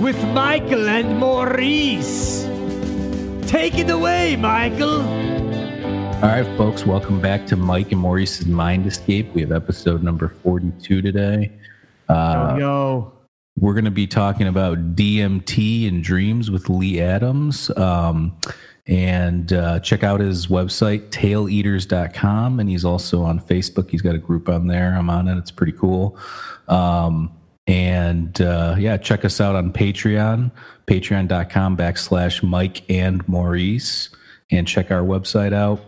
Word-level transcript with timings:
with 0.00 0.16
Michael 0.28 0.88
and 0.88 1.18
Maurice. 1.18 2.44
Take 3.46 3.78
it 3.78 3.90
away, 3.90 4.34
Michael. 4.36 5.02
All 5.02 6.28
right, 6.28 6.46
folks, 6.56 6.86
welcome 6.86 7.20
back 7.20 7.46
to 7.48 7.56
Mike 7.56 7.92
and 7.92 8.00
Maurice's 8.00 8.46
Mind 8.46 8.86
Escape. 8.86 9.32
We 9.34 9.42
have 9.42 9.52
episode 9.52 10.02
number 10.02 10.28
42 10.42 11.02
today. 11.02 11.52
Uh, 12.08 12.56
yo, 12.58 13.12
We're 13.58 13.74
going 13.74 13.84
to 13.84 13.90
be 13.90 14.06
talking 14.06 14.46
about 14.46 14.96
DMT 14.96 15.86
and 15.86 16.02
dreams 16.02 16.50
with 16.50 16.70
Lee 16.70 17.00
Adams. 17.00 17.70
Um, 17.76 18.36
and 18.86 19.52
uh, 19.52 19.80
check 19.80 20.02
out 20.02 20.20
his 20.20 20.46
website, 20.46 21.10
taileaters.com. 21.10 22.58
And 22.58 22.70
he's 22.70 22.84
also 22.86 23.22
on 23.22 23.38
Facebook. 23.38 23.90
He's 23.90 24.02
got 24.02 24.14
a 24.14 24.18
group 24.18 24.48
on 24.48 24.66
there. 24.66 24.94
I'm 24.96 25.10
on 25.10 25.28
it. 25.28 25.36
It's 25.36 25.50
pretty 25.50 25.72
cool. 25.72 26.18
Um, 26.68 27.32
and 27.66 28.40
uh, 28.40 28.76
yeah, 28.78 28.96
check 28.96 29.24
us 29.24 29.40
out 29.40 29.54
on 29.54 29.72
Patreon, 29.72 30.50
patreon.com 30.86 31.76
backslash 31.76 32.42
Mike 32.42 32.82
and 32.90 33.26
Maurice. 33.28 34.10
And 34.52 34.66
check 34.66 34.90
our 34.90 35.02
website 35.02 35.52
out, 35.52 35.80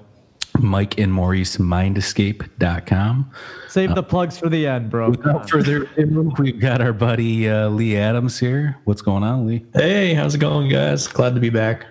Mike 0.61 0.97
and 0.99 1.13
Maurice 1.13 1.57
mindescape.com. 1.57 3.31
Save 3.69 3.97
the 3.97 4.03
plugs 4.05 4.39
for 4.39 4.49
the 4.49 4.69
end, 4.69 4.89
bro. 4.89 5.11
Without 5.11 5.51
further 5.51 5.89
ado, 5.97 6.33
we've 6.39 6.61
got 6.61 6.81
our 6.81 6.93
buddy 6.93 7.49
uh, 7.49 7.69
Lee 7.71 7.97
Adams 7.97 8.39
here. 8.39 8.79
What's 8.85 9.03
going 9.03 9.25
on, 9.25 9.47
Lee? 9.49 9.67
Hey, 9.75 10.15
how's 10.15 10.37
it 10.37 10.39
going, 10.39 10.69
guys? 10.69 11.09
Glad 11.09 11.35
to 11.35 11.41
be 11.41 11.51
back. 11.51 11.87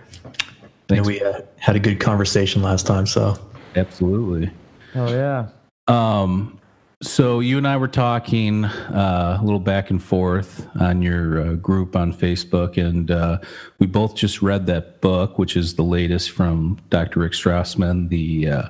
I 0.89 0.95
know 0.95 1.03
we 1.03 1.21
uh, 1.21 1.41
had 1.57 1.75
a 1.75 1.79
good 1.79 1.99
conversation 1.99 2.61
last 2.61 2.87
time, 2.87 3.05
so 3.05 3.37
Absolutely. 3.75 4.51
Oh 4.95 5.09
yeah. 5.11 5.47
Um, 5.87 6.59
so 7.01 7.39
you 7.39 7.57
and 7.57 7.67
I 7.67 7.77
were 7.77 7.87
talking 7.87 8.65
uh, 8.65 9.37
a 9.39 9.43
little 9.43 9.59
back 9.59 9.89
and 9.89 10.01
forth 10.01 10.67
on 10.79 11.01
your 11.01 11.41
uh, 11.41 11.53
group 11.55 11.95
on 11.95 12.13
Facebook, 12.13 12.77
and 12.77 13.09
uh, 13.09 13.39
we 13.79 13.87
both 13.87 14.15
just 14.15 14.41
read 14.41 14.67
that 14.67 15.01
book, 15.01 15.39
which 15.39 15.57
is 15.57 15.75
the 15.75 15.83
latest 15.83 16.31
from 16.31 16.77
Dr. 16.89 17.21
Rick 17.21 17.33
Strassman, 17.33 18.09
the 18.09 18.49
uh, 18.49 18.63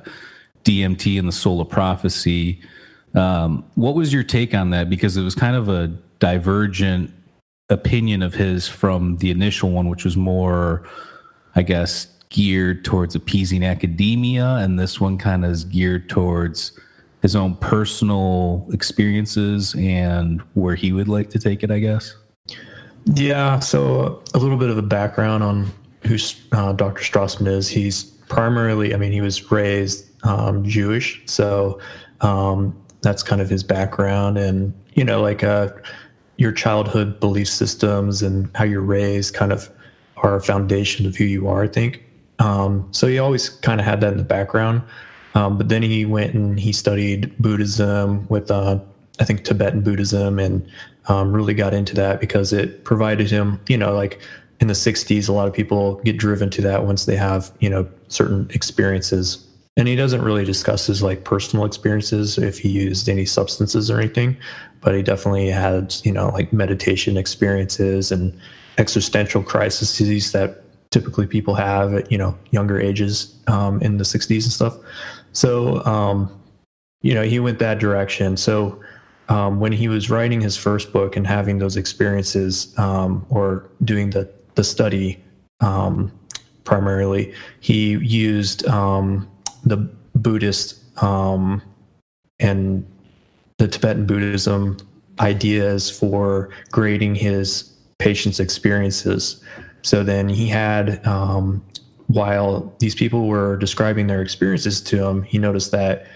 DMT 0.63 1.19
and 1.19 1.27
the 1.27 1.33
Soul 1.33 1.59
of 1.59 1.69
Prophecy. 1.69 2.61
Um, 3.15 3.65
what 3.75 3.95
was 3.95 4.13
your 4.13 4.23
take 4.23 4.53
on 4.53 4.69
that? 4.69 4.89
Because 4.89 5.17
it 5.17 5.23
was 5.23 5.35
kind 5.35 5.57
of 5.57 5.67
a 5.67 5.87
divergent 6.19 7.13
opinion 7.69 8.21
of 8.23 8.33
his 8.33 8.67
from 8.67 9.17
the 9.17 9.29
initial 9.29 9.71
one, 9.71 9.89
which 9.89 10.05
was 10.05 10.15
more, 10.15 10.87
I 11.55 11.63
guess, 11.63 12.07
geared 12.29 12.85
towards 12.85 13.13
appeasing 13.13 13.63
academia, 13.65 14.55
and 14.55 14.79
this 14.79 15.01
one 15.01 15.17
kind 15.17 15.43
of 15.43 15.51
is 15.51 15.65
geared 15.65 16.07
towards 16.07 16.79
his 17.21 17.35
own 17.35 17.55
personal 17.55 18.67
experiences 18.73 19.75
and 19.77 20.41
where 20.53 20.75
he 20.75 20.91
would 20.91 21.07
like 21.07 21.29
to 21.29 21.39
take 21.39 21.63
it, 21.63 21.71
I 21.71 21.79
guess. 21.79 22.15
yeah. 23.05 23.59
So 23.59 24.23
a 24.33 24.39
little 24.39 24.57
bit 24.57 24.69
of 24.69 24.77
a 24.77 24.83
background 24.83 25.43
on 25.43 25.71
who 26.03 26.17
uh, 26.51 26.73
Dr. 26.73 27.01
Strassman 27.03 27.47
is. 27.47 27.67
He's 27.67 28.03
primarily, 28.03 28.93
I 28.93 28.97
mean, 28.97 29.11
he 29.11 29.21
was 29.21 29.51
raised 29.51 30.07
um, 30.25 30.63
Jewish, 30.63 31.21
so 31.25 31.79
um, 32.21 32.75
that's 33.01 33.23
kind 33.23 33.41
of 33.41 33.49
his 33.49 33.63
background, 33.63 34.37
and 34.37 34.73
you 34.93 35.03
know, 35.03 35.21
like 35.21 35.43
uh, 35.43 35.69
your 36.37 36.51
childhood 36.51 37.19
belief 37.19 37.47
systems 37.47 38.21
and 38.21 38.49
how 38.55 38.63
you're 38.63 38.81
raised, 38.81 39.33
kind 39.33 39.51
of 39.51 39.69
are 40.17 40.35
a 40.35 40.41
foundation 40.41 41.05
of 41.05 41.15
who 41.15 41.23
you 41.23 41.47
are. 41.47 41.63
I 41.63 41.67
think. 41.67 42.03
Um, 42.39 42.87
so 42.91 43.07
he 43.07 43.19
always 43.19 43.49
kind 43.49 43.79
of 43.79 43.85
had 43.85 44.01
that 44.01 44.11
in 44.11 44.17
the 44.17 44.23
background. 44.23 44.81
Um, 45.35 45.57
but 45.57 45.69
then 45.69 45.81
he 45.81 46.05
went 46.05 46.33
and 46.33 46.59
he 46.59 46.73
studied 46.73 47.35
Buddhism 47.37 48.27
with, 48.27 48.51
uh, 48.51 48.79
I 49.19 49.23
think, 49.23 49.43
Tibetan 49.43 49.81
Buddhism 49.81 50.39
and 50.39 50.67
um, 51.07 51.31
really 51.31 51.53
got 51.53 51.73
into 51.73 51.95
that 51.95 52.19
because 52.19 52.53
it 52.53 52.83
provided 52.83 53.29
him, 53.29 53.59
you 53.67 53.77
know, 53.77 53.93
like 53.93 54.21
in 54.59 54.67
the 54.67 54.73
60s, 54.73 55.27
a 55.27 55.31
lot 55.31 55.47
of 55.47 55.53
people 55.53 55.95
get 56.03 56.17
driven 56.17 56.49
to 56.51 56.61
that 56.61 56.85
once 56.85 57.05
they 57.05 57.15
have, 57.15 57.51
you 57.59 57.69
know, 57.69 57.89
certain 58.09 58.49
experiences. 58.53 59.45
And 59.77 59.87
he 59.87 59.95
doesn't 59.95 60.21
really 60.21 60.45
discuss 60.45 60.85
his 60.85 61.01
like 61.01 61.23
personal 61.23 61.65
experiences 61.65 62.37
if 62.37 62.59
he 62.59 62.69
used 62.69 63.09
any 63.09 63.25
substances 63.25 63.89
or 63.89 63.99
anything, 63.99 64.37
but 64.81 64.93
he 64.93 65.01
definitely 65.01 65.49
had, 65.49 65.95
you 66.03 66.11
know, 66.11 66.29
like 66.29 66.53
meditation 66.53 67.17
experiences 67.17 68.11
and 68.11 68.37
existential 68.77 69.41
crises 69.41 69.97
that 70.31 70.61
typically 70.91 71.25
people 71.25 71.55
have 71.55 71.93
at, 71.93 72.11
you 72.11 72.17
know, 72.17 72.37
younger 72.51 72.79
ages 72.79 73.33
um, 73.47 73.81
in 73.81 73.97
the 73.97 74.03
60s 74.03 74.43
and 74.43 74.51
stuff. 74.51 74.75
So, 75.33 75.83
um, 75.85 76.41
you 77.01 77.13
know, 77.13 77.23
he 77.23 77.39
went 77.39 77.59
that 77.59 77.79
direction. 77.79 78.37
So, 78.37 78.81
um, 79.29 79.59
when 79.59 79.71
he 79.71 79.87
was 79.87 80.09
writing 80.09 80.41
his 80.41 80.57
first 80.57 80.91
book 80.91 81.15
and 81.15 81.25
having 81.25 81.59
those 81.59 81.77
experiences 81.77 82.77
um, 82.77 83.25
or 83.29 83.69
doing 83.83 84.09
the, 84.09 84.29
the 84.55 84.63
study 84.63 85.23
um, 85.61 86.11
primarily, 86.65 87.33
he 87.61 87.91
used 87.97 88.67
um, 88.67 89.29
the 89.63 89.77
Buddhist 90.15 90.79
um, 91.01 91.61
and 92.39 92.85
the 93.57 93.67
Tibetan 93.67 94.05
Buddhism 94.05 94.77
ideas 95.19 95.89
for 95.89 96.49
grading 96.71 97.15
his 97.15 97.71
patients' 97.99 98.39
experiences. 98.39 99.41
So 99.83 100.03
then 100.03 100.27
he 100.27 100.47
had 100.47 101.05
um, 101.07 101.63
while 102.13 102.73
these 102.79 102.95
people 102.95 103.27
were 103.27 103.57
describing 103.57 104.07
their 104.07 104.21
experiences 104.21 104.81
to 104.81 105.03
him, 105.05 105.23
he 105.23 105.37
noticed 105.37 105.71
that 105.71 106.07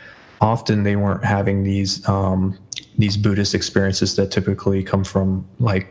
often 0.42 0.84
they 0.84 0.96
weren't 0.96 1.24
having 1.24 1.64
these 1.64 2.08
um, 2.08 2.58
these 2.98 3.18
Buddhist 3.18 3.54
experiences 3.54 4.16
that 4.16 4.32
typically 4.32 4.84
come 4.84 5.04
from 5.04 5.48
like 5.60 5.88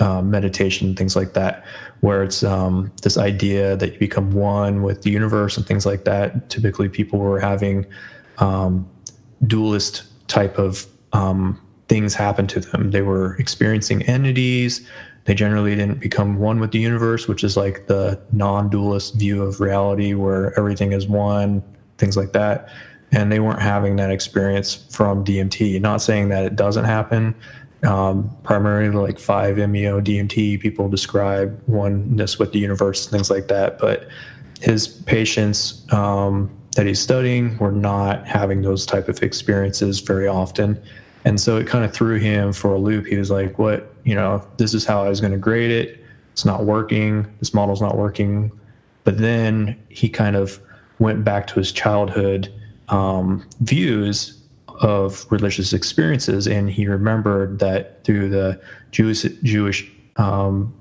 uh, 0.00 0.22
meditation, 0.22 0.94
things 0.94 1.14
like 1.16 1.34
that, 1.34 1.64
where 2.00 2.22
it's 2.22 2.42
um, 2.42 2.92
this 3.02 3.16
idea 3.16 3.76
that 3.76 3.92
you 3.92 3.98
become 3.98 4.32
one 4.32 4.82
with 4.82 5.02
the 5.02 5.10
universe 5.10 5.56
and 5.56 5.66
things 5.66 5.86
like 5.86 6.04
that. 6.04 6.50
Typically, 6.50 6.88
people 6.88 7.18
were 7.18 7.40
having 7.40 7.86
um, 8.38 8.88
dualist 9.46 10.04
type 10.28 10.58
of 10.58 10.86
um, 11.12 11.60
things 11.88 12.14
happen 12.14 12.46
to 12.48 12.60
them. 12.60 12.90
They 12.90 13.02
were 13.02 13.36
experiencing 13.36 14.02
entities. 14.02 14.86
They 15.24 15.34
generally 15.34 15.74
didn't 15.74 16.00
become 16.00 16.38
one 16.38 16.60
with 16.60 16.72
the 16.72 16.78
universe, 16.78 17.26
which 17.28 17.44
is 17.44 17.56
like 17.56 17.86
the 17.86 18.20
non 18.32 18.68
dualist 18.68 19.14
view 19.14 19.42
of 19.42 19.60
reality 19.60 20.14
where 20.14 20.56
everything 20.58 20.92
is 20.92 21.06
one, 21.06 21.62
things 21.98 22.16
like 22.16 22.32
that. 22.32 22.68
And 23.12 23.32
they 23.32 23.40
weren't 23.40 23.62
having 23.62 23.96
that 23.96 24.10
experience 24.10 24.74
from 24.90 25.24
DMT. 25.24 25.80
Not 25.80 26.02
saying 26.02 26.28
that 26.30 26.44
it 26.44 26.56
doesn't 26.56 26.84
happen. 26.84 27.34
Um, 27.84 28.34
primarily, 28.42 28.90
like 28.90 29.18
5-MeO 29.18 30.00
DMT, 30.00 30.60
people 30.60 30.88
describe 30.88 31.62
oneness 31.68 32.38
with 32.38 32.52
the 32.52 32.58
universe, 32.58 33.06
things 33.06 33.30
like 33.30 33.48
that. 33.48 33.78
But 33.78 34.08
his 34.60 34.88
patients 34.88 35.90
um, 35.92 36.50
that 36.76 36.86
he's 36.86 37.00
studying 37.00 37.56
were 37.58 37.72
not 37.72 38.26
having 38.26 38.62
those 38.62 38.84
type 38.84 39.08
of 39.08 39.22
experiences 39.22 40.00
very 40.00 40.26
often. 40.26 40.82
And 41.24 41.40
so 41.40 41.56
it 41.56 41.66
kind 41.66 41.84
of 41.84 41.92
threw 41.92 42.18
him 42.18 42.52
for 42.52 42.74
a 42.74 42.78
loop. 42.78 43.06
He 43.06 43.16
was 43.16 43.30
like, 43.30 43.58
what, 43.58 43.92
you 44.04 44.14
know, 44.14 44.46
this 44.58 44.74
is 44.74 44.84
how 44.84 45.02
I 45.02 45.08
was 45.08 45.20
going 45.20 45.32
to 45.32 45.38
grade 45.38 45.70
it. 45.70 46.04
It's 46.32 46.44
not 46.44 46.64
working. 46.64 47.26
This 47.38 47.54
model's 47.54 47.80
not 47.80 47.96
working. 47.96 48.52
But 49.04 49.18
then 49.18 49.80
he 49.88 50.08
kind 50.08 50.36
of 50.36 50.60
went 50.98 51.24
back 51.24 51.46
to 51.48 51.54
his 51.54 51.72
childhood 51.72 52.52
um, 52.88 53.46
views 53.60 54.40
of 54.80 55.26
religious 55.30 55.72
experiences. 55.72 56.46
And 56.46 56.68
he 56.68 56.86
remembered 56.86 57.58
that 57.60 58.04
through 58.04 58.28
the 58.28 58.60
Jewish, 58.90 59.22
Jewish 59.42 59.90
um, 60.16 60.74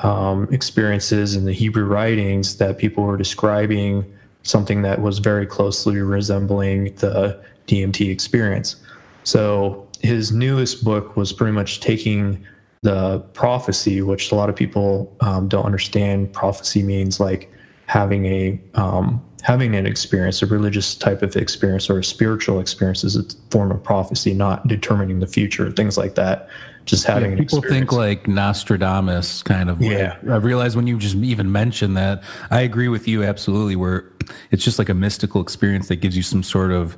um, 0.00 0.48
experiences 0.52 1.34
and 1.36 1.46
the 1.46 1.52
Hebrew 1.52 1.84
writings 1.84 2.58
that 2.58 2.78
people 2.78 3.04
were 3.04 3.16
describing 3.16 4.04
something 4.42 4.82
that 4.82 5.00
was 5.00 5.18
very 5.18 5.46
closely 5.46 6.00
resembling 6.00 6.94
the 6.96 7.40
DMT 7.66 8.10
experience. 8.10 8.76
So 9.24 9.85
his 10.06 10.32
newest 10.32 10.84
book 10.84 11.16
was 11.16 11.32
pretty 11.32 11.52
much 11.52 11.80
taking 11.80 12.44
the 12.82 13.18
prophecy, 13.34 14.02
which 14.02 14.32
a 14.32 14.34
lot 14.34 14.48
of 14.48 14.56
people 14.56 15.14
um, 15.20 15.48
don't 15.48 15.64
understand. 15.64 16.32
Prophecy 16.32 16.82
means 16.82 17.18
like 17.18 17.52
having 17.86 18.26
a 18.26 18.60
um, 18.74 19.22
having 19.42 19.76
an 19.76 19.86
experience, 19.86 20.42
a 20.42 20.46
religious 20.46 20.94
type 20.94 21.22
of 21.22 21.36
experience 21.36 21.88
or 21.88 21.98
a 21.98 22.04
spiritual 22.04 22.58
experience 22.60 23.04
is 23.04 23.16
a 23.16 23.24
form 23.50 23.70
of 23.70 23.82
prophecy, 23.82 24.34
not 24.34 24.66
determining 24.66 25.20
the 25.20 25.26
future, 25.26 25.70
things 25.70 25.96
like 25.96 26.14
that. 26.16 26.48
Just 26.84 27.04
having 27.04 27.32
yeah, 27.32 27.38
people 27.38 27.62
think 27.62 27.90
like 27.90 28.28
Nostradamus 28.28 29.42
kind 29.42 29.68
of. 29.68 29.82
Yeah, 29.82 30.16
I 30.28 30.36
realize 30.36 30.76
when 30.76 30.86
you 30.86 30.98
just 30.98 31.16
even 31.16 31.50
mentioned 31.50 31.96
that, 31.96 32.22
I 32.50 32.60
agree 32.60 32.88
with 32.88 33.08
you 33.08 33.24
absolutely. 33.24 33.74
Where 33.74 34.12
it's 34.52 34.64
just 34.64 34.78
like 34.78 34.88
a 34.88 34.94
mystical 34.94 35.40
experience 35.40 35.88
that 35.88 35.96
gives 35.96 36.16
you 36.16 36.22
some 36.22 36.44
sort 36.44 36.70
of 36.70 36.96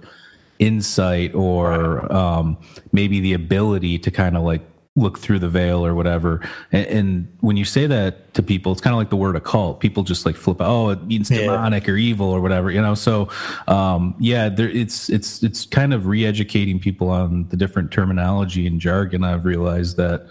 insight 0.59 1.35
or 1.35 2.11
um, 2.13 2.59
maybe 2.93 3.21
the 3.21 3.33
ability 3.33 3.99
to 4.01 4.11
kind 4.11 4.37
of 4.37 4.43
like 4.43 4.63
look 4.99 5.19
through 5.19 5.39
the 5.39 5.49
veil 5.49 5.85
or 5.87 5.95
whatever. 5.95 6.41
And, 6.73 6.87
and, 6.87 7.39
when 7.41 7.57
you 7.57 7.65
say 7.65 7.87
that 7.87 8.35
to 8.35 8.43
people, 8.43 8.73
it's 8.73 8.81
kind 8.81 8.95
of 8.95 8.99
like 8.99 9.11
the 9.11 9.17
word 9.17 9.37
occult. 9.37 9.81
People 9.81 10.03
just 10.03 10.27
like 10.27 10.35
flip, 10.35 10.61
out. 10.61 10.69
oh, 10.69 10.91
it 10.91 11.05
means 11.05 11.29
demonic 11.29 11.87
yeah. 11.87 11.93
or 11.93 11.97
evil 11.97 12.29
or 12.29 12.41
whatever, 12.41 12.71
you 12.71 12.83
know. 12.83 12.95
So, 12.95 13.29
um, 13.69 14.17
yeah, 14.19 14.49
there, 14.49 14.69
it's 14.69 15.09
it's 15.09 15.43
it's 15.43 15.65
kind 15.65 15.95
of 15.95 16.07
re-educating 16.07 16.81
people 16.81 17.11
on 17.11 17.49
the 17.49 17.57
different 17.57 17.93
terminology 17.93 18.67
and 18.67 18.81
jargon. 18.81 19.23
I've 19.23 19.45
realized 19.45 19.97
that, 19.99 20.27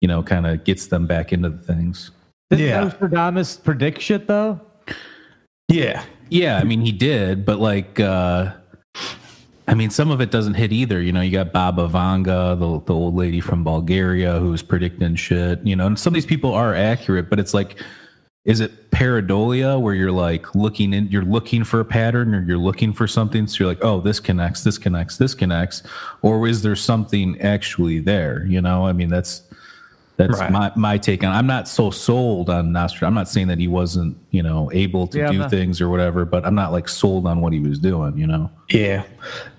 you 0.00 0.08
know, 0.08 0.22
kind 0.22 0.46
of 0.46 0.64
gets 0.64 0.88
them 0.88 1.06
back 1.06 1.32
into 1.32 1.48
the 1.48 1.58
things. 1.58 2.10
Did 2.50 2.60
yeah. 2.60 2.80
Nostradamus 2.82 3.56
predict 3.56 4.02
shit 4.02 4.26
though? 4.26 4.60
Yeah, 5.68 6.04
yeah. 6.28 6.58
I 6.58 6.64
mean, 6.64 6.82
he 6.82 6.92
did, 6.92 7.44
but 7.44 7.58
like. 7.58 7.98
uh 7.98 8.54
I 9.70 9.74
mean, 9.74 9.90
some 9.90 10.10
of 10.10 10.20
it 10.20 10.32
doesn't 10.32 10.54
hit 10.54 10.72
either. 10.72 11.00
You 11.00 11.12
know, 11.12 11.20
you 11.20 11.30
got 11.30 11.52
Baba 11.52 11.88
Vanga, 11.88 12.58
the, 12.58 12.84
the 12.84 12.92
old 12.92 13.14
lady 13.14 13.40
from 13.40 13.62
Bulgaria 13.62 14.40
who's 14.40 14.62
predicting 14.62 15.14
shit, 15.14 15.64
you 15.64 15.76
know, 15.76 15.86
and 15.86 15.96
some 15.96 16.10
of 16.10 16.14
these 16.16 16.26
people 16.26 16.52
are 16.52 16.74
accurate, 16.74 17.30
but 17.30 17.38
it's 17.38 17.54
like, 17.54 17.80
is 18.44 18.58
it 18.58 18.90
pareidolia 18.90 19.80
where 19.80 19.94
you're 19.94 20.10
like 20.10 20.56
looking 20.56 20.92
in, 20.92 21.06
you're 21.06 21.22
looking 21.22 21.62
for 21.62 21.78
a 21.78 21.84
pattern 21.84 22.34
or 22.34 22.42
you're 22.42 22.58
looking 22.58 22.92
for 22.92 23.06
something? 23.06 23.46
So 23.46 23.62
you're 23.62 23.68
like, 23.72 23.84
oh, 23.84 24.00
this 24.00 24.18
connects, 24.18 24.64
this 24.64 24.76
connects, 24.76 25.18
this 25.18 25.36
connects. 25.36 25.84
Or 26.22 26.48
is 26.48 26.62
there 26.62 26.74
something 26.74 27.40
actually 27.40 28.00
there? 28.00 28.44
You 28.46 28.60
know, 28.60 28.86
I 28.88 28.92
mean, 28.92 29.08
that's, 29.08 29.42
that's 30.28 30.40
right. 30.40 30.50
my, 30.50 30.72
my 30.76 30.98
take 30.98 31.24
on. 31.24 31.32
I'm 31.32 31.46
not 31.46 31.68
so 31.68 31.90
sold 31.90 32.50
on 32.50 32.72
Nostradamus. 32.72 33.08
I'm 33.08 33.14
not 33.14 33.28
saying 33.28 33.48
that 33.48 33.58
he 33.58 33.68
wasn't, 33.68 34.16
you 34.30 34.42
know, 34.42 34.70
able 34.72 35.06
to 35.08 35.18
yeah, 35.18 35.30
do 35.30 35.48
things 35.48 35.80
or 35.80 35.88
whatever, 35.88 36.24
but 36.24 36.46
I'm 36.46 36.54
not 36.54 36.72
like 36.72 36.88
sold 36.88 37.26
on 37.26 37.40
what 37.40 37.52
he 37.52 37.60
was 37.60 37.78
doing. 37.78 38.16
You 38.16 38.26
know. 38.26 38.50
Yeah. 38.68 39.04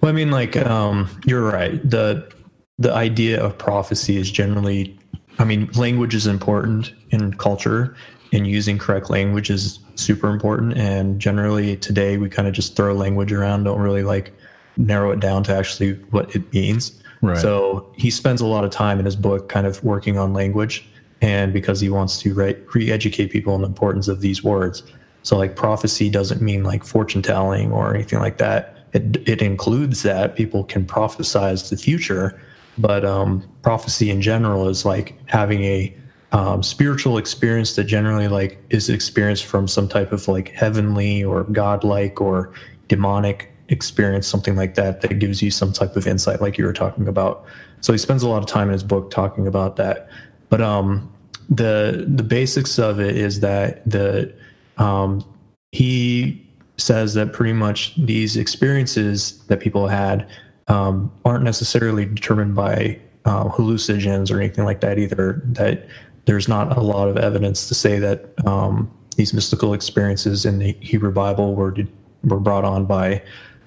Well, 0.02 0.10
I 0.10 0.14
mean, 0.14 0.32
like, 0.32 0.56
um, 0.58 1.10
you're 1.26 1.44
right. 1.44 1.82
the 1.90 2.32
The 2.80 2.92
idea 2.92 3.40
of 3.40 3.58
prophecy 3.60 4.18
is 4.18 4.32
generally, 4.32 4.98
I 5.38 5.44
mean, 5.44 5.70
language 5.76 6.16
is 6.16 6.26
important 6.26 6.94
in 7.12 7.34
culture, 7.36 7.96
and 8.34 8.48
using 8.48 8.80
correct 8.80 9.12
language 9.12 9.52
is 9.52 9.80
super 9.96 10.30
important. 10.30 10.78
And 10.78 11.20
generally, 11.20 11.78
today 11.78 12.18
we 12.18 12.28
kind 12.28 12.48
of 12.48 12.56
just 12.56 12.76
throw 12.76 12.96
language 12.96 13.32
around, 13.32 13.66
don't 13.66 13.80
really 13.80 14.02
like 14.02 14.34
narrow 14.78 15.12
it 15.12 15.20
down 15.20 15.44
to 15.44 15.56
actually 15.56 15.94
what 16.10 16.36
it 16.36 16.52
means. 16.54 17.01
Right. 17.22 17.38
So 17.38 17.92
he 17.96 18.10
spends 18.10 18.42
a 18.42 18.48
lot 18.48 18.64
of 18.64 18.72
time 18.72 19.00
in 19.00 19.06
his 19.06 19.16
book 19.16 19.48
kind 19.50 19.68
of 19.68 19.84
working 19.84 20.18
on 20.18 20.34
language 20.34 20.88
and 21.22 21.54
because 21.54 21.80
he 21.80 21.90
wants 21.90 22.20
to 22.22 22.34
re 22.34 22.92
educate 22.92 23.28
people 23.28 23.54
on 23.54 23.62
the 23.62 23.68
importance 23.68 24.08
of 24.08 24.22
these 24.22 24.44
words. 24.44 24.84
So, 25.24 25.38
like, 25.38 25.56
prophecy 25.56 26.10
doesn't 26.10 26.42
mean 26.42 26.64
like 26.64 26.84
fortune 26.84 27.22
telling 27.22 27.72
or 27.72 27.94
anything 27.94 28.20
like 28.20 28.38
that. 28.40 28.78
It, 28.94 29.28
it 29.28 29.42
includes 29.42 30.02
that 30.02 30.36
people 30.36 30.64
can 30.64 30.84
prophesize 30.84 31.70
the 31.70 31.78
future, 31.78 32.42
but 32.78 33.06
um, 33.06 33.48
prophecy 33.62 34.10
in 34.10 34.22
general 34.22 34.68
is 34.68 34.84
like 34.84 35.16
having 35.28 35.64
a 35.64 35.96
um, 36.32 36.64
spiritual 36.64 37.18
experience 37.18 37.76
that 37.76 37.84
generally 37.84 38.28
like 38.28 38.64
is 38.70 38.90
experienced 38.90 39.46
from 39.46 39.68
some 39.68 39.88
type 39.88 40.12
of 40.12 40.28
like 40.28 40.50
heavenly 40.50 41.24
or 41.24 41.44
godlike 41.44 42.20
or 42.20 42.52
demonic 42.88 43.51
experience 43.72 44.28
something 44.28 44.56
like 44.56 44.76
that 44.76 45.02
that 45.02 45.18
gives 45.18 45.42
you 45.42 45.50
some 45.50 45.74
type 45.74 45.96
of 45.96 46.06
insight 46.06 46.42
like 46.42 46.58
you 46.58 46.66
were 46.66 46.74
talking 46.74 47.08
about. 47.08 47.44
So 47.82 47.92
he 47.92 47.98
spends 47.98 48.22
a 48.22 48.30
lot 48.30 48.44
of 48.44 48.46
time 48.46 48.68
in 48.68 48.74
his 48.74 48.84
book 48.84 49.10
talking 49.10 49.48
about 49.48 49.78
that. 49.78 50.08
But 50.50 50.62
um 50.62 51.12
the 51.50 52.06
the 52.08 52.24
basics 52.24 52.78
of 52.78 53.00
it 53.00 53.18
is 53.18 53.40
that 53.40 53.90
the 53.90 54.34
um 54.78 55.26
he 55.72 56.46
says 56.78 57.14
that 57.14 57.32
pretty 57.34 57.54
much 57.54 57.96
these 57.96 58.36
experiences 58.36 59.40
that 59.48 59.60
people 59.60 59.88
had 59.88 60.28
um, 60.68 61.12
aren't 61.26 61.44
necessarily 61.44 62.06
determined 62.06 62.56
by 62.56 63.00
uh, 63.26 63.46
hallucinogens 63.50 64.32
or 64.32 64.40
anything 64.40 64.66
like 64.66 64.82
that 64.82 64.98
either 64.98 65.42
that 65.46 65.88
there's 66.26 66.48
not 66.48 66.76
a 66.78 66.82
lot 66.82 67.08
of 67.08 67.18
evidence 67.18 67.68
to 67.68 67.76
say 67.76 68.00
that 68.00 68.34
um, 68.48 68.92
these 69.16 69.34
mystical 69.34 69.74
experiences 69.74 70.46
in 70.46 70.60
the 70.60 70.76
Hebrew 70.82 71.12
Bible 71.12 71.56
were 71.56 71.76
were 72.24 72.40
brought 72.40 72.64
on 72.64 72.86
by 72.86 73.22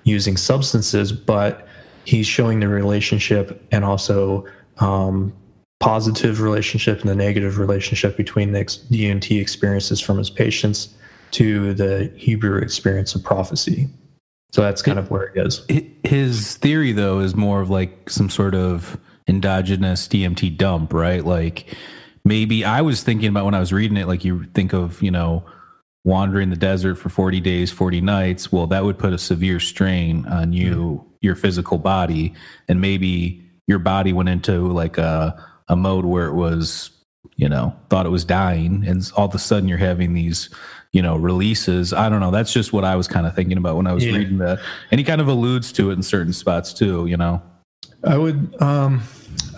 using 0.04 0.36
substances, 0.36 1.12
but 1.12 1.66
he's 2.04 2.26
showing 2.26 2.60
the 2.60 2.68
relationship 2.68 3.66
and 3.72 3.84
also 3.84 4.46
um, 4.78 5.32
positive 5.80 6.40
relationship 6.40 7.00
and 7.00 7.08
the 7.08 7.14
negative 7.14 7.58
relationship 7.58 8.16
between 8.16 8.52
the 8.52 8.64
DMT 8.64 9.40
experiences 9.40 10.00
from 10.00 10.18
his 10.18 10.30
patients 10.30 10.94
to 11.32 11.74
the 11.74 12.12
Hebrew 12.16 12.58
experience 12.58 13.14
of 13.14 13.24
prophecy. 13.24 13.88
So 14.52 14.62
that's 14.62 14.82
kind 14.82 14.98
of 14.98 15.10
where 15.10 15.24
it 15.24 15.46
is. 15.46 15.66
His 16.04 16.56
theory, 16.56 16.92
though, 16.92 17.18
is 17.18 17.34
more 17.34 17.60
of 17.60 17.70
like 17.70 18.08
some 18.08 18.30
sort 18.30 18.54
of 18.54 18.96
endogenous 19.26 20.06
DMT 20.06 20.56
dump, 20.56 20.92
right? 20.92 21.24
Like 21.24 21.74
maybe 22.24 22.64
I 22.64 22.80
was 22.80 23.02
thinking 23.02 23.28
about 23.28 23.46
when 23.46 23.54
I 23.54 23.60
was 23.60 23.72
reading 23.72 23.96
it, 23.96 24.06
like 24.06 24.24
you 24.24 24.44
think 24.54 24.72
of, 24.72 25.02
you 25.02 25.10
know, 25.10 25.44
wandering 26.04 26.50
the 26.50 26.56
desert 26.56 26.96
for 26.96 27.08
40 27.08 27.40
days 27.40 27.72
40 27.72 28.02
nights 28.02 28.52
well 28.52 28.66
that 28.66 28.84
would 28.84 28.98
put 28.98 29.12
a 29.12 29.18
severe 29.18 29.58
strain 29.58 30.26
on 30.26 30.52
you 30.52 30.74
mm-hmm. 30.74 31.08
your 31.22 31.34
physical 31.34 31.78
body 31.78 32.34
and 32.68 32.80
maybe 32.80 33.42
your 33.66 33.78
body 33.78 34.12
went 34.12 34.28
into 34.28 34.68
like 34.68 34.98
a, 34.98 35.42
a 35.68 35.76
mode 35.76 36.04
where 36.04 36.26
it 36.26 36.34
was 36.34 36.90
you 37.36 37.48
know 37.48 37.74
thought 37.88 38.06
it 38.06 38.10
was 38.10 38.24
dying 38.24 38.84
and 38.86 39.10
all 39.16 39.26
of 39.26 39.34
a 39.34 39.38
sudden 39.38 39.68
you're 39.68 39.78
having 39.78 40.12
these 40.12 40.50
you 40.92 41.00
know 41.00 41.16
releases 41.16 41.92
i 41.92 42.08
don't 42.08 42.20
know 42.20 42.30
that's 42.30 42.52
just 42.52 42.72
what 42.72 42.84
i 42.84 42.94
was 42.94 43.08
kind 43.08 43.26
of 43.26 43.34
thinking 43.34 43.56
about 43.56 43.76
when 43.76 43.86
i 43.86 43.92
was 43.92 44.04
yeah. 44.04 44.16
reading 44.16 44.38
that 44.38 44.60
and 44.90 44.98
he 44.98 45.04
kind 45.04 45.20
of 45.20 45.28
alludes 45.28 45.72
to 45.72 45.90
it 45.90 45.94
in 45.94 46.02
certain 46.02 46.32
spots 46.32 46.72
too 46.72 47.06
you 47.06 47.16
know 47.16 47.42
i 48.04 48.16
would 48.16 48.54
um 48.60 49.02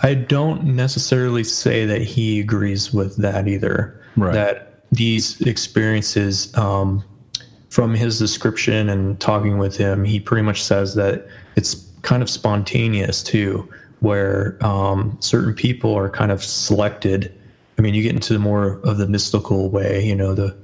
i 0.03 0.15
don't 0.15 0.63
necessarily 0.65 1.43
say 1.43 1.85
that 1.85 2.03
he 2.03 2.41
agrees 2.41 2.95
with 2.95 3.17
that 3.17 3.49
either 3.49 4.01
right. 4.17 4.33
that 4.33 4.66
these 4.93 5.41
experiences 5.43 6.57
um, 6.57 7.05
from 7.71 7.95
his 7.95 8.19
description 8.19 8.89
and 8.89 9.21
talking 9.21 9.59
with 9.59 9.77
him 9.77 10.05
he 10.05 10.21
pretty 10.21 10.43
much 10.43 10.63
says 10.63 10.95
that 10.95 11.27
it's 11.57 11.75
kind 12.03 12.23
of 12.23 12.31
spontaneous 12.31 13.23
too 13.23 13.69
where 14.01 14.57
um, 14.65 15.17
certain 15.21 15.55
people 15.55 15.95
are 15.95 16.11
kind 16.11 16.31
of 16.31 16.45
selected. 16.45 17.33
I 17.79 17.83
mean 17.83 17.95
you 17.95 18.03
get 18.03 18.15
into 18.15 18.39
more 18.39 18.81
of 18.85 18.99
the 18.99 19.07
mystical 19.07 19.71
way 19.71 20.05
you 20.05 20.15
know 20.15 20.35
the 20.35 20.57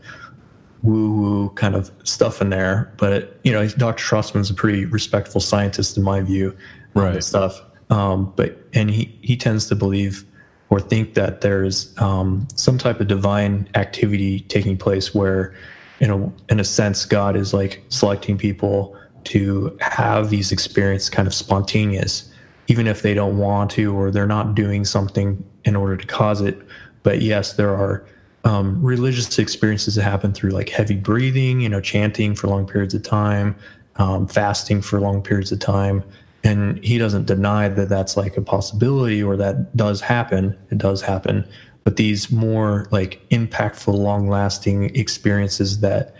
woo 0.83 1.13
woo 1.13 1.51
kind 1.51 1.75
of 1.77 1.91
stuff 2.03 2.41
in 2.43 2.51
there 2.51 2.93
but 2.97 3.39
you 3.45 3.53
know 3.53 3.69
dr 3.69 4.03
strassman's 4.03 4.51
a 4.51 4.55
pretty 4.55 4.85
respectful 4.85 5.41
scientist 5.41 5.97
in 5.97 6.03
my 6.03 6.21
view 6.21 6.57
right. 6.95 7.23
stuff. 7.23 7.61
Um, 7.91 8.33
but 8.37 8.59
and 8.73 8.91
he 8.91 9.17
he 9.23 9.37
tends 9.37 9.67
to 9.69 9.75
believe 9.75 10.25
or 10.73 10.81
think 10.81 11.13
that 11.13 11.43
there's 11.43 11.95
um, 12.01 12.49
some 12.55 12.79
type 12.79 12.99
of 12.99 13.07
divine 13.07 13.69
activity 13.75 14.41
taking 14.41 14.79
place 14.79 15.15
where, 15.15 15.55
in 16.01 16.11
a 16.11 16.33
in 16.49 16.59
a 16.59 16.65
sense, 16.65 17.05
God 17.05 17.37
is 17.37 17.53
like 17.53 17.85
selecting 17.91 18.39
people 18.39 18.97
to 19.25 19.77
have 19.83 20.31
these 20.31 20.51
experiences 20.51 21.11
kind 21.11 21.29
of 21.29 21.35
spontaneous, 21.35 22.33
even 22.69 22.87
if 22.87 23.03
they 23.03 23.13
don't 23.13 23.37
want 23.37 23.71
to 23.73 23.95
or 23.95 24.11
they're 24.11 24.27
not 24.27 24.55
doing 24.55 24.87
something 24.87 25.45
in 25.67 25.77
order 25.77 25.95
to 25.95 26.07
cause 26.07 26.41
it. 26.41 26.59
But 27.03 27.21
yes, 27.21 27.53
there 27.53 27.77
are 27.77 28.07
um, 28.45 28.83
religious 28.83 29.39
experiences 29.39 29.97
that 29.97 30.05
happen 30.05 30.33
through 30.33 30.53
like 30.53 30.71
heavy 30.71 30.97
breathing, 30.97 31.61
you 31.61 31.69
know, 31.69 31.83
chanting 31.83 32.35
for 32.35 32.47
long 32.47 32.67
periods 32.67 32.95
of 32.95 33.03
time, 33.03 33.55
um, 33.97 34.27
fasting 34.27 34.81
for 34.81 35.01
long 35.01 35.21
periods 35.21 35.53
of 35.53 35.59
time, 35.59 36.03
and 36.45 36.83
he 36.85 36.99
doesn't 36.99 37.27
deny 37.27 37.69
that 37.69 37.89
that's 37.89 38.17
like 38.17 38.37
a 38.37 38.43
possibility 38.43 39.23
or 39.23 39.37
that 39.37 39.77
does 39.77 40.01
happen 40.01 40.57
it 40.71 40.79
does 40.79 41.03
happen 41.03 41.47
but 41.85 41.97
these 41.97 42.31
more 42.31 42.87
like 42.91 43.21
impactful 43.31 43.95
long 43.95 44.29
lasting 44.29 44.95
experiences 44.97 45.81
that 45.81 46.15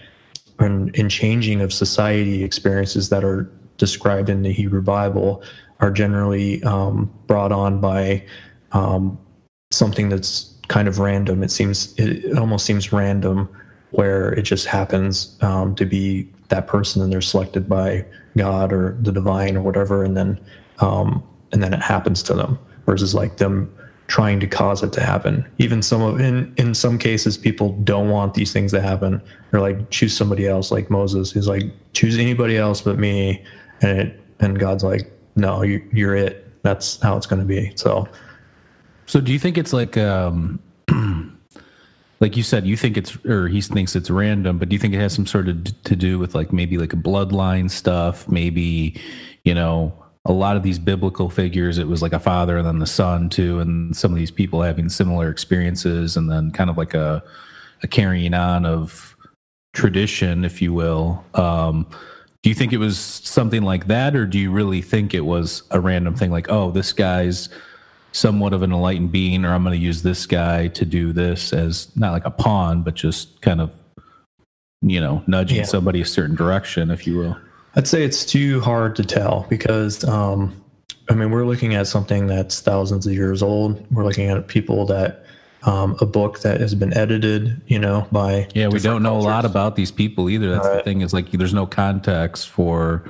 and, 0.59 0.95
in 0.95 1.09
changing 1.09 1.61
of 1.61 1.73
society 1.73 2.45
experiences 2.45 3.09
that 3.09 3.25
are 3.25 3.51
described 3.79 4.29
in 4.29 4.43
the 4.43 4.53
hebrew 4.53 4.83
bible 4.83 5.43
are 5.81 5.91
generally 5.91 6.63
um, 6.63 7.13
brought 7.27 7.51
on 7.51 7.81
by 7.81 8.25
um, 8.71 9.19
something 9.73 10.09
that's 10.09 10.55
kind 10.69 10.89
of 10.89 10.99
random. 10.99 11.43
It 11.43 11.51
seems 11.51 11.95
it 11.99 12.39
almost 12.39 12.65
seems 12.65 12.93
random 12.93 13.49
where 13.91 14.33
it 14.33 14.43
just 14.43 14.67
happens 14.67 15.37
um, 15.43 15.75
to 15.75 15.85
be 15.85 16.29
that 16.53 16.67
person 16.67 17.03
and 17.03 17.11
they're 17.11 17.23
selected 17.23 17.69
by 17.69 18.05
God 18.37 18.73
or 18.73 18.97
the 19.01 19.11
divine 19.11 19.57
or 19.57 19.63
whatever, 19.63 20.05
and 20.05 20.17
then 20.17 20.39
um, 20.79 21.23
and 21.51 21.63
then 21.63 21.73
it 21.73 21.81
happens 21.83 22.23
to 22.25 22.35
them 22.35 22.59
versus 22.87 23.15
like 23.15 23.39
them 23.39 23.75
trying 24.07 24.39
to 24.41 24.47
cause 24.47 24.83
it 24.83 24.93
to 24.93 25.03
happen. 25.03 25.45
Even 25.59 25.83
some 25.83 26.03
of 26.03 26.21
in 26.21 26.53
in 26.59 26.75
some 26.75 26.99
cases, 26.99 27.39
people 27.39 27.73
don't 27.85 28.11
want 28.11 28.35
these 28.35 28.53
things 28.53 28.71
to 28.73 28.83
happen. 28.83 29.23
They're 29.51 29.61
like 29.61 29.91
choose 29.91 30.17
somebody 30.17 30.47
else, 30.47 30.71
like 30.71 30.91
Moses. 30.91 31.33
He's 31.33 31.49
like 31.49 31.65
choose 31.95 32.19
anybody 32.19 32.59
else 32.59 32.83
but 32.83 32.99
me, 32.99 33.43
and 33.81 33.99
it 33.99 34.21
and 34.41 34.59
God's 34.59 34.85
like 34.85 35.11
no, 35.35 35.63
you, 35.63 35.83
you're 35.93 36.15
it. 36.15 36.63
That's 36.63 37.01
how 37.01 37.17
it's 37.17 37.27
going 37.27 37.41
to 37.41 37.47
be. 37.47 37.73
So, 37.75 38.07
so 39.07 39.21
do 39.21 39.33
you 39.33 39.39
think 39.39 39.57
it's 39.57 39.73
like 39.73 39.97
um 39.97 40.61
like 42.23 42.37
you 42.37 42.45
said, 42.45 42.65
you 42.65 42.77
think 42.77 42.97
it's, 42.97 43.17
or 43.25 43.49
he 43.49 43.61
thinks 43.61 43.97
it's 43.97 44.09
random, 44.09 44.57
but 44.57 44.69
do 44.69 44.77
you 44.77 44.79
think 44.79 44.95
it 44.95 45.01
has 45.01 45.13
some 45.13 45.27
sort 45.27 45.49
of 45.49 45.83
to 45.83 45.97
do 45.97 46.21
with 46.21 46.37
like 46.37 46.53
maybe 46.53 46.79
like 46.79 46.93
a 46.93 46.97
bloodline 46.97 47.69
stuff? 47.69 48.29
Maybe, 48.29 48.95
you 49.43 49.53
know, 49.53 49.93
a 50.25 50.33
lot 50.33 50.57
of 50.57 50.63
these 50.63 50.79
biblical 50.79 51.29
figures, 51.29 51.79
it 51.79 51.89
was 51.89 52.01
like 52.01 52.13
a 52.13 52.21
father 52.21 52.57
and 52.57 52.65
then 52.65 52.79
the 52.79 52.87
son 52.87 53.29
too, 53.29 53.59
and 53.59 53.97
some 53.97 54.13
of 54.13 54.17
these 54.17 54.31
people 54.31 54.63
having 54.63 54.89
similar 54.89 55.31
experiences, 55.31 56.17
and 56.17 56.31
then 56.31 56.53
kind 56.53 56.71
of 56.71 56.79
like 56.79 56.95
a, 56.95 57.25
a 57.83 57.89
carrying 57.89 58.35
on 58.35 58.65
of 58.65 59.17
tradition, 59.73 60.45
if 60.45 60.63
you 60.63 60.73
will. 60.73 61.25
Um, 61.35 61.89
do 62.45 62.51
you 62.51 62.55
think 62.55 62.73
it 62.73 62.79
was 62.79 62.99
something 63.01 63.63
like 63.63 63.89
that, 63.89 64.15
or 64.15 64.27
do 64.27 64.39
you 64.39 64.53
really 64.53 64.81
think 64.81 65.13
it 65.13 65.23
was 65.23 65.65
a 65.73 65.81
random 65.81 66.15
thing 66.15 66.31
like, 66.31 66.49
oh, 66.49 66.71
this 66.71 66.93
guy's 66.93 67.49
somewhat 68.13 68.53
of 68.53 68.63
an 68.63 68.73
enlightened 68.73 69.11
being, 69.11 69.45
or 69.45 69.53
I'm 69.53 69.65
going 69.65 69.79
to 69.79 69.85
use 69.85 70.03
this 70.03 70.27
guy 70.27 70.69
to 70.69 70.85
do 70.85 71.13
this 71.13 71.53
as 71.53 71.95
not 71.97 72.13
like 72.13 72.25
a 72.25 72.31
pawn, 72.31 72.83
but 72.83 72.95
just 72.95 73.41
kind 73.41 73.61
of, 73.61 73.73
you 74.83 75.01
know, 75.01 75.23
nudging 75.27 75.59
yeah. 75.59 75.65
somebody 75.65 76.01
a 76.01 76.07
certain 76.07 76.37
direction, 76.37 76.91
if 76.91 77.07
you 77.07 77.19
will. 77.19 77.37
I'd 77.75 77.89
say 77.89 78.05
it's 78.05 78.25
too 78.25 78.61
hard 78.61 78.95
to 78.97 79.05
tell 79.05 79.47
because, 79.49 80.05
um, 80.05 80.63
I 81.09 81.15
mean, 81.15 81.31
we're 81.31 81.47
looking 81.47 81.75
at 81.75 81.87
something 81.87 82.27
that's 82.27 82.61
thousands 82.61 83.07
of 83.07 83.15
years 83.15 83.43
old. 83.43 83.85
We're 83.91 84.05
looking 84.05 84.29
at 84.29 84.47
people 84.47 84.85
that 84.87 85.22
um, 85.65 85.97
a 86.01 86.07
book 86.07 86.41
that 86.41 86.61
has 86.61 86.75
been 86.75 86.97
edited, 86.97 87.61
you 87.67 87.79
know, 87.79 88.07
by 88.11 88.49
yeah. 88.55 88.69
We 88.69 88.81
don't 88.81 89.03
know 89.03 89.11
cultures. 89.11 89.27
a 89.27 89.29
lot 89.29 89.45
about 89.45 89.77
these 89.77 89.93
people 89.93 90.29
either. 90.29 90.51
That's 90.51 90.67
right. 90.67 90.77
the 90.79 90.83
thing 90.83 91.03
is 91.03 91.13
like 91.13 91.31
there's 91.31 91.55
no 91.55 91.67
context 91.67 92.49
for 92.49 93.09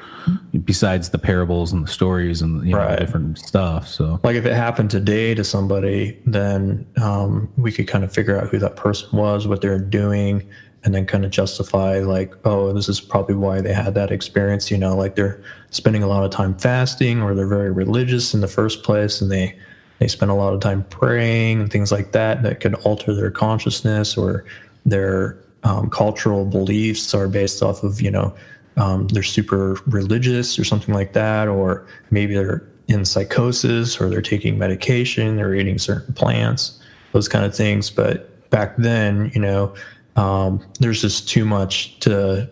besides 0.65 1.11
the 1.11 1.19
parables 1.19 1.73
and 1.73 1.85
the 1.85 1.91
stories 1.91 2.43
and 2.43 2.65
you 2.67 2.73
know 2.73 2.79
right. 2.79 2.99
different 2.99 3.39
stuff. 3.39 3.89
So 3.89 4.21
like 4.23 4.37
if 4.37 4.45
it 4.45 4.55
happened 4.55 4.91
today 4.91 5.35
to 5.35 5.45
somebody, 5.45 6.21
then 6.27 6.87
um, 7.01 7.51
we 7.57 7.73
could 7.73 7.89
kind 7.89 8.05
of 8.05 8.13
figure 8.13 8.39
out 8.39 8.49
who 8.49 8.59
that 8.59 8.77
person 8.77 9.17
was, 9.17 9.49
what 9.49 9.63
they're 9.63 9.79
doing, 9.79 10.47
and 10.85 10.95
then 10.95 11.07
kind 11.07 11.25
of 11.25 11.31
justify 11.31 12.01
like, 12.01 12.35
oh, 12.45 12.73
this 12.75 12.89
is 12.89 13.01
probably 13.01 13.35
why 13.35 13.63
they 13.63 13.73
had 13.73 13.95
that 13.95 14.11
experience. 14.11 14.71
You 14.71 14.77
know, 14.77 14.95
like 14.95 15.15
they're 15.15 15.43
spending 15.71 16.03
a 16.03 16.07
lot 16.07 16.23
of 16.23 16.31
time 16.31 16.59
fasting 16.59 17.23
or 17.23 17.35
they're 17.35 17.47
very 17.47 17.71
religious 17.71 18.35
in 18.35 18.43
the 18.43 18.49
first 18.49 18.83
place, 18.83 19.23
and 19.23 19.33
they 19.33 19.59
they 20.03 20.09
spend 20.09 20.33
a 20.33 20.35
lot 20.35 20.53
of 20.53 20.61
time 20.61 20.83
praying 20.91 21.61
and 21.61 21.71
things 21.71 21.93
like 21.93 22.11
that 22.11 22.43
that 22.43 22.59
could 22.59 22.75
alter 22.87 23.15
their 23.15 23.31
consciousness 23.31 24.17
or 24.17 24.45
their 24.85 25.39
um, 25.63 25.89
cultural 25.91 26.45
beliefs 26.45 27.15
are 27.15 27.29
based 27.29 27.63
off 27.63 27.85
of 27.85 28.01
you 28.01 28.11
know 28.11 28.35
um, 28.77 29.07
they're 29.09 29.23
super 29.23 29.77
religious 29.87 30.59
or 30.59 30.65
something 30.65 30.93
like 30.93 31.13
that 31.13 31.47
or 31.47 31.87
maybe 32.11 32.35
they're 32.35 32.67
in 32.89 33.05
psychosis 33.05 34.01
or 34.01 34.09
they're 34.09 34.21
taking 34.21 34.59
medication 34.59 35.37
they're 35.37 35.55
eating 35.55 35.79
certain 35.79 36.13
plants 36.15 36.81
those 37.13 37.29
kind 37.29 37.45
of 37.45 37.55
things. 37.55 37.89
But 37.89 38.51
back 38.51 38.77
then 38.79 39.31
you 39.35 39.41
know 39.41 39.73
um, 40.17 40.67
there's 40.81 41.01
just 41.01 41.29
too 41.29 41.45
much 41.45 41.97
to 42.01 42.51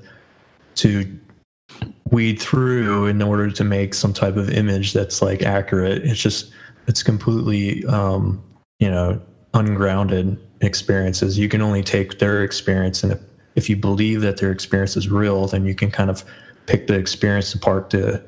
to 0.77 1.19
weed 2.13 2.41
through 2.41 3.07
in 3.07 3.21
order 3.21 3.51
to 3.51 3.65
make 3.65 3.95
some 3.95 4.13
type 4.13 4.37
of 4.37 4.51
image 4.51 4.93
that's 4.93 5.21
like 5.21 5.43
accurate. 5.43 6.05
It's 6.05 6.21
just 6.21 6.53
it's 6.91 7.05
completely 7.05 7.85
um, 7.87 8.43
you 8.81 8.91
know 8.91 9.23
ungrounded 9.55 10.37
experiences. 10.61 11.39
You 11.39 11.49
can 11.49 11.63
only 11.63 11.85
take 11.85 12.19
their 12.19 12.43
experience, 12.43 13.05
and 13.05 13.13
if, 13.13 13.21
if 13.55 13.71
you 13.71 13.77
believe 13.77 14.23
that 14.23 14.39
their 14.39 14.51
experience 14.51 14.97
is 14.97 15.09
real, 15.09 15.47
then 15.47 15.65
you 15.65 15.75
can 15.75 15.91
kind 15.93 16.11
of 16.11 16.25
pick 16.67 16.89
the 16.89 16.95
experience 16.95 17.55
apart 17.55 17.91
to 17.91 18.21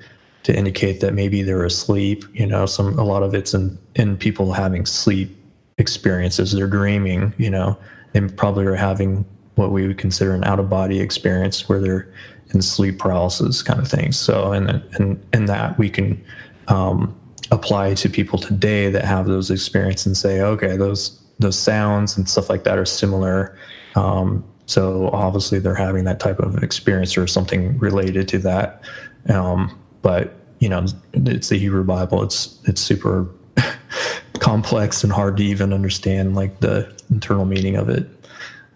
to 0.45 0.57
indicate 0.57 1.01
that 1.01 1.13
maybe 1.13 1.43
they're 1.43 1.65
asleep. 1.65 2.25
You 2.33 2.47
know, 2.47 2.65
some 2.67 2.97
a 3.01 3.05
lot 3.05 3.25
of 3.25 3.35
it's 3.35 3.53
in 3.53 3.77
in 3.97 4.17
people 4.17 4.53
having 4.53 4.87
sleep 4.87 5.37
experiences. 5.79 6.53
They're 6.53 6.69
dreaming. 6.69 7.35
You 7.39 7.51
know, 7.51 7.77
they 8.13 8.21
probably 8.21 8.65
are 8.67 8.77
having 8.77 9.25
what 9.57 9.73
we 9.73 9.89
would 9.89 9.99
consider 9.99 10.35
an 10.35 10.45
out 10.45 10.61
of 10.61 10.71
body 10.71 11.01
experience 11.01 11.69
where 11.69 11.81
they're 11.81 12.15
in 12.55 12.63
sleep 12.63 13.01
paralysis 13.01 13.61
kind 13.61 13.81
of 13.81 13.89
things. 13.89 14.17
So, 14.17 14.53
and 14.53 14.71
and 14.71 15.21
and 15.33 15.49
that 15.49 15.79
we 15.79 15.91
can 15.91 16.25
um, 16.69 17.19
apply 17.53 17.95
to 17.95 18.09
people 18.09 18.39
today 18.39 18.91
that 18.91 19.05
have 19.05 19.27
those 19.27 19.51
experiences 19.51 20.07
and 20.07 20.17
say, 20.17 20.41
okay, 20.41 20.77
those 20.77 21.21
those 21.39 21.59
sounds 21.59 22.17
and 22.17 22.29
stuff 22.29 22.49
like 22.49 22.65
that 22.65 22.79
are 22.79 22.85
similar. 22.85 23.57
Um, 23.95 24.45
so 24.67 25.11
obviously 25.11 25.59
they're 25.59 25.75
having 25.75 26.05
that 26.05 26.19
type 26.19 26.39
of 26.39 26.63
experience 26.63 27.17
or 27.17 27.27
something 27.27 27.79
related 27.79 28.29
to 28.29 28.39
that. 28.39 28.83
Um, 29.29 29.79
but 30.03 30.35
you 30.61 30.69
know, 30.69 30.87
it's 31.13 31.49
the 31.49 31.59
Hebrew 31.59 31.85
Bible. 31.85 32.23
It's 32.23 32.59
it's 32.65 32.81
super 32.81 33.29
complex 34.39 35.05
and 35.05 35.13
hard 35.13 35.37
to 35.37 35.45
even 35.45 35.73
understand 35.73 36.35
like 36.35 36.61
the 36.61 36.93
internal 37.11 37.45
meaning 37.45 37.77
of 37.77 37.89
it. 37.89 38.09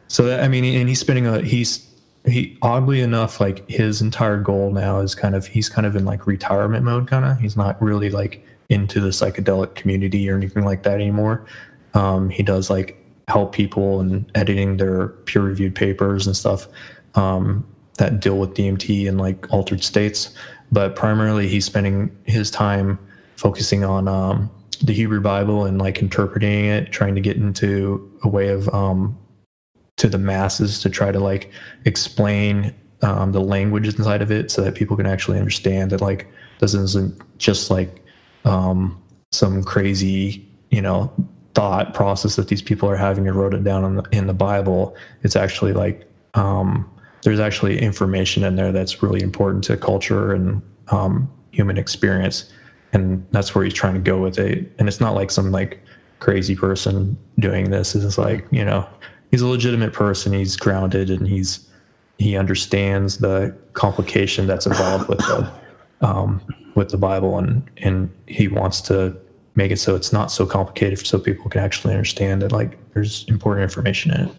So 0.09 0.25
that, 0.25 0.43
I 0.43 0.49
mean, 0.49 0.65
and 0.65 0.89
he's 0.89 1.01
spending 1.01 1.27
a 1.27 1.41
he's 1.41 1.87
he 2.27 2.59
oddly 2.61 3.01
enough 3.01 3.41
like 3.41 3.69
his 3.71 4.03
entire 4.03 4.39
goal 4.39 4.73
now 4.73 4.99
is 4.99 5.15
kind 5.15 5.35
of 5.35 5.47
he's 5.47 5.69
kind 5.69 5.87
of 5.87 5.97
in 5.97 6.05
like 6.05 6.27
retirement 6.27 6.85
mode 6.85 7.07
kind 7.07 7.25
of 7.25 7.39
he's 7.39 7.57
not 7.57 7.81
really 7.81 8.11
like 8.11 8.45
into 8.69 9.01
the 9.01 9.09
psychedelic 9.09 9.75
community 9.75 10.29
or 10.29 10.37
anything 10.37 10.65
like 10.65 10.83
that 10.83 10.95
anymore. 10.95 11.47
Um, 11.95 12.31
he 12.31 12.43
does 12.43 12.69
like 12.71 13.03
help 13.29 13.53
people 13.53 14.01
and 14.01 14.31
editing 14.35 14.77
their 14.77 15.09
peer 15.09 15.43
reviewed 15.43 15.75
papers 15.75 16.27
and 16.27 16.37
stuff 16.37 16.69
um, 17.15 17.67
that 17.99 18.21
deal 18.21 18.39
with 18.39 18.55
DMT 18.55 19.09
and 19.09 19.19
like 19.19 19.53
altered 19.53 19.83
states. 19.83 20.35
But 20.73 20.97
primarily, 20.97 21.49
he's 21.49 21.65
spending 21.65 22.17
his 22.25 22.51
time 22.51 22.99
focusing 23.37 23.85
on 23.85 24.09
um, 24.09 24.51
the 24.83 24.93
Hebrew 24.93 25.21
Bible 25.21 25.65
and 25.65 25.79
like 25.81 26.01
interpreting 26.01 26.67
it, 26.67 26.93
trying 26.93 27.15
to 27.15 27.21
get 27.21 27.37
into 27.37 28.11
a 28.23 28.29
way 28.29 28.49
of 28.49 28.69
um, 28.75 29.17
to 29.97 30.09
the 30.09 30.19
masses 30.19 30.81
to 30.81 30.91
try 30.91 31.11
to 31.11 31.21
like 31.21 31.51
explain 31.85 32.75
um, 33.03 33.33
the 33.33 33.41
language 33.41 33.87
inside 33.87 34.23
of 34.23 34.31
it 34.31 34.51
so 34.51 34.63
that 34.63 34.75
people 34.75 34.97
can 34.97 35.07
actually 35.07 35.39
understand 35.39 35.91
that 35.91 36.01
like 36.01 36.27
this 36.61 36.75
isn't 36.75 37.21
just 37.39 37.71
like 37.71 38.03
um, 38.47 39.03
some 39.33 39.63
crazy, 39.63 40.49
you 40.71 40.81
know, 40.81 41.13
thought 41.55 41.95
process 41.95 42.37
that 42.37 42.49
these 42.49 42.63
people 42.63 42.89
are 42.89 42.97
having 42.97 43.27
and 43.27 43.37
wrote 43.37 43.55
it 43.55 43.65
down 43.65 43.85
in 43.85 43.97
the, 43.97 44.05
in 44.13 44.27
the 44.27 44.35
Bible. 44.35 44.97
It's 45.23 45.37
actually 45.37 45.73
like 45.73 46.09
um, 46.35 46.89
there's 47.23 47.41
actually 47.41 47.81
information 47.81 48.45
in 48.45 48.57
there 48.57 48.73
that's 48.73 49.03
really 49.03 49.23
important 49.23 49.65
to 49.65 49.77
culture 49.77 50.33
and 50.33 50.63
um, 50.89 51.31
human 51.51 51.77
experience, 51.77 52.53
and 52.93 53.27
that's 53.33 53.55
where 53.55 53.65
he's 53.65 53.75
trying 53.75 53.95
to 53.95 54.01
go 54.01 54.19
with 54.19 54.39
it. 54.39 54.73
And 54.79 54.89
it's 54.89 55.01
not 55.01 55.15
like 55.15 55.31
some 55.31 55.51
like 55.51 55.83
crazy 56.21 56.55
person 56.55 57.17
doing 57.39 57.71
this. 57.71 57.95
It's 57.95 58.19
like 58.19 58.47
you 58.51 58.65
know, 58.65 58.89
he's 59.31 59.43
a 59.43 59.47
legitimate 59.47 59.93
person. 59.93 60.33
He's 60.33 60.57
grounded 60.57 61.11
and 61.11 61.27
he's 61.27 61.69
he 62.19 62.37
understands 62.37 63.19
the 63.19 63.55
complication 63.75 64.47
that's 64.47 64.67
involved 64.67 65.09
with 65.09 65.19
the 65.19 65.51
um, 66.01 66.41
with 66.77 66.91
the 66.91 66.99
Bible, 66.99 67.39
and 67.39 67.69
and 67.79 68.11
he 68.27 68.47
wants 68.47 68.81
to 68.83 69.17
make 69.57 69.73
it 69.73 69.79
so 69.79 69.97
it's 69.97 70.13
not 70.13 70.31
so 70.31 70.47
complicated, 70.47 71.05
so 71.05 71.19
people 71.19 71.51
can 71.51 71.63
actually 71.63 71.95
understand 71.95 72.43
that 72.43 72.53
like 72.53 72.79
there's 72.93 73.25
important 73.29 73.65
information 73.65 74.13
in 74.13 74.21
it. 74.29 74.33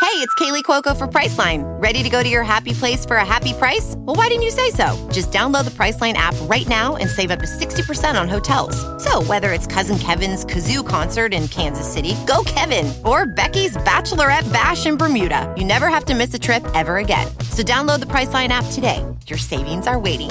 Hey, 0.00 0.22
it's 0.22 0.34
Kaley 0.36 0.62
Cuoco 0.62 0.96
for 0.96 1.06
Priceline. 1.06 1.62
Ready 1.82 2.02
to 2.02 2.08
go 2.08 2.22
to 2.22 2.28
your 2.28 2.42
happy 2.42 2.72
place 2.72 3.04
for 3.04 3.16
a 3.16 3.24
happy 3.24 3.52
price? 3.52 3.94
Well, 3.98 4.16
why 4.16 4.28
didn't 4.28 4.44
you 4.44 4.50
say 4.50 4.70
so? 4.70 4.96
Just 5.12 5.30
download 5.30 5.64
the 5.64 5.70
Priceline 5.70 6.14
app 6.14 6.34
right 6.42 6.66
now 6.68 6.96
and 6.96 7.10
save 7.10 7.30
up 7.30 7.40
to 7.40 7.46
sixty 7.46 7.82
percent 7.82 8.16
on 8.16 8.28
hotels. 8.28 8.76
So 9.04 9.22
whether 9.24 9.52
it's 9.52 9.66
Cousin 9.66 9.98
Kevin's 9.98 10.44
kazoo 10.44 10.86
concert 10.86 11.34
in 11.34 11.48
Kansas 11.48 11.90
City, 11.90 12.14
go 12.26 12.42
Kevin, 12.46 12.92
or 13.04 13.26
Becky's 13.26 13.76
bachelorette 13.78 14.50
bash 14.52 14.86
in 14.86 14.96
Bermuda, 14.96 15.52
you 15.56 15.64
never 15.64 15.88
have 15.88 16.06
to 16.06 16.14
miss 16.14 16.32
a 16.32 16.38
trip 16.38 16.64
ever 16.74 16.96
again. 16.96 17.28
So 17.50 17.62
download 17.62 18.00
the 18.00 18.06
Priceline 18.06 18.48
app 18.48 18.64
today. 18.72 19.04
Your 19.26 19.38
savings 19.38 19.86
are 19.86 19.98
waiting 19.98 20.30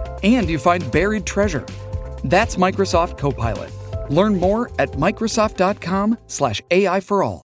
and 0.23 0.49
you 0.49 0.59
find 0.59 0.91
buried 0.91 1.25
treasure. 1.25 1.65
That's 2.23 2.55
Microsoft 2.55 3.17
Copilot. 3.17 3.71
Learn 4.09 4.39
more 4.39 4.71
at 4.79 4.91
Microsoft.com/slash 4.91 6.61
AI 6.71 6.99
for 6.99 7.23
all. 7.23 7.41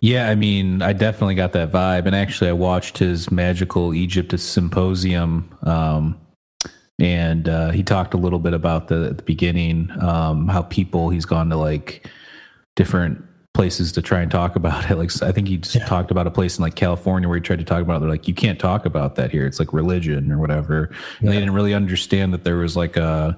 Yeah, 0.00 0.28
I 0.28 0.36
mean, 0.36 0.80
I 0.80 0.92
definitely 0.92 1.34
got 1.34 1.52
that 1.52 1.72
vibe. 1.72 2.06
And 2.06 2.14
actually, 2.14 2.50
I 2.50 2.52
watched 2.52 2.98
his 2.98 3.30
Magical 3.30 3.94
Egypt 3.94 4.38
Symposium. 4.38 5.56
Um, 5.62 6.20
and 7.00 7.48
uh, 7.48 7.70
he 7.70 7.82
talked 7.82 8.14
a 8.14 8.16
little 8.16 8.38
bit 8.38 8.54
about 8.54 8.88
the, 8.88 9.14
the 9.14 9.22
beginning, 9.22 9.90
um, 10.00 10.48
how 10.48 10.62
people, 10.62 11.10
he's 11.10 11.24
gone 11.24 11.50
to 11.50 11.56
like 11.56 12.08
different 12.76 13.24
places 13.58 13.90
to 13.90 14.00
try 14.00 14.20
and 14.20 14.30
talk 14.30 14.54
about 14.54 14.88
it. 14.88 14.96
Like, 14.98 15.20
I 15.20 15.32
think 15.32 15.48
he 15.48 15.56
just 15.56 15.74
yeah. 15.74 15.84
talked 15.84 16.12
about 16.12 16.28
a 16.28 16.30
place 16.30 16.58
in 16.58 16.62
like 16.62 16.76
California 16.76 17.28
where 17.28 17.36
he 17.36 17.42
tried 17.42 17.58
to 17.58 17.64
talk 17.64 17.82
about 17.82 17.96
it. 17.96 18.00
They're 18.00 18.08
like, 18.08 18.28
you 18.28 18.34
can't 18.34 18.56
talk 18.56 18.86
about 18.86 19.16
that 19.16 19.32
here. 19.32 19.46
It's 19.46 19.58
like 19.58 19.72
religion 19.72 20.30
or 20.30 20.38
whatever. 20.38 20.84
And 20.84 20.94
yeah. 21.22 21.30
they 21.30 21.38
didn't 21.40 21.54
really 21.54 21.74
understand 21.74 22.32
that 22.34 22.44
there 22.44 22.58
was 22.58 22.76
like 22.76 22.96
a, 22.96 23.36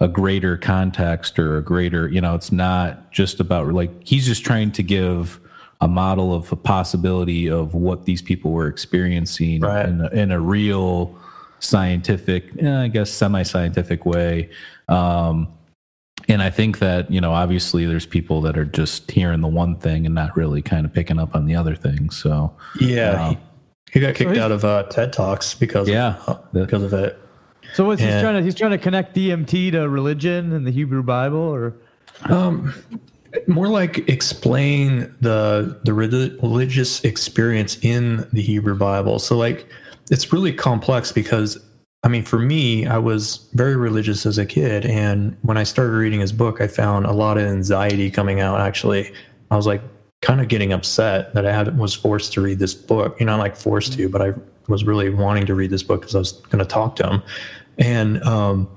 a 0.00 0.08
greater 0.08 0.56
context 0.56 1.38
or 1.38 1.56
a 1.56 1.62
greater, 1.62 2.08
you 2.08 2.20
know, 2.20 2.34
it's 2.34 2.50
not 2.50 3.12
just 3.12 3.38
about 3.38 3.72
like, 3.72 3.92
he's 4.04 4.26
just 4.26 4.44
trying 4.44 4.72
to 4.72 4.82
give 4.82 5.38
a 5.80 5.86
model 5.86 6.34
of 6.34 6.50
a 6.50 6.56
possibility 6.56 7.48
of 7.48 7.74
what 7.74 8.06
these 8.06 8.20
people 8.20 8.50
were 8.50 8.66
experiencing 8.66 9.60
right. 9.60 9.88
in, 9.88 10.00
a, 10.00 10.08
in, 10.08 10.32
a, 10.32 10.40
real 10.40 11.16
scientific, 11.60 12.60
eh, 12.60 12.82
I 12.82 12.88
guess, 12.88 13.08
semi-scientific 13.08 14.04
way. 14.04 14.50
Um, 14.88 15.46
and 16.28 16.42
I 16.42 16.50
think 16.50 16.78
that 16.78 17.10
you 17.10 17.20
know, 17.20 17.32
obviously, 17.32 17.86
there's 17.86 18.06
people 18.06 18.40
that 18.42 18.58
are 18.58 18.64
just 18.64 19.10
hearing 19.10 19.40
the 19.40 19.48
one 19.48 19.76
thing 19.76 20.06
and 20.06 20.14
not 20.14 20.36
really 20.36 20.62
kind 20.62 20.84
of 20.84 20.92
picking 20.92 21.18
up 21.18 21.34
on 21.34 21.46
the 21.46 21.56
other 21.56 21.74
thing. 21.74 22.10
So 22.10 22.54
yeah, 22.80 23.30
he, 23.30 23.38
he, 23.92 24.00
got 24.00 24.14
kicked 24.14 24.36
so 24.36 24.42
out 24.42 24.52
of 24.52 24.64
uh, 24.64 24.84
TED 24.84 25.12
Talks 25.12 25.54
because 25.54 25.88
yeah 25.88 26.16
of, 26.26 26.28
uh, 26.28 26.40
because 26.52 26.82
of 26.82 26.92
it. 26.92 27.18
So 27.74 27.86
what's 27.86 28.00
he's 28.00 28.20
trying 28.20 28.36
to 28.36 28.42
he's 28.42 28.54
trying 28.54 28.72
to 28.72 28.78
connect 28.78 29.16
DMT 29.16 29.72
to 29.72 29.88
religion 29.88 30.52
and 30.52 30.66
the 30.66 30.70
Hebrew 30.70 31.02
Bible, 31.02 31.38
or 31.38 31.74
um, 32.24 32.74
more 33.46 33.68
like 33.68 34.08
explain 34.08 35.14
the 35.20 35.80
the 35.84 35.94
religious 35.94 37.02
experience 37.04 37.78
in 37.82 38.28
the 38.32 38.42
Hebrew 38.42 38.74
Bible. 38.74 39.18
So 39.18 39.36
like 39.36 39.66
it's 40.10 40.32
really 40.32 40.52
complex 40.52 41.12
because 41.12 41.58
I 42.04 42.08
mean 42.08 42.24
for 42.24 42.38
me 42.38 42.86
I 42.86 42.98
was 42.98 43.48
very 43.54 43.76
religious 43.76 44.24
as 44.24 44.38
a 44.38 44.46
kid 44.46 44.86
and 44.86 45.36
when 45.42 45.56
I 45.56 45.64
started 45.64 45.92
reading 45.92 46.20
his 46.20 46.32
book 46.32 46.60
I 46.60 46.68
found 46.68 47.06
a 47.06 47.12
lot 47.12 47.38
of 47.38 47.44
anxiety 47.44 48.10
coming 48.10 48.40
out 48.40 48.60
actually. 48.60 49.12
I 49.50 49.56
was 49.56 49.66
like 49.66 49.82
kind 50.20 50.40
of 50.40 50.48
getting 50.48 50.72
upset 50.72 51.32
that 51.34 51.46
I 51.46 51.52
had 51.52 51.78
was 51.78 51.94
forced 51.94 52.32
to 52.34 52.40
read 52.40 52.58
this 52.58 52.74
book. 52.74 53.18
You 53.20 53.26
know, 53.26 53.36
like 53.36 53.56
forced 53.56 53.94
to, 53.94 54.08
but 54.08 54.22
I 54.22 54.34
was 54.66 54.84
really 54.84 55.10
wanting 55.10 55.46
to 55.46 55.54
read 55.54 55.70
this 55.70 55.82
book 55.82 56.00
because 56.00 56.14
I 56.14 56.18
was 56.18 56.32
going 56.32 56.58
to 56.58 56.64
talk 56.64 56.96
to 56.96 57.08
him. 57.08 57.22
And 57.78 58.22
um, 58.24 58.68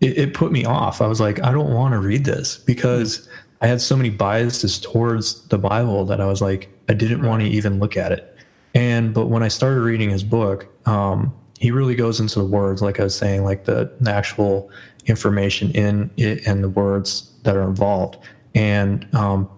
it, 0.00 0.18
it, 0.18 0.34
put 0.34 0.52
me 0.52 0.64
off. 0.64 1.00
I 1.00 1.06
was 1.06 1.20
like, 1.20 1.42
I 1.42 1.50
don't 1.50 1.72
want 1.72 1.92
to 1.92 1.98
read 1.98 2.24
this 2.24 2.58
because 2.58 3.28
I 3.60 3.66
had 3.66 3.80
so 3.80 3.96
many 3.96 4.10
biases 4.10 4.78
towards 4.78 5.46
the 5.48 5.58
Bible 5.58 6.04
that 6.06 6.20
I 6.20 6.26
was 6.26 6.40
like, 6.40 6.68
I 6.88 6.94
didn't 6.94 7.22
want 7.22 7.42
to 7.42 7.48
even 7.48 7.80
look 7.80 7.96
at 7.96 8.12
it. 8.12 8.36
And 8.74 9.12
but 9.12 9.26
when 9.26 9.42
I 9.42 9.48
started 9.48 9.80
reading 9.80 10.10
his 10.10 10.22
book, 10.22 10.66
um, 10.86 11.34
he 11.58 11.70
really 11.70 11.94
goes 11.94 12.20
into 12.20 12.38
the 12.38 12.44
words, 12.44 12.82
like 12.82 13.00
I 13.00 13.04
was 13.04 13.16
saying, 13.16 13.44
like 13.44 13.64
the, 13.64 13.90
the 14.00 14.10
actual 14.10 14.70
information 15.06 15.70
in 15.72 16.10
it 16.16 16.46
and 16.46 16.62
the 16.62 16.68
words 16.68 17.30
that 17.44 17.56
are 17.56 17.62
involved, 17.62 18.18
and 18.54 19.06
um, 19.14 19.48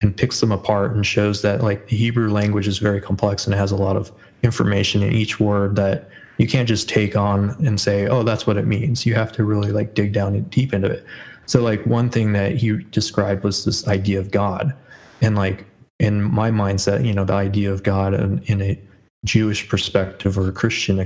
and 0.00 0.16
picks 0.16 0.40
them 0.40 0.52
apart 0.52 0.94
and 0.94 1.04
shows 1.04 1.42
that 1.42 1.62
like 1.62 1.88
the 1.88 1.96
Hebrew 1.96 2.30
language 2.30 2.68
is 2.68 2.78
very 2.78 3.00
complex 3.00 3.46
and 3.46 3.54
has 3.54 3.72
a 3.72 3.76
lot 3.76 3.96
of 3.96 4.12
information 4.42 5.02
in 5.02 5.12
each 5.12 5.40
word 5.40 5.74
that 5.76 6.08
you 6.36 6.46
can't 6.46 6.68
just 6.68 6.88
take 6.88 7.16
on 7.16 7.50
and 7.66 7.80
say, 7.80 8.06
oh, 8.06 8.22
that's 8.22 8.46
what 8.46 8.56
it 8.56 8.66
means. 8.66 9.04
You 9.04 9.14
have 9.14 9.32
to 9.32 9.44
really 9.44 9.72
like 9.72 9.94
dig 9.94 10.12
down 10.12 10.40
deep 10.44 10.72
into 10.72 10.88
it. 10.88 11.04
So 11.46 11.62
like 11.62 11.84
one 11.84 12.10
thing 12.10 12.32
that 12.34 12.56
he 12.56 12.76
described 12.90 13.42
was 13.42 13.64
this 13.64 13.88
idea 13.88 14.20
of 14.20 14.30
God, 14.30 14.74
and 15.20 15.34
like 15.34 15.66
in 15.98 16.22
my 16.22 16.50
mindset, 16.50 17.04
you 17.04 17.12
know, 17.12 17.24
the 17.24 17.32
idea 17.32 17.72
of 17.72 17.82
God 17.82 18.14
in, 18.14 18.40
in 18.44 18.62
a 18.62 18.80
Jewish 19.24 19.68
perspective 19.68 20.38
or 20.38 20.48
a 20.48 20.52
Christian 20.52 20.98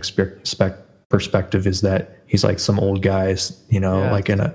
perspective 1.09 1.67
is 1.67 1.83
that 1.83 2.17
he's 2.27 2.43
like 2.43 2.59
some 2.59 2.81
old 2.81 3.03
guys, 3.03 3.63
you 3.69 3.79
know, 3.79 4.03
yeah. 4.03 4.13
like 4.13 4.31
in 4.31 4.41
a 4.41 4.55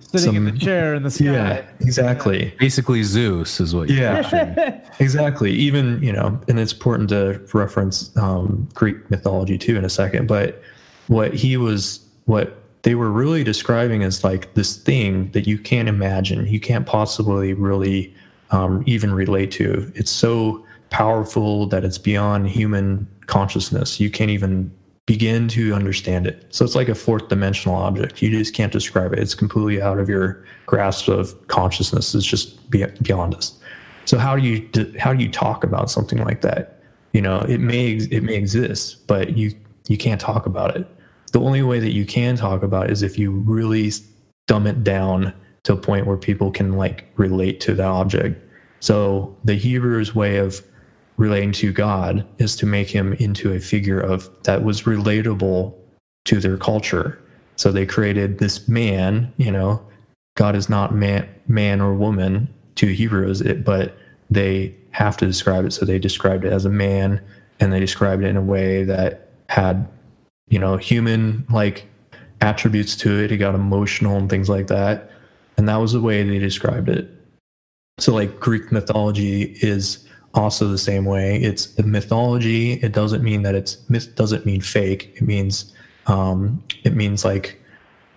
sitting 0.00 0.34
some, 0.34 0.36
in 0.36 0.44
the 0.44 0.58
chair 0.58 0.94
in 0.94 1.02
the 1.02 1.10
sky. 1.18 1.24
Yeah, 1.24 1.66
exactly. 1.80 2.44
Yeah. 2.44 2.58
Basically, 2.58 3.02
Zeus 3.02 3.58
is 3.58 3.74
what. 3.74 3.88
Yeah, 3.88 4.80
exactly. 5.00 5.50
Even 5.52 6.02
you 6.02 6.12
know, 6.12 6.38
and 6.46 6.60
it's 6.60 6.72
important 6.72 7.08
to 7.08 7.40
reference 7.54 8.14
um, 8.16 8.68
Greek 8.74 9.10
mythology 9.10 9.58
too 9.58 9.76
in 9.76 9.84
a 9.84 9.88
second. 9.88 10.28
But 10.28 10.62
what 11.08 11.32
he 11.34 11.56
was, 11.56 12.00
what 12.26 12.62
they 12.82 12.94
were 12.94 13.10
really 13.10 13.42
describing 13.42 14.02
as 14.02 14.22
like 14.22 14.52
this 14.52 14.76
thing 14.76 15.30
that 15.30 15.46
you 15.46 15.58
can't 15.58 15.88
imagine, 15.88 16.46
you 16.46 16.60
can't 16.60 16.86
possibly 16.86 17.54
really 17.54 18.14
um, 18.50 18.84
even 18.86 19.12
relate 19.14 19.50
to. 19.52 19.90
It's 19.94 20.10
so 20.10 20.64
powerful 20.90 21.66
that 21.66 21.84
it's 21.84 21.98
beyond 21.98 22.48
human 22.48 23.08
consciousness. 23.26 24.00
You 24.00 24.10
can't 24.10 24.30
even 24.30 24.72
begin 25.06 25.48
to 25.48 25.74
understand 25.74 26.26
it. 26.26 26.46
So 26.50 26.64
it's 26.64 26.74
like 26.74 26.88
a 26.88 26.94
fourth 26.94 27.28
dimensional 27.28 27.76
object. 27.76 28.22
You 28.22 28.30
just 28.30 28.54
can't 28.54 28.72
describe 28.72 29.12
it. 29.12 29.18
It's 29.18 29.34
completely 29.34 29.82
out 29.82 29.98
of 29.98 30.08
your 30.08 30.44
grasp 30.66 31.08
of 31.08 31.46
consciousness. 31.48 32.14
It's 32.14 32.24
just 32.24 32.70
beyond 32.70 33.34
us. 33.34 33.58
So 34.06 34.18
how 34.18 34.36
do 34.36 34.42
you 34.42 34.68
how 34.98 35.12
do 35.12 35.22
you 35.22 35.30
talk 35.30 35.64
about 35.64 35.90
something 35.90 36.18
like 36.24 36.40
that? 36.42 36.82
You 37.12 37.22
know, 37.22 37.40
it 37.40 37.58
may 37.58 37.92
it 38.10 38.22
may 38.22 38.34
exist, 38.34 39.06
but 39.06 39.36
you 39.36 39.52
you 39.88 39.98
can't 39.98 40.20
talk 40.20 40.46
about 40.46 40.76
it 40.76 40.86
the 41.34 41.40
only 41.40 41.62
way 41.62 41.80
that 41.80 41.90
you 41.90 42.06
can 42.06 42.36
talk 42.36 42.62
about 42.62 42.90
is 42.90 43.02
if 43.02 43.18
you 43.18 43.32
really 43.32 43.90
dumb 44.46 44.68
it 44.68 44.84
down 44.84 45.34
to 45.64 45.72
a 45.72 45.76
point 45.76 46.06
where 46.06 46.16
people 46.16 46.52
can 46.52 46.74
like 46.74 47.12
relate 47.16 47.58
to 47.58 47.74
that 47.74 47.88
object. 47.88 48.40
So 48.78 49.36
the 49.42 49.56
Hebrews 49.56 50.14
way 50.14 50.36
of 50.36 50.62
relating 51.16 51.52
to 51.52 51.72
God 51.72 52.26
is 52.38 52.56
to 52.56 52.66
make 52.66 52.88
him 52.88 53.12
into 53.14 53.52
a 53.52 53.60
figure 53.60 54.00
of 54.00 54.28
that 54.44 54.64
was 54.64 54.82
relatable 54.82 55.74
to 56.24 56.40
their 56.40 56.56
culture. 56.56 57.20
So 57.56 57.70
they 57.70 57.86
created 57.86 58.38
this 58.38 58.68
man, 58.68 59.32
you 59.36 59.50
know, 59.50 59.84
God 60.36 60.56
is 60.56 60.68
not 60.68 60.94
man 60.94 61.28
man 61.46 61.80
or 61.80 61.94
woman 61.94 62.52
to 62.76 62.86
Hebrews, 62.86 63.40
it, 63.42 63.64
but 63.64 63.96
they 64.30 64.74
have 64.90 65.16
to 65.18 65.26
describe 65.26 65.64
it. 65.64 65.72
So 65.72 65.84
they 65.84 65.98
described 65.98 66.44
it 66.44 66.52
as 66.52 66.64
a 66.64 66.70
man 66.70 67.20
and 67.60 67.72
they 67.72 67.78
described 67.78 68.24
it 68.24 68.28
in 68.28 68.36
a 68.36 68.42
way 68.42 68.82
that 68.84 69.28
had 69.48 69.86
you 70.48 70.58
know, 70.58 70.76
human 70.76 71.46
like 71.50 71.86
attributes 72.40 72.96
to 72.96 73.22
it. 73.22 73.32
It 73.32 73.38
got 73.38 73.54
emotional 73.54 74.16
and 74.16 74.28
things 74.28 74.48
like 74.48 74.66
that. 74.68 75.10
And 75.56 75.68
that 75.68 75.76
was 75.76 75.92
the 75.92 76.00
way 76.00 76.22
they 76.22 76.38
described 76.38 76.88
it. 76.88 77.10
So 77.98 78.12
like 78.12 78.40
Greek 78.40 78.72
mythology 78.72 79.56
is 79.60 80.03
also 80.34 80.68
the 80.68 80.78
same 80.78 81.04
way. 81.04 81.36
It's 81.36 81.76
mythology. 81.78 82.74
It 82.74 82.92
doesn't 82.92 83.22
mean 83.22 83.42
that 83.42 83.54
it's 83.54 83.78
myth 83.88 84.14
doesn't 84.14 84.44
mean 84.44 84.60
fake. 84.60 85.12
It 85.16 85.22
means 85.22 85.72
um, 86.06 86.62
it 86.82 86.94
means 86.94 87.24
like 87.24 87.60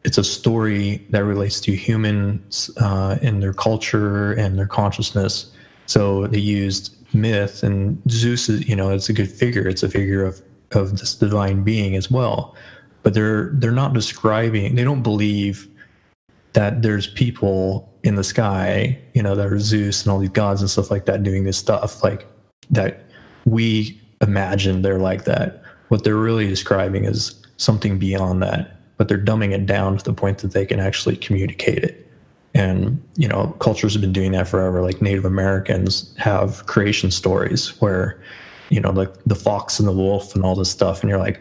it's 0.03 0.17
a 0.17 0.23
story 0.23 1.05
that 1.09 1.23
relates 1.23 1.59
to 1.61 1.75
humans 1.75 2.69
uh, 2.81 3.17
and 3.21 3.41
their 3.41 3.53
culture 3.53 4.33
and 4.33 4.57
their 4.57 4.67
consciousness. 4.67 5.51
So 5.85 6.27
they 6.27 6.39
used 6.39 6.95
myth 7.13 7.63
and 7.63 8.01
Zeus 8.09 8.49
is, 8.49 8.67
you 8.67 8.75
know, 8.75 8.89
it's 8.91 9.09
a 9.09 9.13
good 9.13 9.31
figure. 9.31 9.67
It's 9.67 9.83
a 9.83 9.89
figure 9.89 10.25
of 10.25 10.41
of 10.73 10.97
this 10.97 11.15
divine 11.15 11.63
being 11.63 11.95
as 11.95 12.11
well 12.11 12.55
but 13.07 13.13
they're 13.13 13.51
they're 13.53 13.71
not 13.71 13.93
describing 13.93 14.75
they 14.75 14.83
don't 14.83 15.01
believe 15.01 15.69
that 16.51 16.81
there's 16.81 17.07
people 17.07 17.89
in 18.07 18.15
the 18.15 18.23
sky 18.23 18.97
you 19.13 19.21
know 19.21 19.35
that 19.35 19.47
are 19.47 19.59
zeus 19.59 20.03
and 20.03 20.11
all 20.11 20.17
these 20.17 20.29
gods 20.29 20.61
and 20.61 20.69
stuff 20.69 20.89
like 20.89 21.05
that 21.05 21.23
doing 21.23 21.43
this 21.43 21.57
stuff 21.57 22.03
like 22.03 22.25
that 22.69 23.03
we 23.45 23.99
imagine 24.21 24.81
they're 24.81 24.97
like 24.97 25.25
that 25.25 25.61
what 25.89 26.03
they're 26.03 26.15
really 26.15 26.47
describing 26.47 27.03
is 27.03 27.35
something 27.57 27.99
beyond 27.99 28.41
that 28.41 28.79
but 28.95 29.09
they're 29.09 29.17
dumbing 29.17 29.51
it 29.51 29.65
down 29.65 29.97
to 29.97 30.03
the 30.05 30.13
point 30.13 30.37
that 30.39 30.51
they 30.53 30.65
can 30.65 30.79
actually 30.79 31.17
communicate 31.17 31.83
it 31.83 32.09
and 32.53 33.01
you 33.17 33.27
know 33.27 33.53
cultures 33.59 33.93
have 33.93 34.01
been 34.01 34.13
doing 34.13 34.31
that 34.31 34.47
forever 34.47 34.81
like 34.81 35.01
native 35.01 35.25
americans 35.25 36.15
have 36.17 36.65
creation 36.65 37.11
stories 37.11 37.79
where 37.81 38.21
you 38.69 38.79
know, 38.81 38.91
like 38.91 39.13
the 39.25 39.35
fox 39.35 39.79
and 39.79 39.87
the 39.87 39.93
wolf 39.93 40.35
and 40.35 40.43
all 40.43 40.55
this 40.55 40.69
stuff. 40.69 41.01
And 41.01 41.09
you're 41.09 41.19
like, 41.19 41.39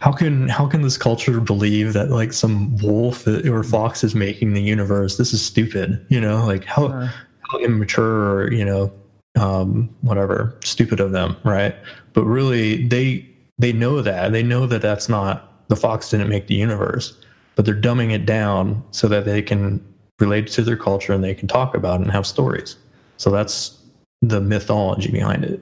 how 0.00 0.12
can 0.12 0.48
how 0.48 0.66
can 0.66 0.82
this 0.82 0.98
culture 0.98 1.40
believe 1.40 1.92
that 1.94 2.10
like 2.10 2.32
some 2.32 2.76
wolf 2.78 3.26
or 3.26 3.62
fox 3.62 4.04
is 4.04 4.14
making 4.14 4.52
the 4.54 4.62
universe? 4.62 5.16
This 5.16 5.32
is 5.32 5.42
stupid. 5.42 6.04
You 6.08 6.20
know, 6.20 6.44
like 6.46 6.64
how 6.64 6.88
how 6.88 7.58
immature 7.60 8.32
or 8.32 8.52
you 8.52 8.64
know 8.64 8.92
um, 9.36 9.94
whatever 10.02 10.56
stupid 10.64 11.00
of 11.00 11.12
them, 11.12 11.36
right? 11.44 11.74
But 12.12 12.24
really, 12.24 12.86
they 12.86 13.26
they 13.58 13.72
know 13.72 14.02
that 14.02 14.32
they 14.32 14.42
know 14.42 14.66
that 14.66 14.82
that's 14.82 15.08
not 15.08 15.66
the 15.68 15.76
fox 15.76 16.10
didn't 16.10 16.28
make 16.28 16.46
the 16.46 16.54
universe. 16.54 17.16
but 17.56 17.64
they're 17.64 17.74
dumbing 17.74 18.12
it 18.12 18.24
down 18.26 18.84
so 18.92 19.08
that 19.08 19.24
they 19.24 19.42
can 19.42 19.82
relate 20.20 20.46
to 20.46 20.62
their 20.62 20.76
culture 20.76 21.12
and 21.12 21.24
they 21.24 21.34
can 21.34 21.48
talk 21.48 21.74
about 21.74 22.00
it 22.00 22.04
and 22.04 22.12
have 22.12 22.26
stories. 22.26 22.76
So 23.16 23.30
that's 23.30 23.76
the 24.22 24.40
mythology 24.40 25.10
behind 25.10 25.44
it. 25.44 25.60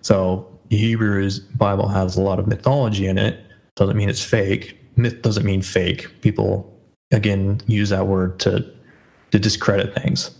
So 0.00 0.46
Hebrews 0.70 1.40
Bible 1.40 1.88
has 1.88 2.16
a 2.16 2.22
lot 2.22 2.38
of 2.38 2.46
mythology 2.46 3.06
in 3.06 3.18
it. 3.18 3.40
Doesn't 3.76 3.96
mean 3.96 4.08
it's 4.08 4.24
fake. 4.24 4.78
Myth 4.96 5.22
doesn't 5.22 5.44
mean 5.44 5.62
fake. 5.62 6.08
People 6.22 6.72
again 7.12 7.60
use 7.66 7.90
that 7.90 8.06
word 8.06 8.38
to 8.40 8.70
to 9.30 9.38
discredit 9.38 9.94
things. 9.94 10.30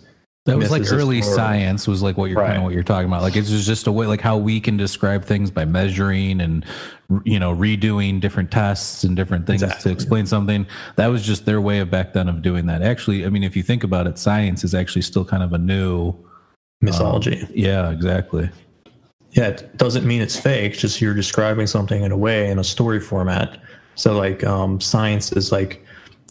That 0.45 0.55
was 0.55 0.71
Myth 0.71 0.89
like 0.89 0.91
early 0.93 1.21
science 1.21 1.87
was 1.87 2.01
like 2.01 2.15
what 2.17 2.29
you're 2.29 2.41
kind 2.41 2.57
of 2.57 2.63
what 2.63 2.73
you're 2.73 2.81
talking 2.81 3.07
about. 3.07 3.21
Like 3.21 3.35
it's 3.35 3.49
just 3.65 3.85
a 3.85 3.91
way 3.91 4.07
like 4.07 4.21
how 4.21 4.37
we 4.37 4.61
can 4.61 4.77
describe 4.77 5.25
things 5.25 5.51
by 5.51 5.65
measuring 5.65 6.39
and 6.39 6.65
you 7.25 7.37
know 7.37 7.53
redoing 7.53 8.21
different 8.21 8.49
tests 8.49 9.03
and 9.03 9.13
different 9.13 9.45
things 9.45 9.61
to 9.61 9.91
explain 9.91 10.25
something. 10.25 10.65
That 10.95 11.07
was 11.07 11.25
just 11.25 11.45
their 11.45 11.59
way 11.59 11.79
of 11.79 11.91
back 11.91 12.13
then 12.13 12.29
of 12.29 12.41
doing 12.41 12.65
that. 12.67 12.81
Actually, 12.81 13.25
I 13.25 13.29
mean, 13.29 13.43
if 13.43 13.57
you 13.57 13.63
think 13.63 13.83
about 13.83 14.07
it, 14.07 14.17
science 14.17 14.63
is 14.63 14.73
actually 14.73 15.01
still 15.01 15.25
kind 15.25 15.43
of 15.43 15.51
a 15.51 15.57
new. 15.57 16.15
mythology. 16.81 17.41
Um, 17.41 17.47
yeah, 17.53 17.91
exactly. 17.91 18.49
Yeah, 19.37 19.49
it 19.49 19.77
doesn't 19.77 20.05
mean 20.05 20.21
it's 20.21 20.37
fake. 20.37 20.73
it's 20.73 20.81
Just 20.81 20.99
you're 20.99 21.13
describing 21.13 21.67
something 21.67 22.01
in 22.01 22.11
a 22.11 22.17
way 22.17 22.49
in 22.49 22.57
a 22.57 22.63
story 22.63 22.99
format. 22.99 23.59
So 23.93 24.17
like 24.17 24.43
um, 24.43 24.81
science 24.81 25.31
is 25.31 25.51
like 25.51 25.85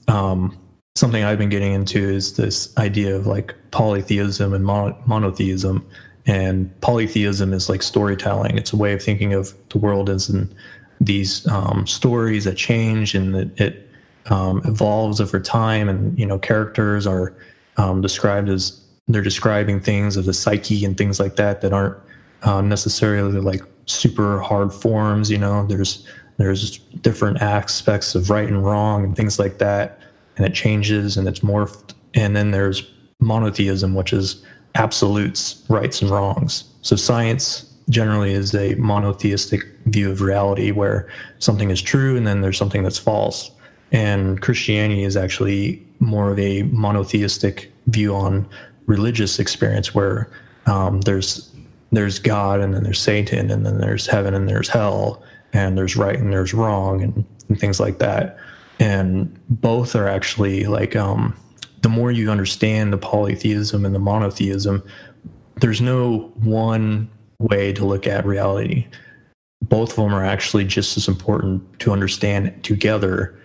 um, 0.09 0.59
something 0.97 1.23
I've 1.23 1.39
been 1.39 1.49
getting 1.49 1.73
into 1.73 2.01
is 2.01 2.35
this 2.35 2.77
idea 2.79 3.15
of 3.15 3.29
like 3.29 3.55
polytheism 3.71 4.53
and 4.53 4.65
mono- 4.65 5.01
monotheism. 5.07 5.87
And 6.27 6.81
polytheism 6.81 7.53
is 7.53 7.69
like 7.69 7.85
storytelling. 7.85 8.59
It's 8.59 8.73
a 8.73 8.77
way 8.77 8.93
of 8.93 9.01
thinking 9.01 9.35
of 9.35 9.55
the 9.69 9.79
world 9.79 10.11
as 10.11 10.29
in 10.29 10.53
these 11.01 11.47
um, 11.47 11.87
stories 11.87 12.43
that 12.45 12.57
change 12.57 13.15
and 13.15 13.33
that 13.37 13.61
it 13.61 13.89
um, 14.31 14.61
evolves 14.65 15.21
over 15.21 15.39
time. 15.39 15.89
And 15.89 16.19
you 16.19 16.27
know, 16.27 16.41
characters 16.41 17.07
are 17.07 17.33
um, 17.77 18.01
described 18.01 18.49
as 18.49 18.81
they're 19.07 19.23
describing 19.23 19.79
things 19.79 20.17
of 20.17 20.25
the 20.25 20.35
psyche 20.35 20.85
and 20.85 20.99
things 20.99 21.21
like 21.21 21.37
that 21.37 21.61
that 21.61 21.73
aren't 21.73 21.97
uh, 22.43 22.61
necessarily 22.61 23.41
like 23.41 23.63
super 23.87 24.41
hard 24.41 24.73
forms. 24.73 25.31
You 25.31 25.39
know, 25.39 25.67
there's 25.67 26.07
there's 26.39 26.79
different 26.79 27.41
aspects 27.41 28.15
of 28.15 28.31
right 28.31 28.49
and 28.49 28.65
wrong 28.65 29.05
and 29.05 29.17
things 29.17 29.39
like 29.39 29.59
that, 29.59 30.01
and 30.37 30.47
it 30.47 30.55
changes 30.55 31.17
and 31.17 31.27
it's 31.29 31.41
morphed. 31.41 31.95
And 32.15 32.37
then 32.37 32.51
there's 32.51 32.91
monotheism, 33.21 33.95
which 33.95 34.13
is 34.13 34.45
absolutes, 34.75 35.65
rights 35.69 36.03
and 36.03 36.11
wrongs. 36.11 36.65
So 36.83 36.97
science 36.97 37.73
generally 37.89 38.33
is 38.33 38.55
a 38.55 38.75
monotheistic 38.75 39.63
view 39.87 40.11
of 40.11 40.21
reality 40.21 40.71
where 40.73 41.09
something 41.39 41.71
is 41.71 41.81
true 41.81 42.17
and 42.17 42.27
then 42.27 42.41
there's 42.41 42.59
something 42.59 42.83
that's 42.83 42.99
false. 42.99 43.51
And 43.93 44.43
Christianity 44.43 45.05
is 45.05 45.17
actually 45.17 45.83
more 46.01 46.33
of 46.33 46.39
a 46.39 46.65
monotheistic 46.65 47.73
view 47.87 48.15
on 48.15 48.49
religious 48.87 49.39
experience 49.39 49.95
where 49.95 50.31
um, 50.67 51.01
there's 51.03 51.51
there's 51.93 52.19
God 52.19 52.61
and 52.61 52.75
then 52.75 52.83
there's 52.83 53.01
Satan 53.01 53.51
and 53.51 53.65
then 53.65 53.79
there's 53.79 54.07
heaven 54.07 54.35
and 54.35 54.49
there's 54.49 54.69
hell 54.69 55.23
and 55.53 55.79
there's 55.79 55.97
right 55.97 56.19
and 56.19 56.33
there's 56.33 56.53
wrong 56.53 57.03
and, 57.03 57.25
and 57.49 57.59
things 57.59 57.81
like 57.81 57.99
that. 57.99 58.39
And 58.79 59.39
both 59.49 59.95
are 59.95 60.09
actually 60.09 60.65
like 60.65 60.97
um, 60.97 61.37
the 61.83 61.89
more 61.89 62.11
you 62.11 62.31
understand 62.31 62.93
the 62.93 62.99
polytheism 62.99 63.85
and 63.87 63.95
the 63.95 64.01
monotheism, 64.01 64.83
there's 65.61 65.81
no 65.81 66.33
one 66.43 67.09
way 67.39 67.73
to 67.73 67.85
look 67.85 68.07
at 68.07 68.27
reality. 68.27 68.87
Both 69.63 69.91
of 69.91 69.97
them 69.97 70.15
are 70.15 70.25
actually 70.25 70.65
just 70.65 70.97
as 70.97 71.09
important 71.09 71.79
to 71.81 71.93
understand 71.93 72.63
together. 72.63 73.39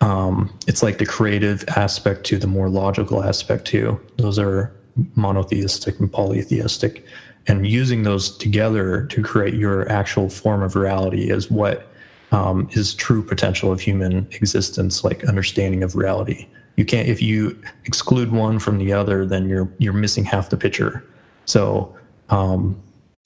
Um, 0.00 0.56
it's 0.66 0.82
like 0.82 0.98
the 0.98 1.06
creative 1.06 1.64
aspect 1.76 2.24
to 2.24 2.38
the 2.38 2.46
more 2.46 2.68
logical 2.68 3.22
aspect 3.22 3.66
too. 3.66 4.00
Those 4.16 4.38
are 4.38 4.74
monotheistic 5.14 5.98
and 6.00 6.12
polytheistic, 6.12 7.04
and 7.46 7.66
using 7.66 8.02
those 8.02 8.36
together 8.36 9.06
to 9.06 9.22
create 9.22 9.54
your 9.54 9.88
actual 9.90 10.28
form 10.28 10.62
of 10.62 10.76
reality 10.76 11.30
is 11.30 11.50
what 11.50 11.88
um, 12.30 12.68
is 12.72 12.94
true 12.94 13.22
potential 13.22 13.70
of 13.70 13.80
human 13.80 14.26
existence, 14.32 15.04
like 15.04 15.24
understanding 15.24 15.82
of 15.82 15.94
reality. 15.94 16.46
You 16.76 16.84
can't 16.84 17.08
if 17.08 17.20
you 17.20 17.60
exclude 17.84 18.32
one 18.32 18.58
from 18.58 18.78
the 18.78 18.92
other, 18.92 19.26
then 19.26 19.48
you're 19.48 19.70
you're 19.78 19.92
missing 19.92 20.24
half 20.24 20.50
the 20.50 20.56
picture. 20.56 21.04
So 21.44 21.94
um, 22.30 22.80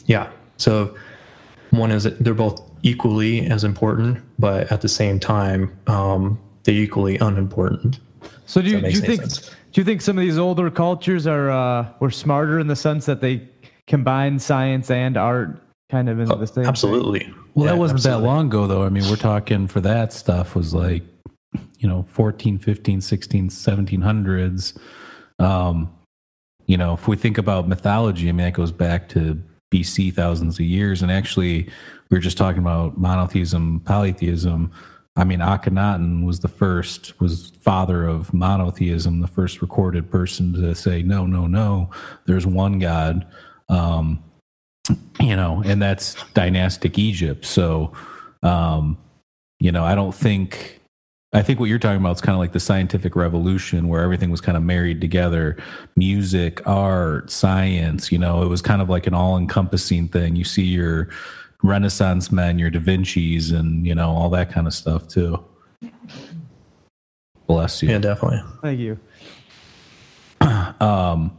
yeah, 0.07 0.31
so 0.57 0.97
one 1.71 1.93
is 1.93 2.05
they're 2.05 2.35
both 2.35 2.61
equally 2.83 3.47
as 3.47 3.65
important, 3.65 4.19
but 4.39 4.71
at 4.73 4.81
the 4.81 4.89
same 4.89 5.21
time, 5.21 5.77
um, 5.87 6.39
they're 6.65 6.75
equally 6.75 7.19
unimportant. 7.19 8.01
So 8.47 8.63
do 8.63 8.69
you, 8.69 8.81
do 8.81 8.91
you 8.91 9.01
think 9.01 9.21
sense. 9.23 9.51
do 9.73 9.81
you 9.81 9.85
think 9.85 10.01
some 10.01 10.19
of 10.19 10.23
these 10.23 10.39
older 10.39 10.71
cultures 10.71 11.27
are 11.27 11.51
uh, 11.51 11.89
were 12.01 12.11
smarter 12.11 12.59
in 12.59 12.67
the 12.67 12.77
sense 12.77 13.07
that 13.07 13.21
they 13.21 13.49
combine 13.87 14.39
science 14.39 14.91
and 14.91 15.17
art 15.17 15.59
kind 15.91 16.09
of 16.09 16.19
into 16.19 16.35
the 16.37 16.47
same? 16.47 16.55
thing? 16.55 16.67
Absolutely. 16.67 17.33
Well, 17.55 17.67
Yeah, 17.67 17.73
that 17.73 17.79
wasn't 17.79 17.99
absolutely. 17.99 18.23
that 18.23 18.27
long 18.27 18.47
ago, 18.47 18.67
though. 18.67 18.85
I 18.85 18.89
mean, 18.89 19.09
we're 19.09 19.17
talking 19.17 19.67
for 19.67 19.81
that 19.81 20.13
stuff 20.13 20.55
was 20.55 20.75
like, 20.75 21.03
you 21.79 21.89
know, 21.89 22.05
14, 22.11 22.59
15, 22.59 23.01
16, 23.01 23.49
1700s. 23.49 24.77
Um, 25.39 25.93
you 26.67 26.77
know, 26.77 26.95
if 26.95 27.07
we 27.07 27.17
think 27.17 27.39
about 27.39 27.69
mythology, 27.69 28.29
I 28.29 28.33
mean, 28.33 28.47
that 28.47 28.53
goes 28.55 28.73
back 28.73 29.09
to 29.11 29.41
BC 29.73 30.13
thousands 30.13 30.59
of 30.59 30.67
years. 30.67 31.03
And 31.03 31.11
actually, 31.13 31.69
we 32.11 32.17
were 32.17 32.21
just 32.21 32.37
talking 32.39 32.61
about 32.61 32.99
monotheism, 32.99 33.81
polytheism. 33.81 34.71
I 35.17 35.25
mean, 35.25 35.39
Akhenaten 35.39 36.25
was 36.27 36.41
the 36.41 36.49
first, 36.49 37.19
was 37.21 37.53
father 37.61 38.05
of 38.07 38.35
monotheism, 38.35 39.21
the 39.21 39.27
first 39.29 39.63
recorded 39.63 40.11
person 40.11 40.53
to 40.55 40.75
say, 40.75 41.03
no, 41.03 41.27
no, 41.27 41.47
no, 41.47 41.91
there's 42.27 42.47
one 42.47 42.79
God. 42.79 43.27
Um, 43.69 44.23
you 45.21 45.35
know, 45.35 45.63
and 45.65 45.81
that's 45.83 46.15
dynastic 46.35 46.99
Egypt. 46.99 47.45
So, 47.45 47.93
um, 48.43 48.99
you 49.59 49.73
know, 49.73 49.85
I 49.85 49.95
don't 49.95 50.15
think, 50.15 50.81
I 51.33 51.43
think 51.43 51.59
what 51.59 51.69
you're 51.69 51.79
talking 51.79 52.01
about 52.01 52.17
is 52.17 52.21
kind 52.21 52.35
of 52.35 52.39
like 52.39 52.53
the 52.53 52.61
scientific 52.61 53.17
revolution 53.17 53.89
where 53.89 54.03
everything 54.03 54.31
was 54.31 54.41
kind 54.41 54.57
of 54.57 54.63
married 54.63 55.01
together 55.01 55.57
music, 55.97 56.67
art, 56.67 57.31
science, 57.31 58.13
you 58.13 58.19
know, 58.19 58.43
it 58.43 58.49
was 58.49 58.63
kind 58.63 58.81
of 58.81 58.89
like 58.89 59.07
an 59.07 59.15
all 59.15 59.37
encompassing 59.37 60.09
thing. 60.09 60.37
You 60.37 60.45
see 60.45 60.65
your 60.65 61.09
Renaissance 61.63 62.31
men, 62.31 62.59
your 62.59 62.71
Da 62.71 62.79
Vinci's, 62.79 63.51
and, 63.51 63.87
you 63.87 63.95
know, 63.95 64.11
all 64.11 64.31
that 64.31 64.51
kind 64.53 64.67
of 64.67 64.75
stuff 64.75 65.09
too. 65.09 65.43
Bless 67.47 67.83
you. 67.83 67.91
Yeah, 67.91 67.99
definitely. 67.99 68.43
Thank 68.63 68.81
you. 68.81 68.99
Um, 70.79 71.39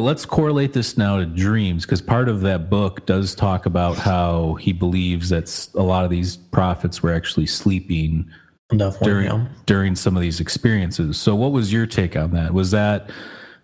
but 0.00 0.06
let's 0.06 0.24
correlate 0.24 0.72
this 0.72 0.96
now 0.96 1.18
to 1.18 1.26
dreams 1.26 1.84
because 1.84 2.00
part 2.00 2.30
of 2.30 2.40
that 2.40 2.70
book 2.70 3.04
does 3.04 3.34
talk 3.34 3.66
about 3.66 3.98
how 3.98 4.54
he 4.54 4.72
believes 4.72 5.28
that 5.28 5.68
a 5.74 5.82
lot 5.82 6.04
of 6.04 6.10
these 6.10 6.38
prophets 6.38 7.02
were 7.02 7.12
actually 7.12 7.44
sleeping 7.44 8.26
Definitely. 8.70 9.06
during 9.06 9.26
yeah. 9.26 9.46
during 9.66 9.94
some 9.94 10.16
of 10.16 10.22
these 10.22 10.40
experiences. 10.40 11.20
So, 11.20 11.34
what 11.34 11.52
was 11.52 11.70
your 11.70 11.84
take 11.84 12.16
on 12.16 12.30
that? 12.30 12.54
Was 12.54 12.70
that 12.70 13.10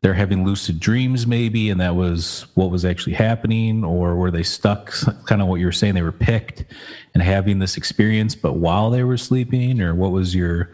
they're 0.03 0.13
having 0.13 0.45
lucid 0.45 0.79
dreams, 0.79 1.27
maybe, 1.27 1.71
and 1.71 1.81
that 1.81 1.97
was 1.97 2.45
what 2.53 2.71
was 2.71 2.85
actually 2.85 3.15
happening, 3.15 3.83
or 3.83 4.15
were 4.15 4.31
they 4.31 4.43
stuck? 4.43 4.93
Kind 5.25 5.41
of 5.41 5.49
what 5.49 5.59
you 5.59 5.65
were 5.65 5.73
saying, 5.73 5.95
they 5.95 6.03
were 6.03 6.13
picked 6.13 6.67
and 7.15 7.23
having 7.23 7.61
this 7.61 7.79
experience, 7.79 8.35
but 8.35 8.57
while 8.57 8.91
they 8.91 9.05
were 9.05 9.17
sleeping, 9.17 9.81
or 9.81 9.95
what 9.95 10.13
was 10.13 10.35
your 10.35 10.69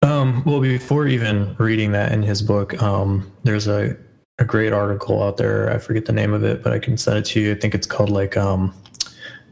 Um, 0.00 0.42
well, 0.46 0.62
before 0.62 1.06
even 1.06 1.54
reading 1.58 1.92
that 1.92 2.12
in 2.12 2.22
his 2.22 2.40
book, 2.40 2.82
um, 2.82 3.30
there's 3.44 3.68
a, 3.68 3.98
a 4.38 4.44
great 4.44 4.72
article 4.72 5.22
out 5.22 5.36
there. 5.36 5.70
I 5.70 5.78
forget 5.78 6.06
the 6.06 6.12
name 6.12 6.32
of 6.32 6.44
it, 6.44 6.62
but 6.62 6.72
I 6.72 6.78
can 6.78 6.96
send 6.96 7.18
it 7.18 7.24
to 7.26 7.40
you. 7.40 7.52
I 7.52 7.54
think 7.54 7.74
it's 7.74 7.86
called 7.86 8.10
like, 8.10 8.36
um, 8.36 8.74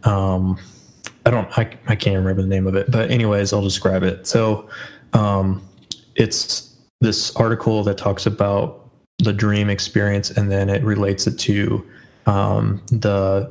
um, 0.04 0.58
I 1.26 1.30
don't, 1.30 1.48
I, 1.58 1.70
I 1.86 1.96
can't 1.96 2.16
remember 2.16 2.42
the 2.42 2.48
name 2.48 2.66
of 2.66 2.74
it, 2.74 2.90
but 2.90 3.10
anyways, 3.10 3.52
I'll 3.52 3.62
describe 3.62 4.02
it. 4.02 4.26
So, 4.26 4.68
um, 5.14 5.66
it's 6.16 6.76
this 7.00 7.34
article 7.36 7.82
that 7.84 7.96
talks 7.96 8.26
about 8.26 8.90
the 9.18 9.32
dream 9.32 9.70
experience 9.70 10.30
and 10.30 10.50
then 10.50 10.68
it 10.68 10.82
relates 10.82 11.26
it 11.26 11.38
to, 11.40 11.86
um, 12.26 12.82
the 12.90 13.50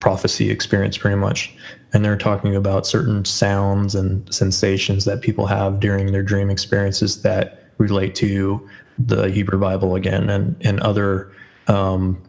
prophecy 0.00 0.50
experience 0.50 0.98
pretty 0.98 1.16
much 1.16 1.54
and 1.92 2.04
they're 2.04 2.16
talking 2.16 2.56
about 2.56 2.86
certain 2.86 3.24
sounds 3.24 3.94
and 3.94 4.32
sensations 4.32 5.04
that 5.04 5.20
people 5.20 5.46
have 5.46 5.78
during 5.80 6.12
their 6.12 6.22
dream 6.22 6.50
experiences 6.50 7.22
that 7.22 7.70
relate 7.78 8.14
to 8.16 8.26
the 8.98 9.30
Hebrew 9.30 9.58
Bible 9.58 9.94
again 9.94 10.28
and 10.30 10.56
and 10.60 10.80
other 10.80 11.32
um, 11.68 12.20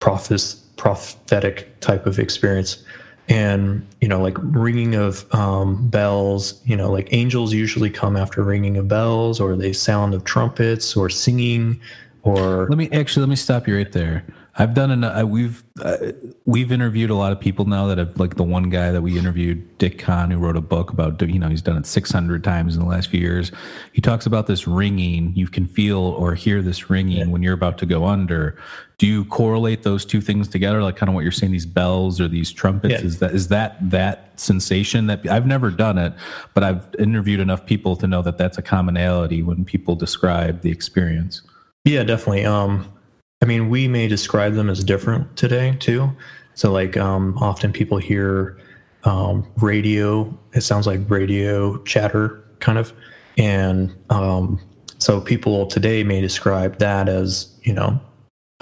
prophes- 0.00 0.64
prophetic 0.76 1.78
type 1.80 2.06
of 2.06 2.18
experience. 2.18 2.82
And 3.28 3.86
you 4.00 4.08
know, 4.08 4.20
like 4.20 4.36
ringing 4.40 4.96
of 4.96 5.32
um, 5.34 5.88
bells. 5.88 6.60
You 6.64 6.76
know, 6.76 6.90
like 6.90 7.08
angels 7.12 7.52
usually 7.52 7.90
come 7.90 8.16
after 8.16 8.42
ringing 8.42 8.76
of 8.76 8.88
bells, 8.88 9.40
or 9.40 9.54
the 9.54 9.72
sound 9.72 10.14
of 10.14 10.24
trumpets, 10.24 10.96
or 10.96 11.08
singing, 11.08 11.80
or 12.22 12.66
Let 12.68 12.78
me 12.78 12.90
actually 12.90 13.20
let 13.20 13.28
me 13.28 13.36
stop 13.36 13.68
you 13.68 13.76
right 13.76 13.92
there. 13.92 14.24
I've 14.56 14.74
done 14.74 14.90
an 14.90 15.04
uh, 15.04 15.24
we've 15.24 15.62
uh, 15.80 16.12
we've 16.44 16.72
interviewed 16.72 17.10
a 17.10 17.14
lot 17.14 17.30
of 17.30 17.40
people 17.40 17.66
now 17.66 17.86
that 17.86 17.98
have 17.98 18.18
like 18.18 18.34
the 18.34 18.42
one 18.42 18.68
guy 18.68 18.90
that 18.90 19.00
we 19.00 19.16
interviewed, 19.16 19.78
Dick 19.78 19.98
Kahn, 19.98 20.30
who 20.30 20.38
wrote 20.38 20.56
a 20.56 20.60
book 20.60 20.90
about 20.90 21.22
you 21.22 21.38
know 21.38 21.48
he's 21.48 21.62
done 21.62 21.76
it 21.76 21.86
600 21.86 22.42
times 22.42 22.74
in 22.74 22.82
the 22.82 22.88
last 22.88 23.08
few 23.08 23.20
years. 23.20 23.52
He 23.92 24.00
talks 24.00 24.26
about 24.26 24.48
this 24.48 24.66
ringing. 24.66 25.32
You 25.36 25.46
can 25.46 25.66
feel 25.66 25.98
or 25.98 26.34
hear 26.34 26.62
this 26.62 26.90
ringing 26.90 27.18
yeah. 27.18 27.26
when 27.26 27.42
you're 27.42 27.54
about 27.54 27.78
to 27.78 27.86
go 27.86 28.06
under. 28.06 28.58
Do 28.98 29.06
you 29.06 29.24
correlate 29.26 29.82
those 29.82 30.04
two 30.04 30.20
things 30.20 30.48
together, 30.48 30.82
like 30.82 30.96
kind 30.96 31.08
of 31.08 31.14
what 31.14 31.22
you're 31.22 31.32
saying, 31.32 31.52
these 31.52 31.64
bells 31.64 32.20
or 32.20 32.28
these 32.28 32.50
trumpets? 32.50 32.94
Yeah. 32.94 33.06
Is 33.06 33.18
that 33.20 33.32
is 33.32 33.48
that 33.48 33.90
that 33.90 34.38
sensation 34.38 35.06
that 35.06 35.26
I've 35.28 35.46
never 35.46 35.70
done 35.70 35.96
it, 35.96 36.12
but 36.54 36.64
I've 36.64 36.86
interviewed 36.98 37.40
enough 37.40 37.64
people 37.66 37.94
to 37.96 38.06
know 38.06 38.20
that 38.22 38.36
that's 38.36 38.58
a 38.58 38.62
commonality 38.62 39.44
when 39.44 39.64
people 39.64 39.94
describe 39.94 40.62
the 40.62 40.70
experience. 40.70 41.42
Yeah, 41.84 42.02
definitely. 42.02 42.44
Um, 42.44 42.92
I 43.42 43.46
mean, 43.46 43.68
we 43.70 43.88
may 43.88 44.06
describe 44.06 44.54
them 44.54 44.68
as 44.68 44.84
different 44.84 45.36
today 45.36 45.76
too. 45.80 46.10
So, 46.54 46.72
like, 46.72 46.96
um, 46.96 47.38
often 47.38 47.72
people 47.72 47.98
hear 47.98 48.58
um, 49.04 49.46
radio. 49.56 50.36
It 50.52 50.60
sounds 50.62 50.86
like 50.86 51.08
radio 51.08 51.82
chatter, 51.84 52.42
kind 52.60 52.78
of, 52.78 52.92
and 53.38 53.94
um, 54.10 54.60
so 54.98 55.20
people 55.20 55.66
today 55.66 56.04
may 56.04 56.20
describe 56.20 56.78
that 56.78 57.08
as 57.08 57.50
you 57.62 57.72
know 57.72 57.98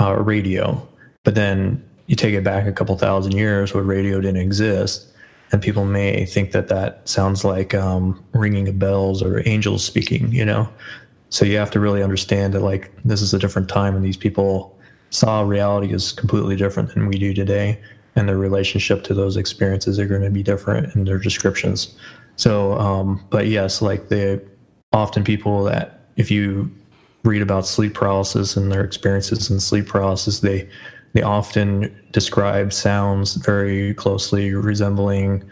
uh, 0.01 0.15
radio. 0.15 0.87
But 1.25 1.35
then 1.35 1.85
you 2.07 2.17
take 2.17 2.35
it 2.35 2.45
back 2.45 2.67
a 2.67 2.73
couple 2.73 2.97
thousand 2.97 3.33
years 3.33 3.75
where 3.75 3.83
radio 3.83 4.21
didn't 4.21 4.41
exist, 4.41 5.07
and 5.51 5.61
people 5.61 5.85
may 5.85 6.25
think 6.25 6.53
that 6.53 6.69
that 6.69 7.09
sounds 7.09 7.45
like 7.45 7.75
um, 7.75 8.23
ringing 8.33 8.69
of 8.69 8.79
bells 8.79 9.23
or 9.23 9.43
angels 9.49 9.85
speaking. 9.85 10.31
You 10.33 10.45
know, 10.45 10.69
so 11.31 11.45
you 11.45 11.57
have 11.59 11.71
to 11.73 11.81
really 11.81 12.03
understand 12.03 12.55
that 12.55 12.61
like 12.61 12.91
this 13.05 13.21
is 13.21 13.35
a 13.35 13.39
different 13.39 13.69
time 13.69 13.95
and 13.95 14.05
these 14.05 14.17
people 14.17 14.79
saw 15.11 15.43
reality 15.43 15.93
as 15.93 16.13
completely 16.13 16.57
different 16.57 16.95
than 16.95 17.07
we 17.07 17.19
do 17.19 17.35
today. 17.35 17.81
And 18.17 18.29
their 18.29 18.39
relationship 18.39 19.05
to 19.05 19.15
those 19.15 19.37
experiences 19.37 19.99
are 19.99 20.07
going 20.07 20.23
to 20.23 20.31
be 20.31 20.43
different 20.43 20.95
in 20.95 21.05
their 21.05 21.19
descriptions. 21.19 21.97
So 22.37 22.73
um, 22.79 23.25
but 23.31 23.47
yes 23.47 23.83
like 23.83 24.09
the 24.09 24.43
often 24.93 25.25
people 25.25 25.65
that 25.65 26.01
if 26.17 26.31
you 26.31 26.71
read 27.25 27.43
about 27.43 27.67
sleep 27.67 27.95
paralysis 27.95 28.57
and 28.57 28.73
their 28.73 28.85
experiences 28.85 29.51
in 29.51 29.61
sleep 29.61 29.87
paralysis 29.87 30.41
they 30.41 30.69
they 31.15 31.23
often 31.23 31.95
describe 32.13 32.73
sounds 32.73 33.35
very 33.35 33.95
closely 33.95 34.55
resembling 34.55 35.43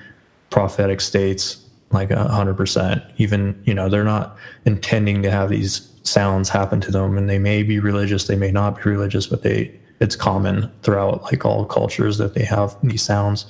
prophetic 0.51 1.01
states 1.01 1.66
like 1.91 2.11
a 2.11 2.29
hundred 2.29 2.57
percent. 2.57 3.03
Even 3.17 3.61
you 3.65 3.75
know 3.75 3.89
they're 3.89 4.05
not 4.05 4.37
intending 4.65 5.23
to 5.23 5.31
have 5.31 5.51
these 5.51 5.91
sounds 6.03 6.49
happen 6.49 6.81
to 6.81 6.91
them, 6.91 7.19
and 7.19 7.29
they 7.29 7.39
may 7.39 7.63
be 7.63 7.79
religious, 7.79 8.27
they 8.27 8.37
may 8.37 8.51
not 8.51 8.77
be 8.77 8.91
religious, 8.91 9.27
but 9.27 9.43
they 9.43 9.75
it's 10.01 10.17
common 10.17 10.71
throughout 10.83 11.23
like 11.25 11.45
all 11.45 11.65
cultures 11.65 12.19
that 12.19 12.35
they 12.35 12.45
have 12.45 12.77
these 12.83 13.03
sounds. 13.03 13.47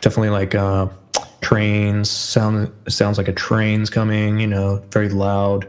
Definitely 0.00 0.30
like 0.30 0.54
uh, 0.54 0.88
trains 1.40 2.10
sound 2.10 2.72
sounds 2.88 3.18
like 3.18 3.28
a 3.28 3.32
train's 3.32 3.90
coming. 3.90 4.40
You 4.40 4.46
know, 4.46 4.82
very 4.90 5.08
loud, 5.08 5.68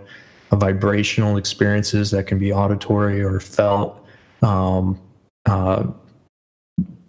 uh, 0.52 0.56
vibrational 0.56 1.38
experiences 1.38 2.12
that 2.12 2.28
can 2.28 2.39
be 2.39 2.52
auditory 2.52 3.21
or 3.21 3.39
felt. 3.39 3.99
Um, 4.41 4.99
uh, 5.45 5.88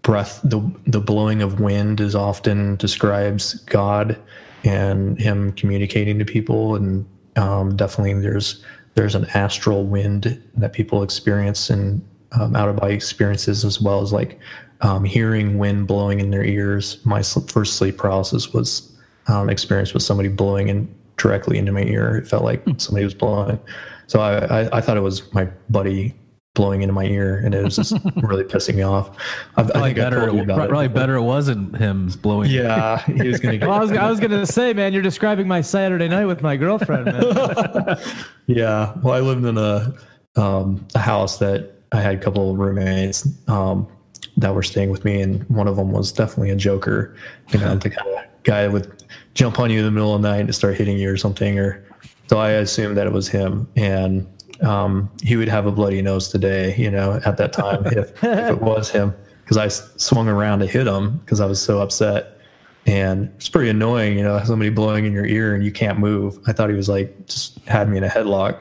breath 0.03 0.41
the 0.45 0.61
the 0.87 1.01
blowing 1.01 1.41
of 1.41 1.61
wind 1.61 2.01
is 2.01 2.15
often 2.15 2.77
describes 2.77 3.55
God 3.65 4.21
and 4.65 5.19
him 5.21 5.53
communicating 5.53 6.19
to 6.19 6.25
people. 6.25 6.75
And 6.75 7.07
um, 7.37 7.77
definitely 7.77 8.15
there's 8.21 8.65
there's 8.95 9.15
an 9.15 9.27
astral 9.35 9.85
wind 9.85 10.41
that 10.57 10.73
people 10.73 11.03
experience 11.03 11.69
and 11.69 12.01
um, 12.33 12.55
out 12.55 12.69
of 12.69 12.77
body 12.77 12.95
experiences 12.95 13.65
as 13.65 13.81
well 13.81 14.01
as 14.03 14.13
like 14.13 14.39
um, 14.83 15.05
hearing 15.05 15.59
wind 15.59 15.87
blowing 15.87 16.21
in 16.21 16.31
their 16.31 16.45
ears. 16.45 17.05
My 17.05 17.23
first 17.23 17.77
sleep 17.77 17.99
paralysis 17.99 18.53
was 18.53 18.93
um, 19.27 19.51
experienced 19.51 19.95
with 19.95 20.03
somebody 20.03 20.29
blowing 20.29 20.69
in 20.69 20.95
directly 21.17 21.59
into 21.59 21.73
my 21.73 21.83
ear. 21.83 22.17
It 22.17 22.29
felt 22.29 22.45
like 22.45 22.63
hmm. 22.65 22.77
somebody 22.77 23.05
was 23.05 23.15
blowing. 23.15 23.59
So 24.07 24.21
I, 24.21 24.63
I, 24.63 24.79
I 24.79 24.81
thought 24.81 24.97
it 24.97 25.01
was 25.01 25.33
my 25.33 25.47
buddy 25.71 26.15
blowing 26.55 26.83
into 26.83 26.93
my 26.93 27.05
ear, 27.05 27.43
and 27.45 27.55
it 27.55 27.63
was 27.63 27.77
just 27.77 27.93
really 28.17 28.45
pissing 28.45 28.77
me 28.77 28.83
off. 28.83 29.11
I, 29.57 29.63
I 29.63 29.65
think 29.65 29.97
better, 29.97 30.23
I 30.23 30.45
probably 30.55 30.87
it 30.87 30.95
better 30.95 31.17
it 31.17 31.23
wasn't 31.23 31.77
him 31.77 32.09
blowing. 32.23 32.51
Yeah, 32.51 32.99
he 33.05 33.29
was 33.29 33.41
gonna. 33.41 33.59
well, 33.61 33.73
I 33.73 33.81
was, 33.81 33.93
I 33.93 34.09
was 34.09 34.21
gonna 34.21 34.47
say, 34.47 34.73
man, 34.73 34.93
you're 34.93 35.03
describing 35.03 35.47
my 35.49 35.61
Saturday 35.61 36.09
night 36.09 36.27
with 36.27 36.43
my 36.43 36.57
girlfriend. 36.57 37.07
yeah, 38.47 38.95
well, 39.03 39.15
I 39.15 39.21
lived 39.21 39.45
in 39.45 39.59
a 39.59 39.93
um, 40.37 40.87
a 40.95 41.01
house 41.01 41.39
that 41.39 41.73
I 41.93 42.01
had 42.01 42.15
a 42.15 42.19
couple 42.19 42.51
of 42.51 42.59
roommates 42.59 43.29
um, 43.49 43.89
that 44.37 44.55
were 44.55 44.63
staying 44.63 44.91
with 44.91 45.05
me, 45.05 45.21
and 45.21 45.49
one 45.51 45.69
of 45.69 45.77
them 45.77 45.93
was 45.93 46.13
definitely 46.13 46.51
a 46.51 46.57
joker. 46.57 47.17
You 47.51 47.59
know, 47.59 47.75
the 47.77 47.91
kind 47.91 48.09
of 48.09 48.25
guy 48.45 48.63
that 48.63 48.73
would 48.73 49.05
jump 49.35 49.59
on 49.59 49.71
you 49.71 49.81
in 49.81 49.85
the 49.85 49.91
middle 49.91 50.15
of 50.15 50.23
the 50.23 50.29
night 50.29 50.41
and 50.41 50.55
start 50.55 50.77
hitting 50.77 50.99
you 50.99 51.11
or 51.11 51.17
something, 51.17 51.59
or 51.59 51.85
so 52.29 52.39
I 52.39 52.51
assumed 52.51 52.97
that 52.97 53.07
it 53.07 53.13
was 53.13 53.29
him, 53.29 53.69
and 53.77 54.27
um, 54.65 55.11
he 55.23 55.37
would 55.37 55.49
have 55.49 55.67
a 55.67 55.73
bloody 55.73 56.03
nose 56.03 56.29
today, 56.29 56.75
you 56.77 56.91
know, 56.91 57.21
at 57.25 57.37
that 57.37 57.53
time 57.53 57.87
if, 57.87 58.23
if 58.25 58.51
it 58.51 58.63
was 58.63 58.91
him, 58.91 59.15
because 59.43 59.57
I 59.57 59.69
swung 59.69 60.29
around 60.29 60.61
to 60.61 60.67
hit 60.67 60.87
him 60.87 61.19
because 61.19 61.41
I 61.41 61.47
was 61.47 61.61
so 61.61 61.81
upset. 61.81 62.39
And 62.87 63.33
it's 63.37 63.49
pretty 63.49 63.71
annoying, 63.71 64.19
you 64.19 64.25
know, 64.25 64.43
somebody 64.45 64.71
blowing 64.71 65.07
in 65.07 65.13
your 65.13 65.25
ear 65.25 65.55
and 65.55 65.65
you 65.65 65.73
can't 65.73 65.99
move. 65.99 66.39
I 66.47 66.53
thought 66.53 66.69
he 66.69 66.77
was 66.77 66.89
like 66.89 67.27
just 67.27 67.59
had 67.67 67.89
me 67.89 67.97
in 67.97 68.05
a 68.05 68.09
headlock, 68.09 68.61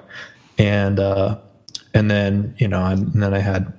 and 0.58 0.98
uh, 0.98 1.38
and 1.94 2.10
then 2.10 2.56
you 2.58 2.70
know, 2.70 2.86
and 2.86 3.12
then 3.22 3.34
I 3.34 3.40
had 3.40 3.74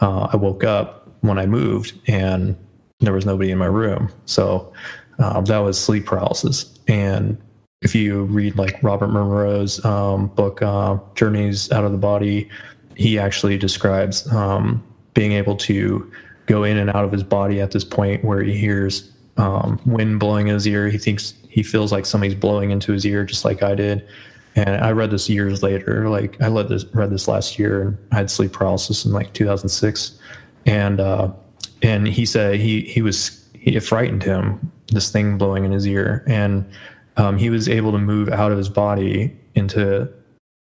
uh, 0.00 0.28
I 0.32 0.36
woke 0.36 0.64
up 0.64 1.12
when 1.20 1.38
I 1.38 1.46
moved 1.46 1.92
and 2.08 2.56
there 3.00 3.12
was 3.12 3.24
nobody 3.24 3.52
in 3.52 3.58
my 3.58 3.66
room, 3.66 4.10
so 4.24 4.72
uh, 5.20 5.40
that 5.42 5.58
was 5.58 5.78
sleep 5.80 6.06
paralysis. 6.06 6.76
And 6.88 7.40
if 7.84 7.94
you 7.94 8.24
read 8.24 8.56
like 8.56 8.82
Robert 8.82 9.08
Monroe's 9.08 9.84
um, 9.84 10.28
book, 10.28 10.62
uh, 10.62 10.98
Journeys 11.14 11.70
Out 11.70 11.84
of 11.84 11.92
the 11.92 11.98
Body, 11.98 12.48
he 12.96 13.18
actually 13.18 13.58
describes 13.58 14.26
um, 14.32 14.82
being 15.12 15.32
able 15.32 15.54
to 15.58 16.10
go 16.46 16.64
in 16.64 16.78
and 16.78 16.90
out 16.90 17.04
of 17.04 17.12
his 17.12 17.22
body 17.22 17.60
at 17.60 17.70
this 17.70 17.84
point 17.84 18.24
where 18.24 18.42
he 18.42 18.56
hears 18.56 19.12
um, 19.36 19.78
wind 19.84 20.18
blowing 20.18 20.48
in 20.48 20.54
his 20.54 20.66
ear. 20.66 20.88
He 20.88 20.96
thinks 20.96 21.34
he 21.48 21.62
feels 21.62 21.92
like 21.92 22.06
somebody's 22.06 22.34
blowing 22.34 22.70
into 22.70 22.90
his 22.90 23.04
ear, 23.04 23.22
just 23.24 23.44
like 23.44 23.62
I 23.62 23.74
did. 23.74 24.06
And 24.56 24.82
I 24.82 24.92
read 24.92 25.10
this 25.10 25.28
years 25.28 25.62
later. 25.62 26.08
Like 26.08 26.40
I 26.40 26.48
read 26.48 26.68
this, 26.68 26.84
read 26.94 27.10
this 27.10 27.28
last 27.28 27.58
year, 27.58 27.82
and 27.82 27.98
I 28.12 28.16
had 28.16 28.30
sleep 28.30 28.52
paralysis 28.52 29.04
in 29.04 29.12
like 29.12 29.34
2006. 29.34 30.18
And 30.64 31.00
uh, 31.00 31.32
and 31.82 32.08
he 32.08 32.24
said 32.24 32.60
he 32.60 32.80
he 32.82 33.02
was 33.02 33.46
it 33.52 33.80
frightened 33.80 34.22
him 34.22 34.72
this 34.92 35.10
thing 35.10 35.36
blowing 35.36 35.64
in 35.64 35.72
his 35.72 35.86
ear 35.86 36.22
and 36.26 36.64
um, 37.16 37.38
he 37.38 37.50
was 37.50 37.68
able 37.68 37.92
to 37.92 37.98
move 37.98 38.28
out 38.28 38.52
of 38.52 38.58
his 38.58 38.68
body 38.68 39.36
into 39.54 40.08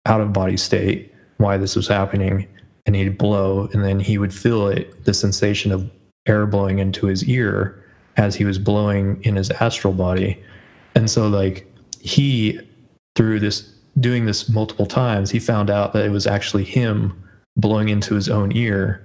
out 0.06 0.20
of 0.20 0.32
body 0.32 0.56
state 0.56 1.12
why 1.38 1.56
this 1.56 1.74
was 1.74 1.88
happening 1.88 2.46
and 2.86 2.94
he'd 2.94 3.18
blow 3.18 3.68
and 3.72 3.84
then 3.84 3.98
he 3.98 4.18
would 4.18 4.32
feel 4.32 4.68
it 4.68 5.04
the 5.04 5.12
sensation 5.12 5.72
of 5.72 5.90
air 6.26 6.46
blowing 6.46 6.78
into 6.78 7.06
his 7.06 7.24
ear 7.24 7.82
as 8.16 8.34
he 8.34 8.44
was 8.44 8.58
blowing 8.58 9.22
in 9.24 9.36
his 9.36 9.50
astral 9.50 9.92
body. 9.92 10.42
And 10.94 11.10
so 11.10 11.28
like 11.28 11.70
he 12.00 12.58
through 13.16 13.40
this 13.40 13.72
doing 13.98 14.26
this 14.26 14.48
multiple 14.48 14.86
times 14.86 15.30
he 15.30 15.38
found 15.38 15.70
out 15.70 15.92
that 15.92 16.04
it 16.04 16.10
was 16.10 16.26
actually 16.26 16.64
him 16.64 17.22
blowing 17.56 17.88
into 17.88 18.14
his 18.14 18.28
own 18.28 18.54
ear 18.54 19.02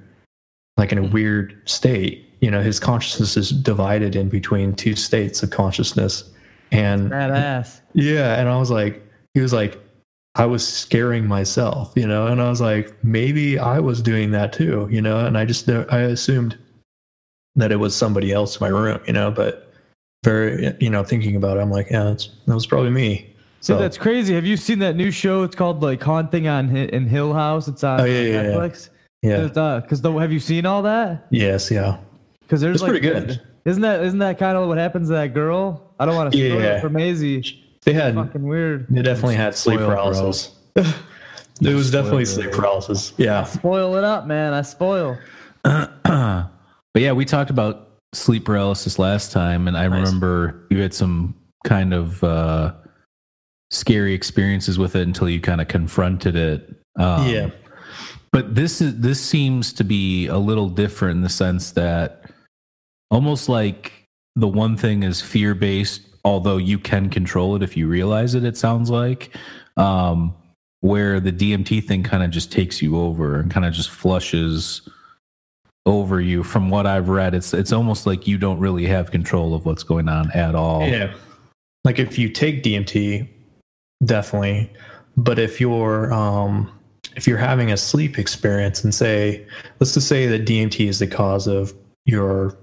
like 0.77 0.91
in 0.91 0.97
a 0.97 1.04
weird 1.04 1.58
state. 1.65 2.27
You 2.41 2.51
know 2.51 2.62
his 2.62 2.80
consciousness 2.80 3.38
is 3.38 3.51
divided 3.51 4.15
in 4.15 4.30
between 4.30 4.73
two 4.75 4.95
states 4.95 5.43
of 5.43 5.49
consciousness 5.49 6.30
and 6.71 7.12
badass. 7.12 7.81
Yeah, 7.93 8.39
and 8.39 8.49
I 8.49 8.57
was 8.57 8.71
like, 8.71 9.05
he 9.34 9.41
was 9.41 9.53
like, 9.53 9.79
I 10.36 10.45
was 10.45 10.65
scaring 10.65 11.27
myself, 11.27 11.91
you 11.95 12.07
know, 12.07 12.27
and 12.27 12.41
I 12.41 12.49
was 12.49 12.62
like, 12.62 13.03
maybe 13.03 13.60
I 13.60 13.79
was 13.79 14.01
doing 14.01 14.31
that 14.31 14.53
too, 14.53 14.88
you 14.89 15.01
know, 15.01 15.25
and 15.25 15.38
I 15.38 15.45
just 15.45 15.69
I 15.69 16.01
assumed 16.01 16.57
that 17.55 17.71
it 17.71 17.77
was 17.77 17.95
somebody 17.95 18.31
else 18.31 18.55
in 18.55 18.63
my 18.63 18.69
room, 18.69 19.01
you 19.05 19.13
know, 19.13 19.29
but 19.29 19.73
very, 20.23 20.73
you 20.79 20.89
know, 20.89 21.03
thinking 21.03 21.36
about 21.36 21.57
it, 21.57 21.60
I'm 21.60 21.71
like, 21.71 21.89
yeah, 21.91 22.05
that's, 22.05 22.29
that 22.47 22.53
was 22.53 22.65
probably 22.65 22.91
me. 22.91 23.27
So 23.60 23.77
that's 23.77 23.97
crazy. 23.97 24.34
Have 24.34 24.45
you 24.45 24.57
seen 24.57 24.79
that 24.79 24.95
new 24.95 25.12
show? 25.12 25.43
It's 25.43 25.55
called 25.55 25.84
like 25.84 26.01
Haunting 26.01 26.47
on 26.47 26.75
in 26.75 27.07
Hill 27.07 27.31
House. 27.31 27.67
It's 27.67 27.84
on 27.84 28.01
oh, 28.01 28.05
yeah, 28.05 28.21
yeah, 28.21 28.43
Netflix. 28.43 28.89
Yeah, 29.21 29.43
because 29.81 30.03
uh, 30.03 30.17
have 30.17 30.31
you 30.31 30.39
seen 30.39 30.65
all 30.65 30.81
that? 30.81 31.27
Yes, 31.29 31.69
yeah. 31.69 31.99
Because 32.39 32.60
there's 32.60 32.77
it's 32.77 32.81
like, 32.81 32.89
pretty 32.89 33.07
good. 33.07 33.39
Isn't 33.65 33.84
that 33.84 34.01
isn't 34.01 34.17
that 34.17 34.39
kind 34.39 34.57
of 34.57 34.67
what 34.67 34.79
happens 34.79 35.10
to 35.10 35.13
that 35.13 35.36
girl? 35.36 35.90
I 36.01 36.05
don't 36.05 36.15
want 36.15 36.33
to 36.33 36.37
spoil 36.37 36.59
yeah. 36.59 36.77
it 36.77 36.81
for 36.81 36.89
Maisie. 36.89 37.63
They 37.83 37.93
had 37.93 38.15
fucking 38.15 38.41
weird. 38.41 38.87
They 38.89 39.03
definitely 39.03 39.35
had 39.35 39.55
sleep 39.55 39.77
paralysis. 39.77 40.55
it 40.75 40.95
was 41.75 41.91
definitely 41.91 42.25
sleep 42.25 42.51
paralysis. 42.51 43.13
Yeah. 43.17 43.43
Spoil 43.43 43.95
it 43.97 44.03
up, 44.03 44.25
man. 44.25 44.53
I 44.53 44.63
spoil. 44.63 45.19
but 45.63 46.49
yeah, 46.95 47.11
we 47.11 47.23
talked 47.23 47.51
about 47.51 47.99
sleep 48.13 48.45
paralysis 48.45 48.97
last 48.97 49.31
time, 49.31 49.67
and 49.67 49.77
I 49.77 49.87
nice. 49.87 50.07
remember 50.07 50.65
you 50.71 50.81
had 50.81 50.95
some 50.95 51.35
kind 51.65 51.93
of 51.93 52.23
uh, 52.23 52.73
scary 53.69 54.15
experiences 54.15 54.79
with 54.79 54.95
it 54.95 55.03
until 55.03 55.29
you 55.29 55.39
kind 55.39 55.61
of 55.61 55.67
confronted 55.67 56.35
it. 56.35 56.67
Um, 56.97 57.27
yeah. 57.27 57.51
But 58.31 58.55
this 58.55 58.81
is 58.81 58.99
this 59.01 59.21
seems 59.21 59.71
to 59.73 59.83
be 59.83 60.25
a 60.25 60.37
little 60.37 60.69
different 60.69 61.17
in 61.17 61.21
the 61.21 61.29
sense 61.29 61.73
that 61.73 62.25
almost 63.11 63.47
like 63.47 64.00
the 64.35 64.47
one 64.47 64.77
thing 64.77 65.03
is 65.03 65.21
fear 65.21 65.53
based, 65.53 66.01
although 66.23 66.57
you 66.57 66.79
can 66.79 67.09
control 67.09 67.55
it 67.55 67.63
if 67.63 67.75
you 67.75 67.87
realize 67.87 68.35
it. 68.35 68.43
It 68.43 68.57
sounds 68.57 68.89
like. 68.89 69.35
Um, 69.77 70.35
where 70.81 71.19
the 71.19 71.31
DMT 71.31 71.83
thing 71.83 72.03
kind 72.03 72.23
of 72.23 72.31
just 72.31 72.51
takes 72.51 72.81
you 72.81 72.99
over 72.99 73.39
and 73.39 73.51
kind 73.51 73.65
of 73.65 73.73
just 73.73 73.89
flushes 73.89 74.87
over 75.85 76.19
you. 76.19 76.43
From 76.43 76.69
what 76.69 76.85
I've 76.85 77.09
read, 77.09 77.33
it's 77.33 77.53
it's 77.53 77.71
almost 77.71 78.05
like 78.05 78.27
you 78.27 78.37
don't 78.37 78.59
really 78.59 78.85
have 78.87 79.11
control 79.11 79.53
of 79.53 79.65
what's 79.65 79.83
going 79.83 80.09
on 80.09 80.31
at 80.31 80.55
all. 80.55 80.85
Yeah. 80.87 81.13
Like 81.83 81.99
if 81.99 82.17
you 82.19 82.29
take 82.29 82.63
DMT, 82.63 83.27
definitely. 84.03 84.71
But 85.17 85.39
if 85.39 85.61
you're 85.61 86.11
um 86.11 86.71
if 87.15 87.27
you're 87.27 87.37
having 87.37 87.71
a 87.71 87.77
sleep 87.77 88.17
experience 88.17 88.83
and 88.83 88.93
say 88.93 89.45
let's 89.79 89.93
just 89.93 90.07
say 90.07 90.27
that 90.27 90.45
DMT 90.45 90.87
is 90.87 90.99
the 90.99 91.07
cause 91.07 91.47
of 91.47 91.73
your 92.05 92.57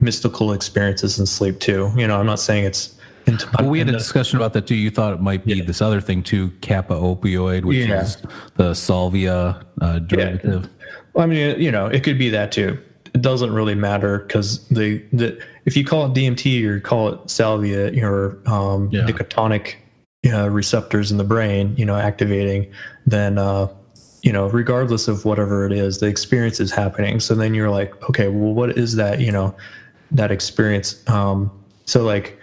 mystical 0.00 0.52
experiences 0.52 1.18
in 1.18 1.26
sleep 1.26 1.60
too. 1.60 1.92
You 1.96 2.06
know, 2.06 2.18
I'm 2.18 2.26
not 2.26 2.40
saying 2.40 2.64
it's 2.64 2.94
into, 3.26 3.48
well, 3.58 3.70
we 3.70 3.78
had 3.78 3.88
a 3.88 3.92
discussion 3.92 4.36
about 4.36 4.52
that 4.52 4.66
too. 4.66 4.74
You 4.74 4.90
thought 4.90 5.14
it 5.14 5.20
might 5.20 5.44
be 5.44 5.54
yeah. 5.54 5.64
this 5.64 5.80
other 5.80 6.00
thing 6.00 6.22
too, 6.22 6.50
kappa 6.60 6.94
opioid, 6.94 7.64
which 7.64 7.88
yeah. 7.88 8.02
is 8.02 8.18
the 8.56 8.74
salvia 8.74 9.64
uh, 9.80 9.98
derivative. 10.00 10.64
Yeah. 10.64 10.86
Well, 11.14 11.24
I 11.24 11.26
mean, 11.26 11.60
you 11.60 11.70
know, 11.70 11.86
it 11.86 12.04
could 12.04 12.18
be 12.18 12.28
that 12.30 12.52
too. 12.52 12.78
It 13.14 13.22
doesn't 13.22 13.52
really 13.52 13.74
matter 13.74 14.18
because 14.18 14.66
the 14.68 14.98
the 15.12 15.40
if 15.64 15.76
you 15.76 15.84
call 15.84 16.06
it 16.06 16.14
DMT 16.14 16.64
or 16.64 16.80
call 16.80 17.08
it 17.08 17.30
salvia, 17.30 17.88
or 18.04 18.38
um, 18.46 18.90
nicotinic 18.90 19.76
uh, 20.26 20.50
receptors 20.50 21.12
in 21.12 21.18
the 21.18 21.24
brain, 21.24 21.74
you 21.76 21.86
know, 21.86 21.96
activating, 21.96 22.70
then 23.06 23.38
uh, 23.38 23.68
you 24.22 24.32
know, 24.32 24.48
regardless 24.48 25.06
of 25.06 25.24
whatever 25.24 25.64
it 25.64 25.72
is, 25.72 25.98
the 25.98 26.06
experience 26.06 26.58
is 26.58 26.72
happening. 26.72 27.20
So 27.20 27.34
then 27.34 27.54
you're 27.54 27.70
like, 27.70 28.02
okay, 28.10 28.28
well, 28.28 28.52
what 28.52 28.76
is 28.76 28.96
that? 28.96 29.20
You 29.20 29.30
know, 29.30 29.54
that 30.10 30.30
experience. 30.30 31.06
Um, 31.08 31.50
so 31.84 32.02
like 32.02 32.38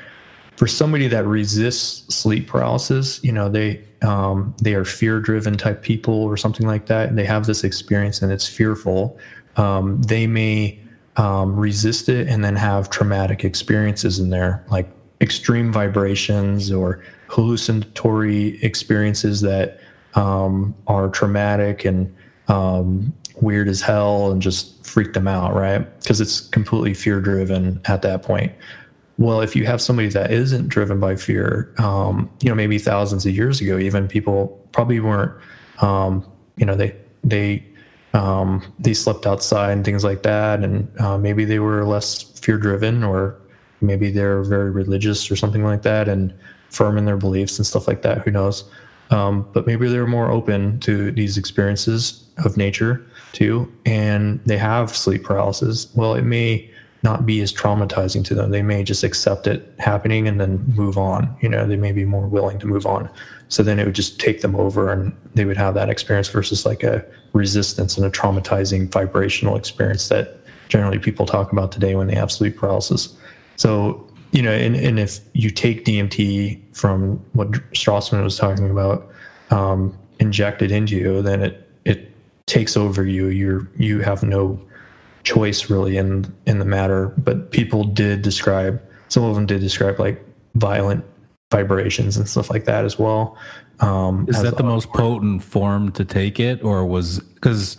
for 0.55 0.67
somebody 0.67 1.07
that 1.07 1.25
resists 1.25 2.13
sleep 2.13 2.47
paralysis, 2.47 3.23
you 3.23 3.31
know, 3.31 3.49
they 3.49 3.83
um, 4.03 4.55
they 4.61 4.73
are 4.73 4.85
fear 4.85 5.19
driven 5.19 5.57
type 5.57 5.81
people 5.81 6.23
or 6.23 6.37
something 6.37 6.65
like 6.65 6.87
that, 6.87 7.09
and 7.09 7.17
they 7.17 7.25
have 7.25 7.45
this 7.45 7.63
experience 7.63 8.21
and 8.21 8.31
it's 8.31 8.47
fearful. 8.47 9.17
Um, 9.57 10.01
they 10.01 10.27
may 10.27 10.79
um, 11.17 11.55
resist 11.55 12.09
it 12.09 12.27
and 12.27 12.43
then 12.43 12.55
have 12.55 12.89
traumatic 12.89 13.43
experiences 13.43 14.19
in 14.19 14.29
there, 14.29 14.63
like 14.69 14.87
extreme 15.19 15.71
vibrations 15.71 16.71
or 16.71 17.03
hallucinatory 17.27 18.61
experiences 18.63 19.41
that 19.41 19.79
um, 20.15 20.75
are 20.87 21.09
traumatic 21.09 21.85
and 21.85 22.13
um, 22.47 23.13
weird 23.41 23.67
as 23.67 23.81
hell 23.81 24.31
and 24.31 24.41
just 24.41 24.85
freak 24.85 25.13
them 25.13 25.27
out, 25.27 25.53
right? 25.53 25.79
Because 25.99 26.21
it's 26.21 26.41
completely 26.41 26.93
fear 26.93 27.19
driven 27.19 27.81
at 27.85 28.01
that 28.03 28.23
point. 28.23 28.51
Well, 29.17 29.41
if 29.41 29.55
you 29.55 29.65
have 29.65 29.81
somebody 29.81 30.09
that 30.09 30.31
isn't 30.31 30.69
driven 30.69 30.99
by 30.99 31.15
fear, 31.15 31.73
um, 31.77 32.29
you 32.41 32.49
know, 32.49 32.55
maybe 32.55 32.77
thousands 32.77 33.25
of 33.25 33.35
years 33.35 33.61
ago, 33.61 33.77
even 33.77 34.07
people 34.07 34.47
probably 34.71 34.99
weren't, 34.99 35.31
um, 35.81 36.25
you 36.57 36.65
know, 36.65 36.75
they 36.75 36.95
they 37.23 37.63
um, 38.13 38.73
they 38.79 38.93
slept 38.93 39.25
outside 39.25 39.71
and 39.71 39.85
things 39.85 40.03
like 40.03 40.23
that, 40.23 40.63
and 40.63 40.89
uh, 40.99 41.17
maybe 41.17 41.45
they 41.45 41.59
were 41.59 41.85
less 41.85 42.23
fear 42.39 42.57
driven, 42.57 43.03
or 43.03 43.35
maybe 43.79 44.11
they're 44.11 44.43
very 44.43 44.71
religious 44.71 45.29
or 45.29 45.35
something 45.35 45.63
like 45.63 45.83
that, 45.83 46.07
and 46.07 46.33
firm 46.69 46.97
in 46.97 47.05
their 47.05 47.17
beliefs 47.17 47.57
and 47.57 47.65
stuff 47.65 47.87
like 47.87 48.01
that. 48.01 48.19
Who 48.19 48.31
knows? 48.31 48.63
Um, 49.11 49.47
but 49.53 49.67
maybe 49.67 49.87
they're 49.87 50.07
more 50.07 50.31
open 50.31 50.79
to 50.81 51.11
these 51.11 51.37
experiences 51.37 52.25
of 52.45 52.57
nature 52.57 53.05
too, 53.33 53.71
and 53.85 54.39
they 54.45 54.57
have 54.57 54.95
sleep 54.95 55.23
paralysis. 55.23 55.87
Well, 55.95 56.15
it 56.15 56.23
may 56.23 56.69
not 57.03 57.25
be 57.25 57.41
as 57.41 57.51
traumatizing 57.51 58.23
to 58.25 58.35
them. 58.35 58.51
They 58.51 58.61
may 58.61 58.83
just 58.83 59.03
accept 59.03 59.47
it 59.47 59.73
happening 59.79 60.27
and 60.27 60.39
then 60.39 60.63
move 60.75 60.97
on. 60.97 61.35
You 61.41 61.49
know, 61.49 61.65
they 61.65 61.75
may 61.75 61.91
be 61.91 62.05
more 62.05 62.27
willing 62.27 62.59
to 62.59 62.67
move 62.67 62.85
on. 62.85 63.09
So 63.49 63.63
then 63.63 63.79
it 63.79 63.85
would 63.85 63.95
just 63.95 64.19
take 64.19 64.41
them 64.41 64.55
over 64.55 64.91
and 64.91 65.11
they 65.33 65.45
would 65.45 65.57
have 65.57 65.73
that 65.73 65.89
experience 65.89 66.29
versus 66.29 66.65
like 66.65 66.83
a 66.83 67.03
resistance 67.33 67.97
and 67.97 68.05
a 68.05 68.09
traumatizing 68.09 68.89
vibrational 68.91 69.55
experience 69.55 70.09
that 70.09 70.37
generally 70.69 70.99
people 70.99 71.25
talk 71.25 71.51
about 71.51 71.71
today 71.71 71.95
when 71.95 72.07
they 72.07 72.15
have 72.15 72.31
sleep 72.31 72.57
paralysis. 72.57 73.15
So, 73.55 74.07
you 74.31 74.41
know, 74.41 74.51
and, 74.51 74.75
and 74.75 74.99
if 74.99 75.19
you 75.33 75.49
take 75.49 75.83
DMT 75.85 76.75
from 76.75 77.17
what 77.33 77.51
Strassman 77.73 78.23
was 78.23 78.37
talking 78.37 78.69
about, 78.69 79.11
um, 79.49 79.97
injected 80.19 80.71
into 80.71 80.95
you, 80.95 81.21
then 81.21 81.41
it 81.41 81.60
takes 82.45 82.75
over 82.75 83.05
you. 83.05 83.27
You're, 83.27 83.67
you 83.77 83.99
have 83.99 84.23
no 84.23 84.59
choice 85.23 85.69
really 85.69 85.97
in 85.97 86.33
in 86.45 86.59
the 86.59 86.65
matter 86.65 87.07
but 87.17 87.51
people 87.51 87.83
did 87.83 88.21
describe 88.21 88.81
some 89.09 89.23
of 89.23 89.35
them 89.35 89.45
did 89.45 89.59
describe 89.61 89.99
like 89.99 90.23
violent 90.55 91.03
vibrations 91.51 92.17
and 92.17 92.27
stuff 92.27 92.49
like 92.49 92.65
that 92.65 92.85
as 92.85 92.97
well 92.97 93.37
um 93.81 94.25
is 94.29 94.41
that 94.41 94.57
the 94.57 94.63
most 94.63 94.89
potent 94.89 95.43
form 95.43 95.91
to 95.91 96.03
take 96.03 96.39
it 96.39 96.63
or 96.63 96.85
was 96.85 97.19
because 97.19 97.77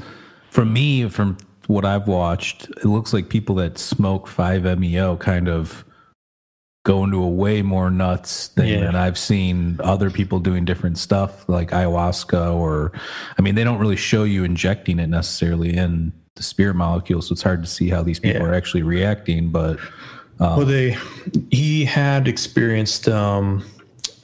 for 0.50 0.64
me 0.64 1.08
from 1.08 1.36
what 1.66 1.84
i've 1.84 2.06
watched 2.06 2.68
it 2.70 2.84
looks 2.84 3.12
like 3.12 3.28
people 3.28 3.54
that 3.56 3.78
smoke 3.78 4.28
5-meo 4.28 5.16
kind 5.16 5.48
of 5.48 5.84
go 6.84 7.04
into 7.04 7.22
a 7.22 7.28
way 7.28 7.62
more 7.62 7.90
nuts 7.90 8.48
thing 8.48 8.68
yeah. 8.68 8.80
than 8.80 8.96
I've 8.96 9.18
seen 9.18 9.78
other 9.84 10.10
people 10.10 10.40
doing 10.40 10.64
different 10.64 10.98
stuff 10.98 11.48
like 11.48 11.70
ayahuasca 11.70 12.54
or 12.54 12.92
I 13.38 13.42
mean 13.42 13.54
they 13.54 13.62
don't 13.62 13.78
really 13.78 13.96
show 13.96 14.24
you 14.24 14.42
injecting 14.42 14.98
it 14.98 15.06
necessarily 15.06 15.76
in 15.76 16.12
the 16.34 16.42
spirit 16.42 16.74
molecule, 16.74 17.22
so 17.22 17.32
it's 17.32 17.42
hard 17.42 17.62
to 17.62 17.68
see 17.68 17.88
how 17.88 18.02
these 18.02 18.18
people 18.18 18.40
yeah. 18.40 18.46
are 18.46 18.54
actually 18.54 18.82
reacting. 18.82 19.50
But 19.50 19.78
um, 20.40 20.56
well, 20.56 20.66
they 20.66 20.96
he 21.50 21.84
had 21.84 22.28
experienced 22.28 23.08
um, 23.08 23.64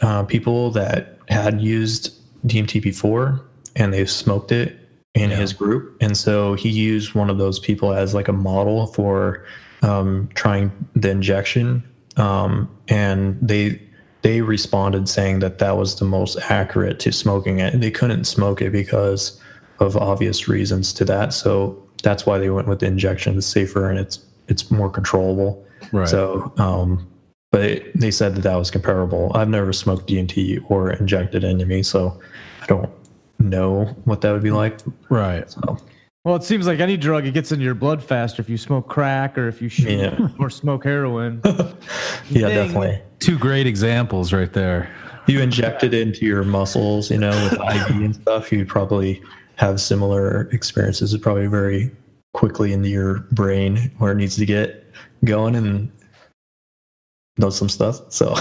uh, 0.01 0.25
people 0.25 0.71
that 0.73 1.19
had 1.29 1.61
used 1.61 2.15
DMT 2.47 2.83
before, 2.83 3.45
and 3.77 3.93
they 3.93 4.05
smoked 4.07 4.53
it 4.53 4.77
in 5.15 5.31
yeah. 5.31 5.37
his 5.37 5.53
group, 5.53 5.97
and 6.01 6.17
so 6.17 6.55
he 6.55 6.69
used 6.69 7.15
one 7.15 7.31
of 7.31 7.39
those 7.39 7.59
people 7.59 7.93
as 7.93 8.15
like 8.15 8.29
a 8.29 8.33
model 8.33 8.87
for 8.87 9.45
um, 9.83 10.29
trying 10.35 10.73
the 10.95 11.11
injection, 11.11 11.83
um, 12.19 12.69
and 12.89 13.39
they 13.41 13.81
they 14.23 14.41
responded 14.41 15.09
saying 15.09 15.39
that 15.39 15.59
that 15.59 15.77
was 15.77 15.99
the 15.99 16.05
most 16.05 16.37
accurate 16.51 16.99
to 17.01 17.13
smoking 17.13 17.61
it. 17.61 17.81
They 17.81 17.91
couldn't 17.91 18.25
smoke 18.25 18.61
it 18.61 18.71
because 18.71 19.41
of 19.79 19.97
obvious 19.97 20.49
reasons 20.49 20.93
to 20.95 21.05
that. 21.05 21.33
So 21.33 21.81
that's 22.03 22.27
why 22.27 22.39
they 22.39 22.51
went 22.51 22.69
with 22.69 22.81
the 22.81 22.87
injection. 22.87 23.39
It's 23.39 23.47
safer 23.47 23.89
and 23.89 23.99
it's 23.99 24.19
it's 24.49 24.71
more 24.71 24.91
controllable. 24.91 25.65
Right. 25.93 26.09
So, 26.09 26.53
um, 26.59 27.07
but 27.51 27.63
it, 27.63 27.99
they 27.99 28.11
said 28.11 28.35
that 28.35 28.43
that 28.43 28.57
was 28.57 28.71
comparable. 28.71 29.31
I've 29.35 29.49
never 29.49 29.73
smoked 29.73 30.09
DMT 30.09 30.69
or 30.71 30.91
injected 30.93 31.45
into 31.45 31.67
me, 31.67 31.83
so 31.83 32.21
I 32.63 32.67
don't 32.67 32.91
know 33.39 33.85
what 34.05 34.21
that 34.23 34.33
would 34.33 34.43
be 34.43 34.51
like. 34.51 34.81
Right. 35.09 35.49
So. 35.51 35.79
Well, 36.29 36.37
it 36.37 36.45
seems 36.45 36.67
like 36.67 36.79
any 36.79 36.99
drug, 36.99 37.25
it 37.25 37.33
gets 37.33 37.53
into 37.53 37.65
your 37.65 37.75
blood 37.75 38.03
faster 38.03 38.43
if 38.43 38.51
you 38.51 38.59
smoke 38.59 38.87
crack 38.87 39.39
or 39.39 39.49
if 39.49 39.63
you 39.63 39.71
shoot 39.71 39.99
yeah. 39.99 40.29
or 40.39 40.51
smoke 40.51 40.85
heroin. 40.85 41.41
yeah, 41.47 42.49
Dang. 42.49 42.67
definitely. 42.67 43.01
Two 43.19 43.39
great 43.39 43.67
examples 43.67 44.31
right 44.31 44.53
there. 44.53 44.95
You 45.27 45.41
inject 45.41 45.85
it 45.85 45.95
into 45.95 46.27
your 46.27 46.45
muscles, 46.45 47.11
you 47.11 47.17
know, 47.17 47.31
with 47.31 47.55
IV 47.55 47.97
and 47.97 48.15
stuff, 48.15 48.53
you'd 48.53 48.69
probably 48.69 49.23
have 49.57 49.81
similar 49.81 50.51
experiences 50.53 51.15
It's 51.15 51.23
probably 51.23 51.47
very 51.47 51.91
quickly 52.35 52.75
into 52.75 52.91
your 52.91 53.21
brain 53.33 53.91
where 53.97 54.13
it 54.13 54.17
needs 54.17 54.37
to 54.37 54.45
get 54.45 54.85
going 55.25 55.57
and 55.57 55.91
know 57.39 57.49
some 57.49 57.71
stuff. 57.71 58.03
So, 58.13 58.35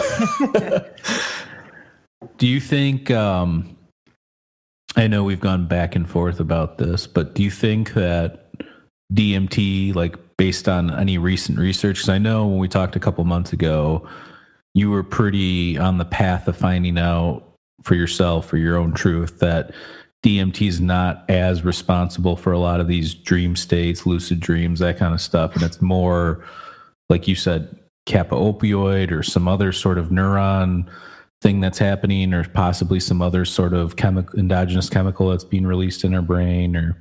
do 2.37 2.47
you 2.47 2.59
think? 2.59 3.11
Um, 3.11 3.76
I 4.97 5.05
know 5.05 5.23
we've 5.23 5.39
gone 5.39 5.67
back 5.67 5.95
and 5.95 6.09
forth 6.09 6.39
about 6.39 6.79
this, 6.79 7.05
but 7.05 7.35
do 7.35 7.43
you 7.43 7.51
think 7.51 7.93
that 7.93 8.49
DMT, 9.13 9.93
like 9.93 10.17
based 10.37 10.67
on 10.67 10.91
any 10.99 11.19
recent 11.19 11.59
research, 11.59 11.97
because 11.97 12.09
I 12.09 12.17
know 12.17 12.47
when 12.47 12.57
we 12.57 12.67
talked 12.67 12.95
a 12.95 12.99
couple 12.99 13.23
months 13.23 13.53
ago, 13.53 14.07
you 14.73 14.89
were 14.89 15.03
pretty 15.03 15.77
on 15.77 15.99
the 15.99 16.05
path 16.05 16.47
of 16.47 16.57
finding 16.57 16.97
out 16.97 17.43
for 17.83 17.93
yourself, 17.93 18.47
for 18.47 18.57
your 18.57 18.75
own 18.75 18.91
truth, 18.91 19.37
that 19.37 19.71
DMT 20.23 20.67
is 20.67 20.81
not 20.81 21.29
as 21.29 21.63
responsible 21.63 22.35
for 22.35 22.51
a 22.51 22.59
lot 22.59 22.79
of 22.79 22.87
these 22.87 23.13
dream 23.13 23.55
states, 23.55 24.07
lucid 24.07 24.39
dreams, 24.39 24.79
that 24.79 24.97
kind 24.97 25.13
of 25.13 25.21
stuff. 25.21 25.53
And 25.53 25.63
it's 25.63 25.79
more, 25.79 26.43
like 27.07 27.27
you 27.27 27.35
said, 27.35 27.77
kappa 28.07 28.33
opioid 28.33 29.11
or 29.11 29.21
some 29.21 29.47
other 29.47 29.71
sort 29.71 29.99
of 29.99 30.09
neuron 30.09 30.89
thing 31.41 31.59
that's 31.59 31.77
happening, 31.77 32.33
or 32.33 32.43
possibly 32.49 32.99
some 32.99 33.21
other 33.21 33.45
sort 33.45 33.73
of 33.73 33.95
chemical, 33.95 34.39
endogenous 34.39 34.89
chemical 34.89 35.29
that's 35.29 35.43
being 35.43 35.65
released 35.65 36.03
in 36.03 36.13
our 36.13 36.21
brain 36.21 36.75
or. 36.75 36.97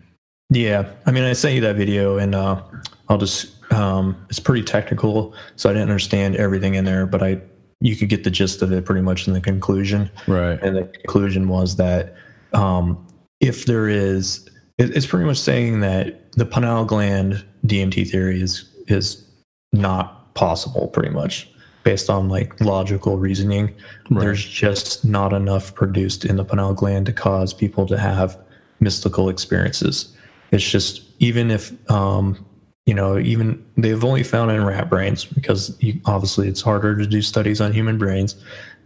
Yeah. 0.50 0.88
I 1.06 1.10
mean, 1.10 1.24
I 1.24 1.32
sent 1.32 1.54
you 1.54 1.60
that 1.62 1.76
video 1.76 2.18
and 2.18 2.34
uh, 2.34 2.62
I'll 3.08 3.18
just, 3.18 3.72
um, 3.72 4.16
it's 4.30 4.38
pretty 4.38 4.62
technical. 4.62 5.34
So 5.56 5.68
I 5.68 5.72
didn't 5.72 5.88
understand 5.88 6.36
everything 6.36 6.74
in 6.74 6.84
there, 6.84 7.04
but 7.04 7.20
I, 7.20 7.40
you 7.80 7.96
could 7.96 8.08
get 8.08 8.22
the 8.22 8.30
gist 8.30 8.62
of 8.62 8.70
it 8.70 8.84
pretty 8.84 9.00
much 9.00 9.26
in 9.26 9.32
the 9.32 9.40
conclusion. 9.40 10.08
Right. 10.28 10.60
And 10.62 10.76
the 10.76 10.84
conclusion 10.84 11.48
was 11.48 11.76
that 11.76 12.14
um, 12.52 13.06
if 13.40 13.66
there 13.66 13.88
is 13.88 14.48
it, 14.78 14.96
it's 14.96 15.06
pretty 15.06 15.26
much 15.26 15.38
saying 15.38 15.80
that 15.80 16.32
the 16.32 16.46
pineal 16.46 16.84
gland 16.84 17.44
DMT 17.66 18.08
theory 18.10 18.40
is 18.40 18.70
is 18.88 19.24
not 19.72 20.34
possible, 20.34 20.88
pretty 20.88 21.10
much 21.10 21.50
based 21.86 22.10
on 22.10 22.28
like 22.28 22.60
logical 22.60 23.16
reasoning. 23.16 23.72
Right. 24.10 24.20
There's 24.22 24.44
just 24.44 25.04
not 25.04 25.32
enough 25.32 25.72
produced 25.76 26.24
in 26.24 26.34
the 26.34 26.44
pineal 26.44 26.74
gland 26.74 27.06
to 27.06 27.12
cause 27.12 27.54
people 27.54 27.86
to 27.86 27.96
have 27.96 28.36
mystical 28.80 29.28
experiences. 29.28 30.12
It's 30.50 30.68
just 30.68 31.02
even 31.20 31.48
if 31.52 31.72
um, 31.88 32.44
you 32.86 32.94
know, 32.94 33.18
even 33.18 33.64
they've 33.76 34.04
only 34.04 34.24
found 34.24 34.50
it 34.50 34.54
in 34.54 34.64
rat 34.64 34.90
brains 34.90 35.24
because 35.24 35.76
you, 35.80 36.00
obviously 36.06 36.48
it's 36.48 36.60
harder 36.60 36.96
to 36.96 37.06
do 37.06 37.22
studies 37.22 37.60
on 37.60 37.72
human 37.72 37.98
brains. 37.98 38.34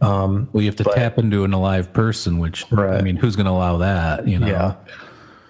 Um, 0.03 0.49
Well, 0.53 0.63
you 0.63 0.69
have 0.69 0.77
to 0.77 0.85
But- 0.85 0.95
tap 0.95 1.17
into 1.19 1.45
an 1.45 1.55
alive 1.55 1.91
person, 1.95 2.39
which 2.39 2.71
I 2.71 3.01
mean, 3.01 3.17
who's 3.17 3.35
going 3.35 3.47
to 3.47 3.53
allow 3.53 3.79
that? 3.79 4.29
You 4.29 4.39
know. 4.41 4.47
yeah, 4.47 4.75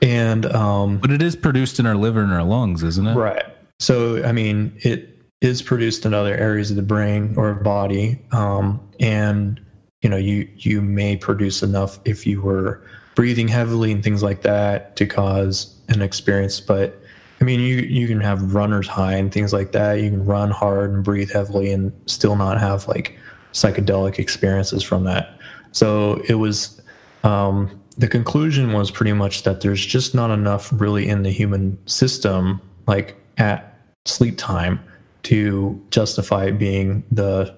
and 0.02 0.46
um, 0.46 0.98
But 0.98 1.10
it 1.10 1.20
is 1.20 1.34
produced 1.34 1.80
in 1.80 1.86
our 1.86 1.96
liver 1.96 2.22
and 2.22 2.32
our 2.32 2.44
lungs, 2.44 2.84
isn't 2.84 3.08
it? 3.08 3.14
Right. 3.16 3.42
So, 3.80 4.22
I 4.24 4.30
mean, 4.32 4.72
it 4.82 5.09
is 5.40 5.62
produced 5.62 6.04
in 6.04 6.12
other 6.12 6.34
areas 6.34 6.70
of 6.70 6.76
the 6.76 6.82
brain 6.82 7.34
or 7.36 7.54
body, 7.54 8.20
um, 8.32 8.80
and 8.98 9.60
you 10.02 10.08
know, 10.08 10.16
you 10.16 10.48
you 10.56 10.80
may 10.80 11.16
produce 11.16 11.62
enough 11.62 11.98
if 12.04 12.26
you 12.26 12.40
were 12.40 12.82
breathing 13.14 13.48
heavily 13.48 13.92
and 13.92 14.02
things 14.02 14.22
like 14.22 14.42
that 14.42 14.96
to 14.96 15.06
cause 15.06 15.74
an 15.88 16.00
experience. 16.00 16.60
But 16.60 17.00
I 17.40 17.44
mean, 17.44 17.60
you 17.60 17.76
you 17.76 18.06
can 18.06 18.20
have 18.20 18.54
runner's 18.54 18.88
high 18.88 19.14
and 19.14 19.32
things 19.32 19.52
like 19.52 19.72
that. 19.72 19.94
You 20.00 20.10
can 20.10 20.24
run 20.24 20.50
hard 20.50 20.92
and 20.92 21.04
breathe 21.04 21.30
heavily 21.30 21.72
and 21.72 21.92
still 22.06 22.36
not 22.36 22.60
have 22.60 22.86
like 22.88 23.18
psychedelic 23.52 24.18
experiences 24.18 24.82
from 24.82 25.04
that. 25.04 25.38
So 25.72 26.22
it 26.28 26.34
was 26.34 26.80
um, 27.24 27.80
the 27.96 28.08
conclusion 28.08 28.72
was 28.72 28.90
pretty 28.90 29.12
much 29.12 29.42
that 29.42 29.60
there's 29.60 29.84
just 29.84 30.14
not 30.14 30.30
enough 30.30 30.70
really 30.72 31.08
in 31.08 31.22
the 31.22 31.30
human 31.30 31.78
system, 31.86 32.60
like 32.86 33.16
at 33.38 33.78
sleep 34.06 34.38
time, 34.38 34.80
to 35.24 35.80
justify 35.90 36.46
it 36.46 36.58
being 36.58 37.02
the 37.10 37.54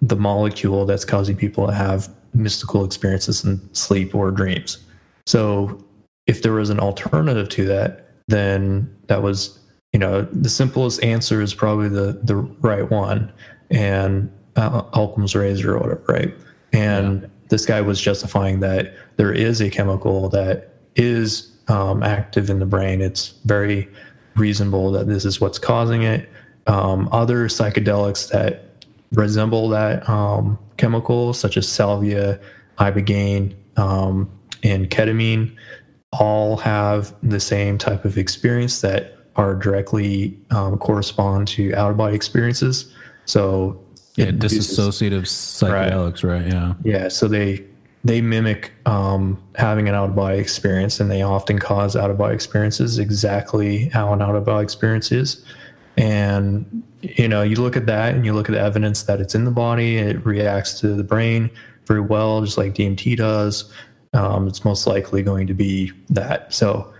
the 0.00 0.16
molecule 0.16 0.84
that's 0.84 1.04
causing 1.04 1.36
people 1.36 1.66
to 1.66 1.72
have 1.72 2.08
mystical 2.34 2.84
experiences 2.84 3.44
in 3.44 3.72
sleep 3.74 4.14
or 4.14 4.30
dreams. 4.30 4.78
So 5.26 5.84
if 6.26 6.42
there 6.42 6.52
was 6.52 6.70
an 6.70 6.80
alternative 6.80 7.48
to 7.50 7.64
that, 7.66 8.08
then 8.28 8.94
that 9.06 9.22
was 9.22 9.58
you 9.92 9.98
know 9.98 10.22
the 10.22 10.48
simplest 10.48 11.02
answer 11.02 11.40
is 11.40 11.54
probably 11.54 11.88
the 11.88 12.20
the 12.22 12.36
right 12.36 12.90
one, 12.90 13.32
and 13.70 14.30
uh, 14.56 14.82
Occam's 14.92 15.34
razor 15.34 15.76
or 15.76 15.80
whatever, 15.80 16.04
right? 16.08 16.34
And 16.72 17.30
this 17.48 17.66
guy 17.66 17.80
was 17.80 18.00
justifying 18.00 18.60
that 18.60 18.94
there 19.16 19.32
is 19.32 19.60
a 19.60 19.68
chemical 19.68 20.28
that 20.30 20.72
is 20.96 21.50
um, 21.68 22.02
active 22.02 22.48
in 22.48 22.58
the 22.58 22.66
brain. 22.66 23.00
It's 23.00 23.34
very 23.44 23.88
reasonable 24.36 24.90
that 24.92 25.06
this 25.06 25.24
is 25.24 25.40
what's 25.40 25.58
causing 25.58 26.02
it. 26.02 26.28
Um, 26.66 27.08
other 27.12 27.48
psychedelics 27.48 28.30
that 28.30 28.66
resemble 29.12 29.68
that 29.70 30.08
um, 30.08 30.58
chemical, 30.76 31.32
such 31.32 31.56
as 31.56 31.68
salvia, 31.68 32.40
ibogaine, 32.78 33.54
um, 33.76 34.30
and 34.62 34.88
ketamine, 34.90 35.54
all 36.12 36.56
have 36.58 37.14
the 37.22 37.40
same 37.40 37.78
type 37.78 38.04
of 38.04 38.16
experience 38.18 38.80
that 38.82 39.16
are 39.36 39.54
directly 39.54 40.38
um, 40.50 40.76
correspond 40.78 41.48
to 41.48 41.74
out 41.74 41.90
of 41.90 41.96
body 41.96 42.14
experiences. 42.14 42.92
So 43.24 43.80
Yeah, 44.16 44.26
induces- 44.26 44.78
dissociative 44.78 45.22
psychedelics, 45.22 46.22
right? 46.22 46.46
Yeah. 46.46 46.74
yeah, 46.84 47.08
so 47.08 47.28
they 47.28 47.64
they 48.04 48.20
mimic 48.20 48.72
um, 48.84 49.40
having 49.54 49.88
an 49.88 49.94
out 49.94 50.10
of 50.10 50.16
body 50.16 50.38
experience, 50.38 50.98
and 50.98 51.08
they 51.10 51.22
often 51.22 51.58
cause 51.60 51.94
out 51.94 52.10
of 52.10 52.18
body 52.18 52.34
experiences 52.34 52.98
exactly 52.98 53.86
how 53.90 54.12
an 54.12 54.20
out 54.20 54.34
of 54.34 54.44
body 54.44 54.64
experience 54.64 55.12
is. 55.12 55.44
And 55.96 56.82
you 57.02 57.28
know, 57.28 57.42
you 57.42 57.56
look 57.56 57.76
at 57.76 57.86
that, 57.86 58.14
and 58.14 58.24
you 58.24 58.32
look 58.32 58.48
at 58.48 58.52
the 58.52 58.60
evidence 58.60 59.02
that 59.04 59.20
it's 59.20 59.34
in 59.34 59.44
the 59.44 59.50
body. 59.50 59.98
It 59.98 60.24
reacts 60.24 60.80
to 60.80 60.94
the 60.94 61.04
brain 61.04 61.50
very 61.86 62.00
well, 62.00 62.40
just 62.42 62.56
like 62.56 62.74
DMT 62.74 63.16
does. 63.16 63.72
Um, 64.14 64.46
it's 64.46 64.64
most 64.64 64.86
likely 64.86 65.22
going 65.22 65.46
to 65.46 65.54
be 65.54 65.92
that. 66.10 66.52
So 66.54 66.92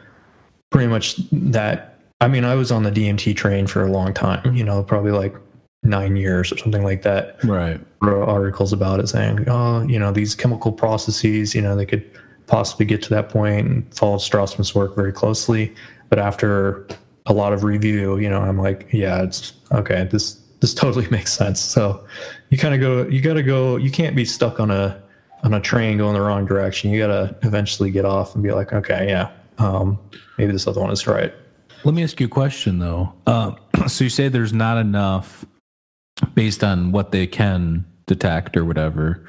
pretty 0.70 0.88
much 0.88 1.16
that. 1.30 1.88
I 2.20 2.28
mean, 2.28 2.44
I 2.44 2.54
was 2.54 2.70
on 2.70 2.84
the 2.84 2.90
DMT 2.90 3.34
train 3.36 3.66
for 3.66 3.84
a 3.84 3.90
long 3.90 4.14
time. 4.14 4.54
You 4.54 4.64
know, 4.64 4.82
probably 4.82 5.12
like 5.12 5.34
nine 5.82 6.16
years 6.16 6.52
or 6.52 6.58
something 6.58 6.84
like 6.84 7.02
that 7.02 7.42
Right. 7.44 7.80
wrote 8.00 8.28
articles 8.28 8.72
about 8.72 9.00
it 9.00 9.08
saying, 9.08 9.44
oh, 9.48 9.82
you 9.82 9.98
know, 9.98 10.12
these 10.12 10.34
chemical 10.34 10.70
processes, 10.70 11.54
you 11.54 11.60
know, 11.60 11.74
they 11.74 11.86
could 11.86 12.08
possibly 12.46 12.86
get 12.86 13.02
to 13.02 13.10
that 13.10 13.28
point 13.28 13.66
and 13.66 13.94
followed 13.94 14.20
Strassman's 14.20 14.74
work 14.74 14.94
very 14.94 15.12
closely. 15.12 15.74
But 16.08 16.18
after 16.18 16.86
a 17.26 17.32
lot 17.32 17.52
of 17.52 17.64
review, 17.64 18.18
you 18.18 18.28
know, 18.28 18.40
I'm 18.40 18.58
like, 18.58 18.88
yeah, 18.92 19.22
it's 19.22 19.52
okay. 19.72 20.08
This 20.10 20.34
this 20.60 20.74
totally 20.74 21.08
makes 21.10 21.32
sense. 21.32 21.60
So 21.60 22.06
you 22.50 22.58
kind 22.58 22.74
of 22.74 22.80
go, 22.80 23.08
you 23.08 23.20
got 23.20 23.34
to 23.34 23.42
go. 23.42 23.76
You 23.76 23.90
can't 23.90 24.16
be 24.16 24.24
stuck 24.24 24.60
on 24.60 24.70
a 24.70 25.02
on 25.42 25.54
a 25.54 25.60
train 25.60 25.98
going 25.98 26.14
the 26.14 26.20
wrong 26.20 26.46
direction. 26.46 26.90
You 26.90 27.00
got 27.00 27.08
to 27.08 27.36
eventually 27.42 27.90
get 27.90 28.04
off 28.04 28.34
and 28.34 28.42
be 28.42 28.52
like, 28.52 28.72
okay, 28.72 29.08
yeah, 29.08 29.30
um, 29.58 29.98
maybe 30.38 30.52
this 30.52 30.66
other 30.66 30.80
one 30.80 30.90
is 30.90 31.06
right. 31.06 31.34
Let 31.84 31.94
me 31.94 32.04
ask 32.04 32.20
you 32.20 32.26
a 32.26 32.30
question 32.30 32.78
though. 32.78 33.12
Uh, 33.26 33.52
so 33.88 34.04
you 34.04 34.10
say 34.10 34.28
there's 34.28 34.52
not 34.52 34.78
enough 34.78 35.44
based 36.34 36.62
on 36.62 36.92
what 36.92 37.10
they 37.10 37.26
can 37.26 37.84
detect 38.06 38.56
or 38.56 38.64
whatever. 38.64 39.26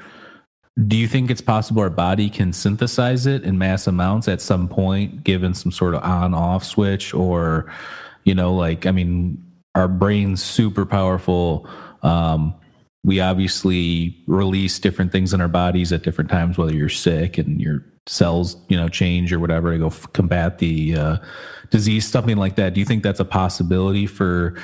Do 0.88 0.96
you 0.96 1.06
think 1.06 1.30
it's 1.30 1.40
possible 1.40 1.82
our 1.82 1.90
body 1.90 2.28
can 2.28 2.52
synthesize 2.52 3.26
it 3.26 3.44
in 3.44 3.58
mass 3.58 3.86
amounts 3.86 4.26
at 4.26 4.40
some 4.40 4.68
point, 4.68 5.22
given 5.22 5.54
some 5.54 5.70
sort 5.70 5.94
of 5.94 6.02
on 6.02 6.34
off 6.34 6.64
switch? 6.64 7.14
Or, 7.14 7.72
you 8.24 8.34
know, 8.34 8.52
like, 8.54 8.84
I 8.84 8.90
mean, 8.90 9.40
our 9.76 9.86
brain's 9.86 10.42
super 10.42 10.84
powerful. 10.84 11.68
Um, 12.02 12.54
we 13.04 13.20
obviously 13.20 14.16
release 14.26 14.78
different 14.78 15.12
things 15.12 15.32
in 15.32 15.40
our 15.40 15.48
bodies 15.48 15.92
at 15.92 16.02
different 16.02 16.30
times, 16.30 16.58
whether 16.58 16.74
you're 16.74 16.88
sick 16.88 17.38
and 17.38 17.60
your 17.60 17.84
cells, 18.06 18.56
you 18.68 18.76
know, 18.76 18.88
change 18.88 19.32
or 19.32 19.38
whatever 19.38 19.72
to 19.72 19.78
go 19.78 19.86
f- 19.86 20.12
combat 20.12 20.58
the 20.58 20.96
uh, 20.96 21.16
disease, 21.70 22.06
something 22.06 22.36
like 22.36 22.56
that. 22.56 22.74
Do 22.74 22.80
you 22.80 22.86
think 22.86 23.02
that's 23.02 23.20
a 23.20 23.24
possibility 23.24 24.06
for 24.06 24.54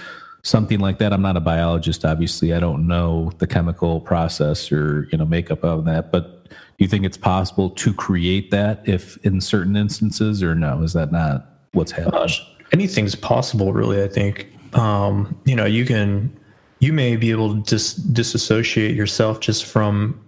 something 0.43 0.81
like 0.81 0.99
that? 0.99 1.13
I'm 1.13 1.23
not 1.23 1.37
a 1.37 1.41
biologist, 1.41 2.05
obviously. 2.05 2.53
I 2.55 2.61
don't 2.61 2.87
know 2.87 3.33
the 3.39 3.47
chemical 3.47 4.01
process 4.01 4.71
or 4.73 5.09
you 5.13 5.19
know 5.19 5.25
makeup 5.25 5.65
of 5.65 5.85
that, 5.87 6.13
but 6.13 6.49
do 6.49 6.57
you 6.85 6.89
think 6.89 7.05
it's 7.05 7.19
possible 7.19 7.71
to 7.71 7.93
create 7.93 8.51
that 8.51 8.89
if 8.89 9.17
in 9.25 9.41
certain 9.41 9.77
instances, 9.77 10.43
or 10.43 10.55
no? 10.55 10.83
Is 10.83 10.93
that 10.95 11.13
not 11.13 11.47
what's 11.73 11.93
happening? 11.93 12.13
Gosh, 12.13 12.43
anything's 12.73 13.15
possible, 13.15 13.73
really. 13.73 14.03
I 14.03 14.09
think 14.09 14.49
um, 14.75 15.39
you 15.45 15.55
know 15.55 15.67
you 15.67 15.85
can 15.85 16.35
you 16.81 16.93
may 16.93 17.17
be 17.17 17.31
able 17.31 17.55
to 17.55 17.61
dis- 17.63 17.95
disassociate 17.95 18.97
yourself 18.97 19.41
just 19.41 19.67
from 19.67 20.19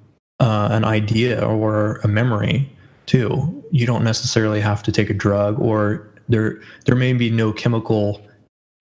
uh, 0.40 0.68
an 0.70 0.84
idea 0.84 1.44
or 1.44 1.96
a 2.04 2.08
memory 2.08 2.70
too. 3.06 3.64
You 3.70 3.86
don't 3.86 4.04
necessarily 4.04 4.60
have 4.60 4.82
to 4.82 4.92
take 4.92 5.08
a 5.08 5.14
drug, 5.14 5.58
or 5.58 6.08
there 6.28 6.60
there 6.84 6.96
may 6.96 7.12
be 7.12 7.30
no 7.30 7.52
chemical 7.52 8.20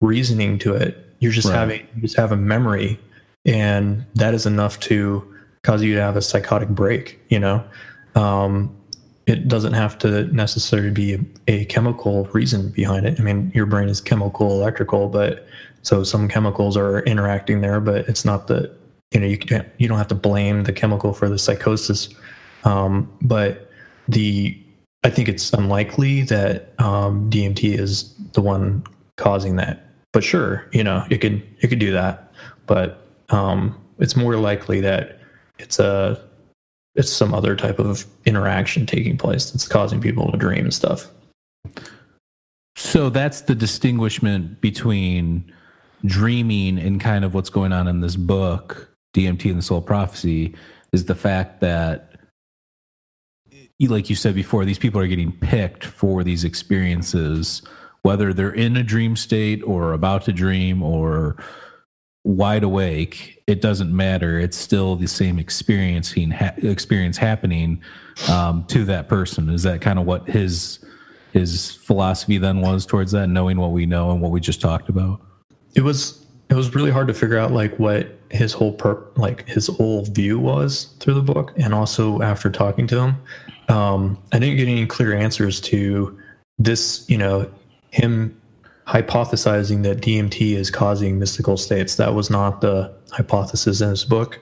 reasoning 0.01 0.57
to 0.59 0.73
it. 0.73 1.07
You're 1.22 1.32
just 1.32 1.47
Right. 1.47 1.55
having 1.55 1.88
you 1.95 2.01
just 2.01 2.17
have 2.17 2.34
a 2.34 2.38
memory, 2.38 2.99
and 3.45 4.05
that 4.15 4.34
is 4.34 4.45
enough 4.45 4.80
to 4.82 5.24
cause 5.63 5.82
you 5.82 5.95
to 5.95 6.01
have 6.01 6.17
a 6.17 6.22
psychotic 6.22 6.69
break. 6.69 7.19
You 7.30 7.39
know. 7.39 7.63
Um, 8.15 8.76
it 9.28 9.47
doesn't 9.47 9.74
have 9.74 9.97
to 9.99 10.24
necessarily 10.34 10.89
be 10.89 11.13
a, 11.13 11.19
a 11.47 11.65
chemical 11.65 12.26
reason 12.34 12.69
behind 12.69 13.05
it. 13.05 13.19
I 13.19 13.24
mean, 13.24 13.51
your 13.55 13.65
brain 13.65 13.88
is 13.88 14.01
chemical, 14.01 14.51
electrical, 14.51 15.07
but 15.07 15.47
so 15.84 16.03
some 16.03 16.28
chemicals 16.28 16.76
are 16.76 16.99
interacting 17.01 17.61
there, 17.61 17.80
but 17.80 18.09
it's 18.09 18.26
not 18.26 18.47
the 18.47 18.76
you 19.11 19.19
know 19.19 19.28
you 19.28 19.38
can't 19.38 19.67
you 19.78 19.88
don't 19.88 19.97
have 19.97 20.07
to 20.09 20.15
blame 20.15 20.63
the 20.63 20.74
chemical 20.74 21.13
for 21.13 21.30
the 21.30 21.38
psychosis. 21.38 22.09
Um, 22.63 23.11
but 23.22 23.69
the 24.07 24.57
I 25.03 25.09
think 25.09 25.30
it's 25.30 25.51
unlikely 25.53 26.24
that 26.24 26.74
um, 26.80 27.30
DMT 27.30 27.78
is 27.78 28.13
the 28.34 28.41
one 28.41 28.84
causing 29.17 29.55
that. 29.57 29.88
But 30.14 30.24
sure, 30.24 30.68
you 30.72 30.84
know 30.84 31.05
you 31.09 31.18
could 31.18 31.41
you 31.59 31.70
could 31.70 31.80
do 31.80 31.91
that, 31.93 32.34
but 32.66 33.07
um, 33.30 33.78
it's 33.99 34.16
more 34.16 34.36
likely 34.36 34.82
that 34.82 35.20
it's 35.59 35.80
a 35.80 36.22
it's 36.95 37.12
some 37.12 37.34
other 37.34 37.55
type 37.55 37.80
of 37.80 38.05
interaction 38.26 38.86
taking 38.86 39.18
place 39.18 39.51
that's 39.51 39.68
causing 39.68 40.01
people 40.01 40.32
to 40.32 40.38
dream 40.38 40.66
and 40.66 40.74
stuff. 40.74 41.07
So 42.76 43.09
that's 43.09 43.41
the 43.41 43.55
distinguishment 43.55 44.59
between 44.59 45.51
dreaming 46.05 46.80
and 46.80 46.99
kind 46.99 47.24
of 47.24 47.34
what's 47.34 47.49
going 47.49 47.72
on 47.72 47.88
in 47.88 48.01
this 48.01 48.16
book, 48.16 48.91
DMT 49.16 49.49
and 49.49 49.57
the 49.57 49.62
Soul 49.62 49.82
Prophecy, 49.82 50.55
is 50.91 51.05
the 51.05 51.16
fact 51.16 51.62
that, 51.62 52.16
like 53.80 54.09
you 54.09 54.16
said 54.16 54.36
before, 54.36 54.66
these 54.66 54.80
people 54.80 54.99
are 54.99 55.07
getting 55.07 55.32
picked 55.32 55.86
for 55.86 56.24
these 56.24 56.43
experiences, 56.43 57.62
whether 58.04 58.34
they're 58.34 58.52
in 58.52 58.78
a 58.78 58.84
dream 58.84 59.16
state 59.16 59.62
or 59.64 59.93
about 59.93 60.26
to 60.26 60.34
dream 60.34 60.82
or 60.82 61.38
wide 62.24 62.64
awake. 62.64 63.43
It 63.47 63.62
doesn't 63.62 63.95
matter. 63.95 64.39
It's 64.39 64.58
still 64.58 64.95
the 64.95 65.08
same 65.08 65.39
experiencing 65.39 66.32
ha- 66.32 66.54
experience 66.58 67.18
happening 67.18 67.82
um, 68.30 68.66
to 68.66 68.86
that 68.86 69.08
person. 69.08 69.49
Is 69.49 69.64
that 69.64 69.82
kind 69.82 69.99
of 69.99 70.06
what 70.06 70.28
his 70.28 70.80
his 71.34 71.72
philosophy 71.72 72.38
then 72.38 72.62
was 72.62 72.86
towards 72.86 73.14
that, 73.14 73.28
knowing 73.28 73.58
what 73.58 73.72
we 73.72 73.86
know 73.86 74.12
and 74.12 74.22
what 74.22 74.32
we 74.32 74.39
just 74.39 74.62
talked 74.62 74.89
about? 74.89 75.22
It 75.76 75.82
was 75.82 76.26
it 76.49 76.56
was 76.56 76.76
really 76.76 76.91
hard 76.91 77.08
to 77.08 77.14
figure 77.14 77.38
out 77.38 77.52
like 77.52 77.78
what 77.80 78.20
his 78.30 78.54
whole 78.54 78.74
per 78.74 79.02
like 79.16 79.47
his 79.47 79.68
whole 79.68 80.04
view 80.06 80.39
was 80.39 80.93
through 80.99 81.16
the 81.16 81.22
book, 81.22 81.54
and 81.58 81.74
also 81.74 82.22
after 82.22 82.49
talking 82.49 82.88
to 82.88 82.99
him, 82.99 83.16
um, 83.70 84.22
I 84.32 84.39
didn't 84.39 84.58
get 84.58 84.68
any 84.68 84.86
clear 84.86 85.16
answers 85.16 85.62
to 85.62 86.18
this. 86.60 87.06
You 87.10 87.18
know, 87.18 87.49
him 87.91 88.39
hypothesizing 88.87 89.83
that 89.83 90.01
DMT 90.01 90.53
is 90.53 90.69
causing 90.69 91.19
mystical 91.19 91.55
states. 91.55 91.95
That 91.95 92.13
was 92.13 92.29
not 92.29 92.61
the 92.61 92.93
hypothesis 93.11 93.79
in 93.79 93.89
his 93.89 94.03
book 94.03 94.39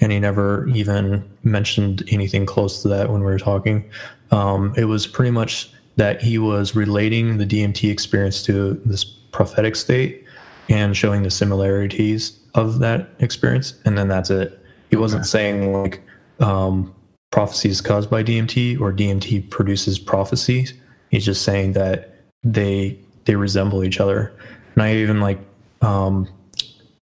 and 0.00 0.12
he 0.12 0.18
never 0.18 0.66
even 0.68 1.28
mentioned 1.42 2.02
anything 2.08 2.46
close 2.46 2.82
to 2.82 2.88
that 2.88 3.10
when 3.10 3.20
we 3.20 3.26
were 3.26 3.38
talking. 3.38 3.88
Um, 4.30 4.74
it 4.76 4.86
was 4.86 5.06
pretty 5.06 5.30
much 5.30 5.70
that 5.96 6.22
he 6.22 6.38
was 6.38 6.74
relating 6.74 7.38
the 7.38 7.46
DMT 7.46 7.90
experience 7.90 8.42
to 8.44 8.80
this 8.84 9.04
prophetic 9.04 9.76
state 9.76 10.24
and 10.68 10.96
showing 10.96 11.22
the 11.22 11.30
similarities 11.30 12.38
of 12.54 12.78
that 12.78 13.10
experience, 13.18 13.74
and 13.84 13.98
then 13.98 14.08
that's 14.08 14.30
it. 14.30 14.58
He 14.88 14.96
wasn't 14.96 15.26
saying 15.26 15.72
like 15.72 16.02
um, 16.40 16.94
prophecy 17.30 17.68
is 17.68 17.80
caused 17.80 18.08
by 18.10 18.22
DMT 18.24 18.80
or 18.80 18.92
DMT 18.92 19.50
produces 19.50 19.98
prophecies. 19.98 20.72
He's 21.10 21.24
just 21.24 21.42
saying 21.42 21.72
that 21.74 22.09
they 22.42 22.98
they 23.24 23.36
resemble 23.36 23.84
each 23.84 24.00
other. 24.00 24.32
And 24.74 24.82
I 24.82 24.94
even 24.96 25.20
like 25.20 25.38
um, 25.82 26.28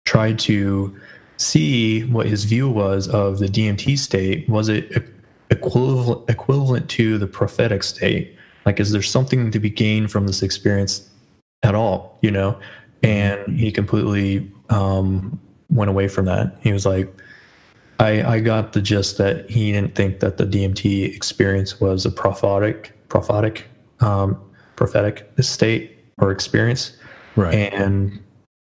tried 0.05 0.39
to 0.41 0.95
see 1.37 2.05
what 2.05 2.27
his 2.27 2.45
view 2.45 2.69
was 2.69 3.09
of 3.09 3.39
the 3.39 3.47
DMT 3.47 3.99
state. 3.99 4.49
Was 4.49 4.69
it 4.69 5.05
equivalent 5.51 6.29
equivalent 6.29 6.89
to 6.91 7.19
the 7.19 7.27
prophetic 7.27 7.83
state? 7.83 8.37
Like, 8.67 8.81
is 8.81 8.93
there 8.93 9.03
something 9.03 9.51
to 9.51 9.59
be 9.59 9.71
gained 9.71 10.11
from 10.11 10.27
this 10.27 10.43
experience 10.43 11.09
at 11.63 11.75
all? 11.75 12.19
You 12.23 12.31
know, 12.31 12.59
and 13.03 13.59
he 13.59 13.71
completely 13.71 14.51
um, 14.71 15.39
went 15.71 15.91
away 15.91 16.09
from 16.09 16.25
that. 16.27 16.57
He 16.61 16.73
was 16.73 16.87
like, 16.87 17.13
I, 17.99 18.23
I 18.35 18.41
got 18.41 18.73
the 18.73 18.81
gist 18.81 19.19
that 19.19 19.49
he 19.51 19.73
didn't 19.73 19.95
think 19.95 20.21
that 20.21 20.37
the 20.37 20.45
DMT 20.45 21.15
experience 21.15 21.81
was 21.81 22.05
a 22.05 22.11
prophetic 22.11 22.93
prophetic 23.09 23.67
um, 24.01 24.41
prophetic 24.77 25.31
state 25.41 25.99
or 26.19 26.31
experience, 26.31 26.97
right? 27.37 27.73
And 27.73 28.21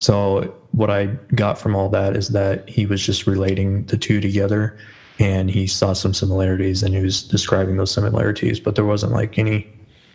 so 0.01 0.55
what 0.73 0.91
I 0.91 1.07
got 1.35 1.59
from 1.59 1.75
all 1.75 1.89
that 1.91 2.17
is 2.17 2.29
that 2.29 2.69
he 2.69 2.87
was 2.87 3.05
just 3.05 3.27
relating 3.27 3.85
the 3.87 3.97
two 3.97 4.21
together 4.21 4.77
and 5.19 5.51
he 5.51 5.67
saw 5.67 5.95
some 5.95 6.13
similarities 6.13 6.83
and 6.83 6.95
he 6.95 7.01
was 7.01 7.23
describing 7.23 7.77
those 7.77 7.91
similarities, 7.91 8.61
but 8.61 8.75
there 8.75 8.85
wasn't 8.85 9.13
like 9.13 9.39
any 9.39 9.67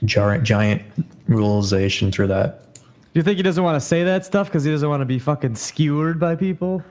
giant 0.06 0.44
giant 0.44 0.82
realization 1.28 2.12
through 2.12 2.28
that. 2.28 2.74
Do 2.76 3.20
you 3.20 3.24
think 3.24 3.38
he 3.38 3.44
doesn't 3.44 3.64
want 3.64 3.76
to 3.76 3.86
say 3.86 4.04
that 4.04 4.26
stuff 4.26 4.48
because 4.48 4.64
he 4.64 4.72
doesn't 4.72 4.88
want 4.88 5.02
to 5.02 5.06
be 5.06 5.20
fucking 5.20 5.56
skewered 5.56 6.20
by 6.20 6.36
people? 6.36 6.84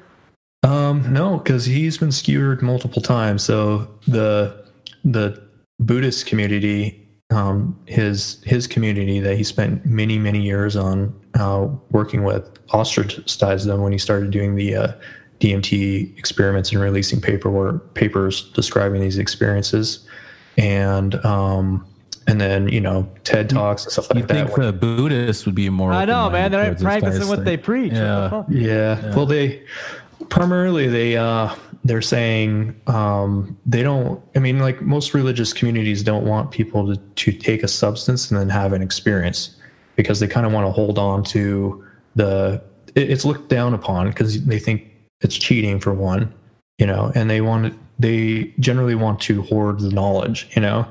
Um, 0.63 1.11
no, 1.13 1.39
because 1.39 1.65
he's 1.65 1.97
been 1.97 2.13
skewered 2.13 2.63
multiple 2.63 3.01
times. 3.01 3.43
So 3.43 3.89
the 4.07 4.67
the 5.05 5.43
Buddhist 5.79 6.27
community 6.27 7.09
um, 7.31 7.79
his 7.87 8.43
his 8.45 8.67
community 8.67 9.21
that 9.21 9.37
he 9.37 9.45
spent 9.45 9.85
many 9.87 10.19
many 10.19 10.43
years 10.43 10.77
on 10.77 11.15
uh, 11.35 11.69
working 11.91 12.25
with 12.25 12.59
ostracized 12.73 13.67
them 13.67 13.83
when 13.83 13.93
he 13.93 13.99
started 13.99 14.31
doing 14.31 14.57
the 14.57 14.75
uh, 14.75 14.93
DMT 15.39 16.19
experiments 16.19 16.73
and 16.73 16.81
releasing 16.81 17.21
paperwork 17.21 17.95
papers 17.95 18.51
describing 18.51 19.01
these 19.01 19.19
experiences, 19.19 20.07
and 20.57 21.15
um, 21.25 21.87
and 22.27 22.41
then 22.41 22.69
you 22.69 22.81
know 22.81 23.09
TED 23.25 23.49
talks 23.49 23.85
and 23.85 23.93
stuff 23.93 24.11
like 24.11 24.19
you 24.19 24.27
that. 24.27 24.49
think 24.49 24.57
the 24.57 24.73
Buddhists 24.73 25.47
would 25.47 25.55
be 25.55 25.71
more? 25.71 25.93
I 25.93 26.05
know, 26.05 26.29
man. 26.31 26.51
They're 26.51 26.73
open-minded 26.73 26.81
towards 26.81 26.83
this 26.83 27.03
practicing 27.03 27.29
what 27.29 27.37
thing. 27.37 27.45
they 27.45 27.57
preach. 27.57 27.93
Yeah. 27.93 28.23
What 28.23 28.23
the 28.23 28.31
fuck? 28.31 28.47
yeah. 28.51 29.15
Well, 29.15 29.27
they 29.27 29.63
primarily 30.29 30.89
they 30.89 31.17
uh 31.17 31.55
they're 31.85 32.03
saying 32.03 32.79
um 32.87 33.57
they 33.65 33.83
don't 33.83 34.23
i 34.37 34.39
mean 34.39 34.59
like 34.59 34.83
most 34.83 35.15
religious 35.15 35.53
communities 35.53 36.03
don't 36.03 36.25
want 36.25 36.51
people 36.51 36.87
to 36.87 37.01
to 37.15 37.33
take 37.33 37.63
a 37.63 37.69
substance 37.69 38.31
and 38.31 38.39
then 38.39 38.49
have 38.49 38.73
an 38.73 38.83
experience 38.83 39.57
because 39.97 40.21
they 40.21 40.27
kind 40.27 40.47
of 40.47 40.53
want 40.53 40.67
to 40.67 40.71
hold 40.71 40.99
on 40.99 41.23
to 41.25 41.85
the 42.17 42.63
it, 42.95 43.11
it's 43.11 43.25
looked 43.25 43.49
down 43.49 43.73
upon 43.73 44.09
because 44.09 44.45
they 44.45 44.59
think 44.59 44.91
it's 45.21 45.37
cheating 45.37 45.81
for 45.81 45.95
one 45.95 46.33
you 46.79 46.87
know 46.87 47.11
and 47.15 47.31
they 47.31 47.41
want 47.41 47.73
to 47.73 47.79
they 47.99 48.53
generally 48.59 48.95
want 48.95 49.21
to 49.21 49.43
hoard 49.43 49.79
the 49.81 49.91
knowledge 49.91 50.49
you 50.57 50.63
know? 50.63 50.87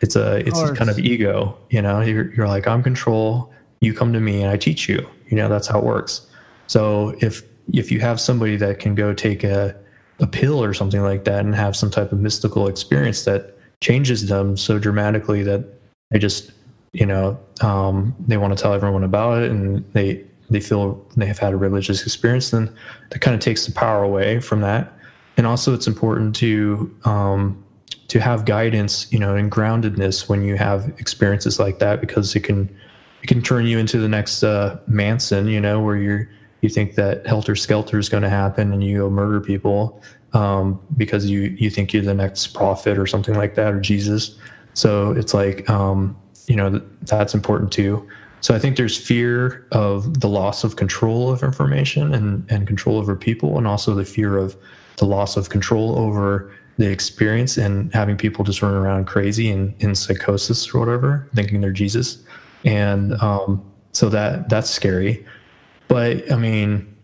It's 0.00 0.16
a 0.16 0.38
it's 0.38 0.70
kind 0.72 0.90
of 0.90 0.98
ego 0.98 1.56
you 1.70 1.80
know? 1.80 2.00
You're, 2.00 2.32
you're 2.34 2.48
like 2.48 2.66
i'm 2.66 2.82
control 2.82 3.52
you 3.82 3.92
come 3.92 4.12
to 4.12 4.20
me 4.20 4.40
and 4.40 4.50
i 4.50 4.56
teach 4.56 4.88
you. 4.88 5.06
You 5.26 5.36
know 5.36 5.48
that's 5.48 5.66
how 5.66 5.78
it 5.78 5.84
works. 5.84 6.26
So 6.68 7.14
if 7.20 7.42
if 7.74 7.92
you 7.92 8.00
have 8.00 8.20
somebody 8.20 8.56
that 8.56 8.78
can 8.78 8.94
go 8.94 9.12
take 9.12 9.44
a 9.44 9.76
a 10.22 10.26
pill 10.26 10.62
or 10.62 10.72
something 10.72 11.02
like 11.02 11.24
that 11.24 11.44
and 11.44 11.54
have 11.54 11.76
some 11.76 11.90
type 11.90 12.12
of 12.12 12.20
mystical 12.20 12.68
experience 12.68 13.24
that 13.24 13.54
changes 13.80 14.28
them 14.28 14.56
so 14.56 14.78
dramatically 14.78 15.42
that 15.42 15.64
they 16.10 16.18
just 16.18 16.52
you 16.92 17.04
know 17.04 17.38
um, 17.60 18.14
they 18.26 18.36
want 18.36 18.56
to 18.56 18.62
tell 18.62 18.72
everyone 18.72 19.04
about 19.04 19.42
it 19.42 19.50
and 19.50 19.84
they 19.92 20.24
they 20.52 20.60
feel 20.60 21.04
they 21.16 21.26
have 21.26 21.38
had 21.38 21.52
a 21.52 21.56
religious 21.56 22.02
experience 22.02 22.50
then 22.50 22.72
that 23.10 23.20
kind 23.20 23.34
of 23.34 23.40
takes 23.40 23.66
the 23.66 23.72
power 23.72 24.02
away 24.02 24.40
from 24.40 24.60
that. 24.60 24.92
And 25.36 25.46
also 25.46 25.74
it's 25.74 25.86
important 25.86 26.36
to 26.36 26.94
um, 27.04 27.64
to 28.08 28.20
have 28.20 28.44
guidance 28.44 29.10
you 29.10 29.18
know 29.18 29.34
and 29.34 29.50
groundedness 29.50 30.28
when 30.28 30.42
you 30.42 30.56
have 30.56 30.88
experiences 30.98 31.58
like 31.58 31.78
that 31.78 32.00
because 32.00 32.36
it 32.36 32.40
can 32.40 32.68
it 33.22 33.26
can 33.26 33.40
turn 33.40 33.66
you 33.66 33.78
into 33.78 33.98
the 33.98 34.08
next 34.08 34.42
uh, 34.44 34.78
Manson 34.86 35.48
you 35.48 35.60
know 35.60 35.80
where 35.80 35.96
you're 35.96 36.28
you 36.62 36.68
think 36.68 36.94
that 36.94 37.26
helter 37.26 37.54
skelter 37.54 37.98
is 37.98 38.08
going 38.08 38.22
to 38.22 38.30
happen 38.30 38.72
and 38.72 38.82
you 38.82 38.98
go 38.98 39.10
murder 39.10 39.40
people 39.40 40.02
um, 40.32 40.80
because 40.96 41.28
you 41.28 41.54
you 41.58 41.68
think 41.68 41.92
you're 41.92 42.02
the 42.02 42.14
next 42.14 42.48
prophet 42.48 42.96
or 42.98 43.06
something 43.06 43.34
like 43.34 43.54
that 43.56 43.74
or 43.74 43.80
Jesus. 43.80 44.38
So 44.74 45.12
it's 45.12 45.34
like 45.34 45.68
um, 45.68 46.16
you 46.46 46.56
know 46.56 46.70
th- 46.70 46.82
that's 47.02 47.34
important 47.34 47.70
too. 47.72 48.08
So 48.40 48.54
I 48.54 48.58
think 48.58 48.76
there's 48.76 48.96
fear 48.96 49.66
of 49.70 50.20
the 50.20 50.28
loss 50.28 50.64
of 50.64 50.76
control 50.76 51.30
of 51.30 51.42
information 51.42 52.14
and 52.14 52.50
and 52.50 52.66
control 52.66 52.96
over 52.96 53.14
people, 53.16 53.58
and 53.58 53.66
also 53.66 53.94
the 53.94 54.04
fear 54.04 54.38
of 54.38 54.56
the 54.96 55.04
loss 55.04 55.36
of 55.36 55.50
control 55.50 55.98
over 55.98 56.52
the 56.78 56.90
experience 56.90 57.58
and 57.58 57.92
having 57.92 58.16
people 58.16 58.44
just 58.44 58.62
run 58.62 58.72
around 58.72 59.06
crazy 59.06 59.50
and 59.50 59.74
in 59.80 59.94
psychosis 59.94 60.74
or 60.74 60.80
whatever, 60.80 61.28
thinking 61.34 61.60
they're 61.60 61.70
Jesus. 61.70 62.22
And 62.64 63.12
um, 63.20 63.62
so 63.92 64.08
that 64.08 64.48
that's 64.48 64.70
scary. 64.70 65.26
But 65.92 66.32
I 66.32 66.36
mean, 66.36 66.96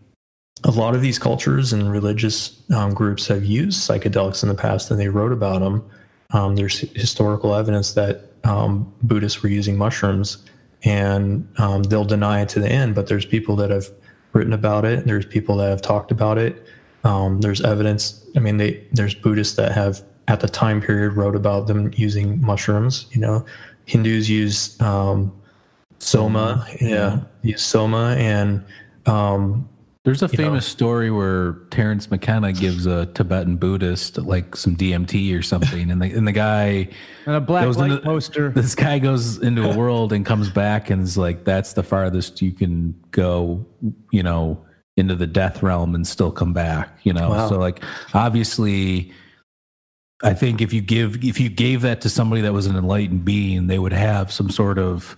a 0.63 0.71
lot 0.71 0.95
of 0.95 1.03
these 1.03 1.19
cultures 1.19 1.73
and 1.73 1.91
religious 1.91 2.59
um, 2.71 2.95
groups 2.95 3.27
have 3.27 3.45
used 3.45 3.87
psychedelics 3.87 4.41
in 4.41 4.49
the 4.49 4.55
past, 4.55 4.89
and 4.89 4.99
they 4.99 5.09
wrote 5.09 5.31
about 5.31 5.59
them. 5.59 5.87
Um, 6.31 6.55
there's 6.55 6.79
historical 6.79 7.53
evidence 7.53 7.93
that 7.93 8.31
um, 8.45 8.91
Buddhists 9.03 9.43
were 9.43 9.49
using 9.49 9.77
mushrooms, 9.77 10.43
and 10.83 11.47
um, 11.59 11.83
they'll 11.83 12.03
deny 12.03 12.41
it 12.41 12.49
to 12.49 12.59
the 12.59 12.67
end. 12.67 12.95
But 12.95 13.05
there's 13.05 13.27
people 13.27 13.55
that 13.57 13.69
have 13.69 13.85
written 14.33 14.53
about 14.53 14.85
it. 14.85 15.05
There's 15.05 15.27
people 15.27 15.57
that 15.57 15.69
have 15.69 15.83
talked 15.83 16.09
about 16.09 16.39
it. 16.39 16.65
Um, 17.03 17.41
there's 17.41 17.61
evidence. 17.61 18.25
I 18.35 18.39
mean, 18.39 18.57
they 18.57 18.83
there's 18.91 19.13
Buddhists 19.13 19.55
that 19.57 19.71
have 19.73 20.01
at 20.27 20.39
the 20.39 20.49
time 20.49 20.81
period 20.81 21.13
wrote 21.13 21.35
about 21.35 21.67
them 21.67 21.93
using 21.95 22.41
mushrooms. 22.41 23.05
You 23.11 23.21
know, 23.21 23.45
Hindus 23.85 24.31
use 24.31 24.81
um, 24.81 25.31
soma. 25.99 26.65
Yeah, 26.81 27.21
use 27.43 27.61
soma 27.61 28.15
and 28.17 28.63
um, 29.05 29.67
There's 30.05 30.21
a 30.23 30.27
you 30.27 30.37
know. 30.37 30.43
famous 30.45 30.65
story 30.65 31.11
where 31.11 31.53
Terence 31.71 32.09
McKenna 32.09 32.53
gives 32.53 32.85
a 32.85 33.05
Tibetan 33.07 33.57
Buddhist 33.57 34.17
like 34.17 34.55
some 34.55 34.75
DMT 34.75 35.37
or 35.37 35.41
something, 35.41 35.91
and 35.91 36.01
the 36.01 36.11
and 36.15 36.27
the 36.27 36.31
guy 36.31 36.89
And 37.25 37.35
a 37.35 37.41
black 37.41 37.65
goes 37.65 37.77
light 37.77 37.91
into- 37.91 38.03
poster. 38.03 38.49
This 38.55 38.75
guy 38.75 38.99
goes 38.99 39.37
into 39.39 39.69
a 39.69 39.75
world 39.77 40.13
and 40.13 40.25
comes 40.25 40.49
back 40.49 40.89
and 40.89 41.01
is 41.03 41.17
like, 41.17 41.43
"That's 41.43 41.73
the 41.73 41.83
farthest 41.83 42.41
you 42.41 42.51
can 42.51 42.95
go," 43.11 43.65
you 44.11 44.23
know, 44.23 44.63
into 44.97 45.15
the 45.15 45.27
death 45.27 45.61
realm 45.63 45.95
and 45.95 46.05
still 46.07 46.31
come 46.31 46.53
back. 46.53 46.97
You 47.03 47.13
know, 47.13 47.29
Wow. 47.29 47.49
so 47.49 47.57
like 47.59 47.83
obviously. 48.13 49.11
I 50.21 50.33
think 50.33 50.61
if 50.61 50.73
you 50.73 50.81
give 50.81 51.23
if 51.23 51.39
you 51.39 51.47
gave 51.47 51.81
that 51.83 52.01
to 52.01 52.09
somebody 52.09 52.41
that 52.41 52.51
was 52.51 52.65
an 52.65 52.75
enlightened 52.75 53.23
being, 53.23 53.67
they 53.67 53.79
would 53.79 53.93
have 53.93 54.33
some 54.33 54.49
sort 54.49 54.77
of 54.77 55.15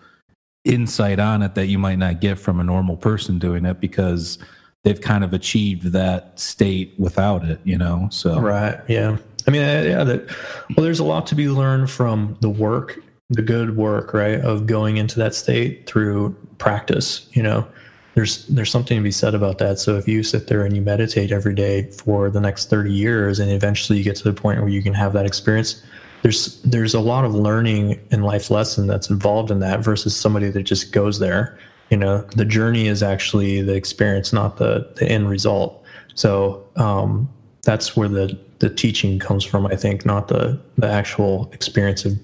insight 0.63 1.19
on 1.19 1.41
it 1.41 1.55
that 1.55 1.67
you 1.67 1.79
might 1.79 1.97
not 1.97 2.21
get 2.21 2.37
from 2.37 2.59
a 2.59 2.63
normal 2.63 2.97
person 2.97 3.39
doing 3.39 3.65
it 3.65 3.79
because 3.79 4.37
they've 4.83 5.01
kind 5.01 5.23
of 5.23 5.33
achieved 5.33 5.91
that 5.91 6.39
state 6.39 6.93
without 6.97 7.43
it, 7.43 7.59
you 7.63 7.77
know. 7.77 8.07
So 8.11 8.39
Right. 8.39 8.79
Yeah. 8.87 9.17
I 9.47 9.51
mean, 9.51 9.61
uh, 9.61 9.83
yeah. 9.87 10.03
That 10.03 10.29
well, 10.75 10.83
there's 10.83 10.99
a 10.99 11.03
lot 11.03 11.25
to 11.27 11.35
be 11.35 11.49
learned 11.49 11.89
from 11.89 12.37
the 12.41 12.49
work, 12.49 12.99
the 13.29 13.41
good 13.41 13.75
work, 13.75 14.13
right, 14.13 14.39
of 14.39 14.67
going 14.67 14.97
into 14.97 15.17
that 15.19 15.33
state 15.33 15.87
through 15.87 16.35
practice. 16.57 17.27
You 17.33 17.43
know, 17.43 17.67
there's 18.13 18.45
there's 18.47 18.69
something 18.69 18.97
to 18.97 19.03
be 19.03 19.11
said 19.11 19.33
about 19.33 19.57
that. 19.57 19.79
So 19.79 19.97
if 19.97 20.07
you 20.07 20.21
sit 20.21 20.47
there 20.47 20.63
and 20.63 20.75
you 20.75 20.81
meditate 20.81 21.31
every 21.31 21.55
day 21.55 21.89
for 21.91 22.29
the 22.29 22.39
next 22.39 22.69
30 22.69 22.91
years, 22.91 23.39
and 23.39 23.51
eventually 23.51 23.97
you 23.97 24.03
get 24.03 24.15
to 24.17 24.23
the 24.23 24.33
point 24.33 24.59
where 24.59 24.69
you 24.69 24.83
can 24.83 24.93
have 24.93 25.13
that 25.13 25.25
experience, 25.25 25.83
there's 26.21 26.61
there's 26.61 26.93
a 26.93 26.99
lot 26.99 27.25
of 27.25 27.33
learning 27.33 27.99
and 28.11 28.23
life 28.23 28.49
lesson 28.51 28.87
that's 28.87 29.09
involved 29.09 29.51
in 29.51 29.59
that 29.59 29.79
versus 29.79 30.15
somebody 30.15 30.49
that 30.49 30.63
just 30.63 30.91
goes 30.91 31.19
there. 31.19 31.57
You 31.89 31.97
know, 31.97 32.21
the 32.35 32.45
journey 32.45 32.87
is 32.87 33.03
actually 33.03 33.61
the 33.61 33.73
experience, 33.73 34.31
not 34.31 34.57
the 34.57 34.91
the 34.95 35.07
end 35.07 35.29
result. 35.29 35.83
So 36.15 36.65
um, 36.75 37.29
that's 37.63 37.95
where 37.95 38.07
the 38.07 38.37
the 38.59 38.69
teaching 38.69 39.19
comes 39.19 39.43
from. 39.43 39.65
I 39.65 39.75
think 39.75 40.05
not 40.05 40.27
the 40.27 40.59
the 40.77 40.87
actual 40.87 41.49
experience 41.53 42.05
of, 42.05 42.19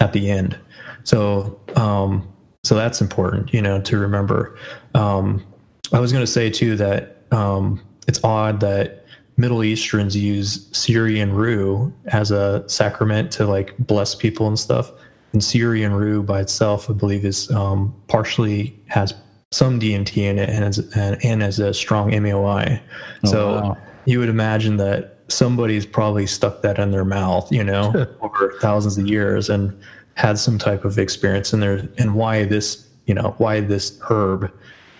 at 0.00 0.12
the 0.12 0.30
end. 0.30 0.58
So 1.02 1.58
um, 1.76 2.26
so 2.62 2.74
that's 2.74 3.00
important, 3.00 3.52
you 3.52 3.60
know, 3.60 3.80
to 3.82 3.98
remember. 3.98 4.56
Um, 4.94 5.44
I 5.92 6.00
was 6.00 6.12
going 6.12 6.24
to 6.24 6.30
say 6.30 6.48
too 6.48 6.76
that 6.76 7.18
um, 7.30 7.80
it's 8.08 8.22
odd 8.24 8.60
that 8.60 9.03
Middle 9.36 9.64
Easterns 9.64 10.16
use 10.16 10.68
Syrian 10.72 11.32
rue 11.32 11.92
as 12.06 12.30
a 12.30 12.64
sacrament 12.68 13.32
to 13.32 13.46
like 13.46 13.76
bless 13.78 14.14
people 14.14 14.46
and 14.46 14.58
stuff. 14.58 14.92
And 15.32 15.42
Syrian 15.42 15.92
rue 15.92 16.22
by 16.22 16.40
itself, 16.40 16.88
I 16.88 16.92
believe, 16.92 17.24
is 17.24 17.50
um, 17.50 17.94
partially 18.06 18.78
has 18.86 19.14
some 19.50 19.80
DMT 19.80 20.16
in 20.18 20.38
it 20.38 20.48
and 20.48 20.64
as, 20.64 20.78
and, 20.96 21.24
and 21.24 21.42
as 21.42 21.58
a 21.58 21.74
strong 21.74 22.10
MAOI. 22.10 22.80
Oh, 23.24 23.28
so 23.28 23.54
wow. 23.54 23.78
you 24.04 24.20
would 24.20 24.28
imagine 24.28 24.76
that 24.76 25.18
somebody's 25.28 25.86
probably 25.86 26.26
stuck 26.26 26.62
that 26.62 26.78
in 26.78 26.92
their 26.92 27.04
mouth, 27.04 27.50
you 27.50 27.64
know, 27.64 28.06
over 28.20 28.54
thousands 28.60 28.98
of 28.98 29.08
years 29.08 29.48
and 29.50 29.76
had 30.14 30.38
some 30.38 30.58
type 30.58 30.84
of 30.84 30.98
experience 30.98 31.52
in 31.52 31.60
there. 31.60 31.88
And 31.98 32.14
why 32.14 32.44
this, 32.44 32.88
you 33.06 33.14
know, 33.14 33.34
why 33.38 33.60
this 33.60 33.98
herb 34.08 34.52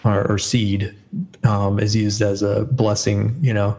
or, 0.05 0.27
or 0.31 0.39
seed 0.39 0.95
um, 1.45 1.79
is 1.79 1.95
used 1.95 2.23
as 2.23 2.43
a 2.43 2.65
blessing, 2.67 3.37
you 3.41 3.55
know. 3.55 3.77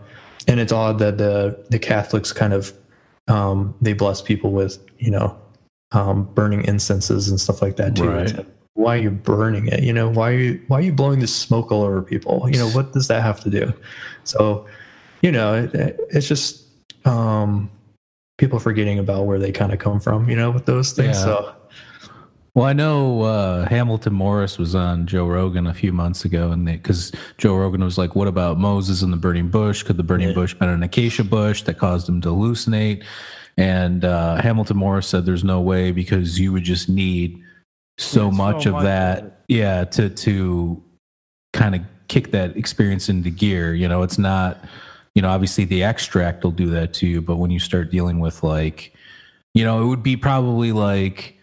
And 0.48 0.60
it's 0.60 0.72
odd 0.72 1.00
that 1.00 1.18
the 1.18 1.66
the 1.70 1.80
Catholics 1.80 2.32
kind 2.32 2.54
of 2.54 2.72
um, 3.28 3.76
they 3.82 3.94
bless 3.94 4.22
people 4.22 4.52
with, 4.52 4.78
you 5.00 5.12
know, 5.12 5.38
um, 5.92 6.26
burning 6.34 6.64
incenses 6.66 7.30
and 7.30 7.40
stuff 7.40 7.62
like 7.62 7.78
that 7.78 7.96
too. 7.96 8.10
Right. 8.10 8.36
Like, 8.36 8.46
why 8.74 8.98
are 8.98 9.02
you 9.02 9.12
burning 9.12 9.68
it? 9.68 9.84
You 9.84 9.94
know, 9.94 10.10
why 10.10 10.32
are 10.32 10.38
you 10.38 10.62
why 10.68 10.80
are 10.80 10.82
you 10.82 10.94
blowing 10.94 11.20
this 11.20 11.34
smoke 11.34 11.72
all 11.72 11.84
over 11.84 12.02
people? 12.02 12.48
You 12.52 12.60
know, 12.60 12.70
what 12.70 12.94
does 12.94 13.08
that 13.08 13.24
have 13.24 13.40
to 13.42 13.50
do? 13.50 13.74
So, 14.26 14.68
you 15.22 15.32
know, 15.32 15.56
it, 15.56 16.00
it's 16.10 16.28
just 16.28 16.66
um, 17.06 17.72
people 18.38 18.60
forgetting 18.60 19.00
about 19.00 19.26
where 19.26 19.40
they 19.40 19.52
kind 19.52 19.72
of 19.72 19.80
come 19.80 20.00
from. 20.00 20.30
You 20.30 20.36
know, 20.36 20.52
with 20.52 20.66
those 20.66 20.92
things. 20.92 21.18
Yeah. 21.18 21.24
So, 21.24 21.56
Well, 22.56 22.66
I 22.66 22.72
know 22.72 23.24
uh, 23.24 23.68
Hamilton 23.68 24.14
Morris 24.14 24.58
was 24.58 24.76
on 24.76 25.08
Joe 25.08 25.28
Rogan 25.28 25.68
a 25.68 25.74
few 25.74 25.92
months 25.92 26.24
ago, 26.24 26.52
and 26.52 26.66
because 26.66 27.12
Joe 27.38 27.56
Rogan 27.56 27.84
was 27.84 27.98
like, 27.98 28.16
"What 28.16 28.30
about 28.30 28.58
Moses 28.58 29.02
and 29.02 29.12
the 29.12 29.18
burning 29.18 29.50
bush? 29.50 29.84
Could 29.84 29.98
the 29.98 30.04
burning 30.04 30.34
bush 30.34 30.54
been 30.54 30.70
an 30.70 30.82
acacia 30.82 31.26
bush 31.26 31.64
that 31.64 31.78
caused 31.78 32.08
him 32.08 32.22
to 32.22 32.30
hallucinate?" 32.30 33.04
And 33.58 34.06
uh, 34.06 34.42
Hamilton 34.42 34.78
Morris 34.78 35.06
said, 35.08 35.26
"There's 35.26 35.44
no 35.44 35.60
way 35.60 35.92
because 35.92 36.40
you 36.40 36.54
would 36.54 36.64
just 36.64 36.88
need 36.88 37.44
so 37.98 38.26
Yeah, 38.26 38.32
so 38.32 38.32
much 38.32 38.66
of 38.66 38.74
much 38.74 38.80
of 38.80 38.84
that, 38.84 39.24
it. 39.26 39.34
yeah, 39.50 39.84
to 39.84 40.10
to 40.10 40.82
kind 41.52 41.76
of 41.76 41.82
kick 42.08 42.32
that 42.32 42.56
experience 42.56 43.10
into 43.10 43.30
gear. 43.32 43.74
You 43.74 43.90
know, 43.90 44.02
it's 44.02 44.18
not, 44.18 44.64
you 45.14 45.22
know, 45.22 45.30
obviously 45.30 45.66
the 45.66 45.84
extract 45.84 46.44
will 46.46 46.52
do 46.52 46.70
that 46.70 46.94
to 46.96 47.08
you, 47.08 47.22
but 47.22 47.36
when 47.36 47.52
you 47.52 47.60
start 47.60 47.92
dealing 47.92 48.20
with 48.20 48.44
like, 48.44 48.94
you 49.54 49.66
know, 49.66 49.82
it 49.84 49.88
would 49.88 50.04
be 50.04 50.16
probably 50.16 50.72
like 50.72 51.35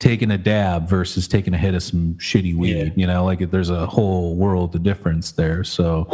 taking 0.00 0.30
a 0.30 0.38
dab 0.38 0.88
versus 0.88 1.26
taking 1.26 1.54
a 1.54 1.58
hit 1.58 1.74
of 1.74 1.82
some 1.82 2.14
shitty 2.14 2.56
weed. 2.56 2.76
Yeah. 2.76 2.90
You 2.94 3.06
know, 3.06 3.24
like 3.24 3.50
there's 3.50 3.70
a 3.70 3.86
whole 3.86 4.36
world 4.36 4.74
of 4.74 4.82
difference 4.82 5.32
there. 5.32 5.64
So, 5.64 6.06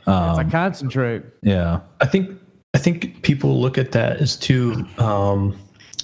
It's 0.00 0.08
um, 0.08 0.38
a 0.46 0.50
concentrate. 0.50 1.22
yeah, 1.42 1.80
I 2.00 2.06
think 2.06 2.38
I 2.74 2.78
think 2.78 3.22
people 3.22 3.60
look 3.60 3.78
at 3.78 3.92
that 3.92 4.16
as 4.18 4.36
too. 4.36 4.84
Um, 4.98 5.56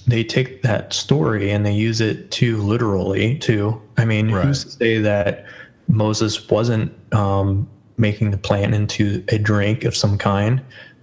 they 0.06 0.22
take 0.22 0.62
that 0.62 0.92
story 0.92 1.50
and 1.50 1.64
they 1.64 1.72
use 1.72 2.00
it 2.00 2.30
too 2.30 2.58
literally. 2.58 3.38
Too. 3.38 3.80
I 3.96 4.04
mean, 4.04 4.30
Right. 4.30 4.44
who's 4.46 4.64
to 4.64 4.70
say 4.70 4.98
that 4.98 5.46
Moses 5.88 6.48
wasn't 6.50 6.92
um, 7.14 7.68
making 7.96 8.30
the 8.30 8.36
plant 8.38 8.74
into 8.74 9.24
a 9.28 9.38
drink 9.38 9.84
of 9.84 9.96
some 9.96 10.18
kind? 10.18 10.60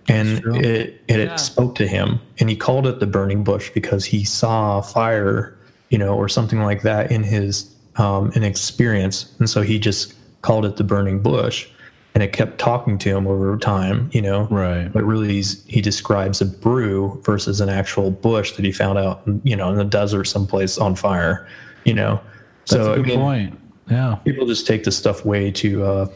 And 0.08 0.42
true. 0.42 0.56
it 0.56 1.02
it, 1.08 1.20
it 1.20 1.40
spoke 1.40 1.76
to 1.76 1.88
him, 1.88 2.20
and 2.40 2.50
he 2.50 2.56
called 2.56 2.88
it 2.88 3.00
the 3.00 3.08
burning 3.08 3.44
bush 3.44 3.70
because 3.74 4.04
he 4.06 4.24
saw 4.24 4.82
fire, 4.82 5.58
you 5.92 5.98
know, 6.00 6.16
or 6.16 6.28
something 6.28 6.62
like 6.62 6.82
that 6.82 7.12
in 7.12 7.22
his 7.22 7.74
um, 7.98 8.32
an 8.34 8.44
experience, 8.44 9.32
and 9.38 9.48
so 9.50 9.62
he 9.62 9.78
just 9.78 10.16
called 10.42 10.66
it 10.66 10.78
the 10.78 10.84
burning 10.84 11.22
bush, 11.22 11.70
and 12.16 12.24
it 12.24 12.34
kept 12.34 12.58
talking 12.58 12.98
to 12.98 13.10
him 13.10 13.28
over 13.28 13.58
time, 13.58 14.10
you 14.12 14.22
know, 14.22 14.48
right. 14.50 14.92
but 14.92 15.04
really 15.04 15.28
he's, 15.30 15.64
he 15.66 15.82
describes 15.82 16.42
a 16.42 16.46
brew 16.46 17.22
versus 17.24 17.62
an 17.62 17.70
actual 17.70 18.12
bush 18.12 18.54
that 18.54 18.66
he 18.66 18.72
found 18.72 18.98
out 18.98 19.22
you 19.44 19.56
know 19.56 19.70
in 19.70 19.76
the 19.78 19.86
desert 19.86 20.26
someplace 20.26 20.78
on 20.78 20.96
fire 20.96 21.48
you 21.86 21.94
know 21.94 22.20
That's 22.62 22.72
so 22.72 22.94
a 22.94 22.96
good 22.98 23.06
again, 23.06 23.20
point. 23.20 23.60
Yeah. 23.90 24.16
people 24.24 24.46
just 24.46 24.68
take 24.68 24.84
this 24.84 24.98
stuff 24.98 25.26
way 25.26 25.52
too 25.52 25.84
uh, 25.84 26.08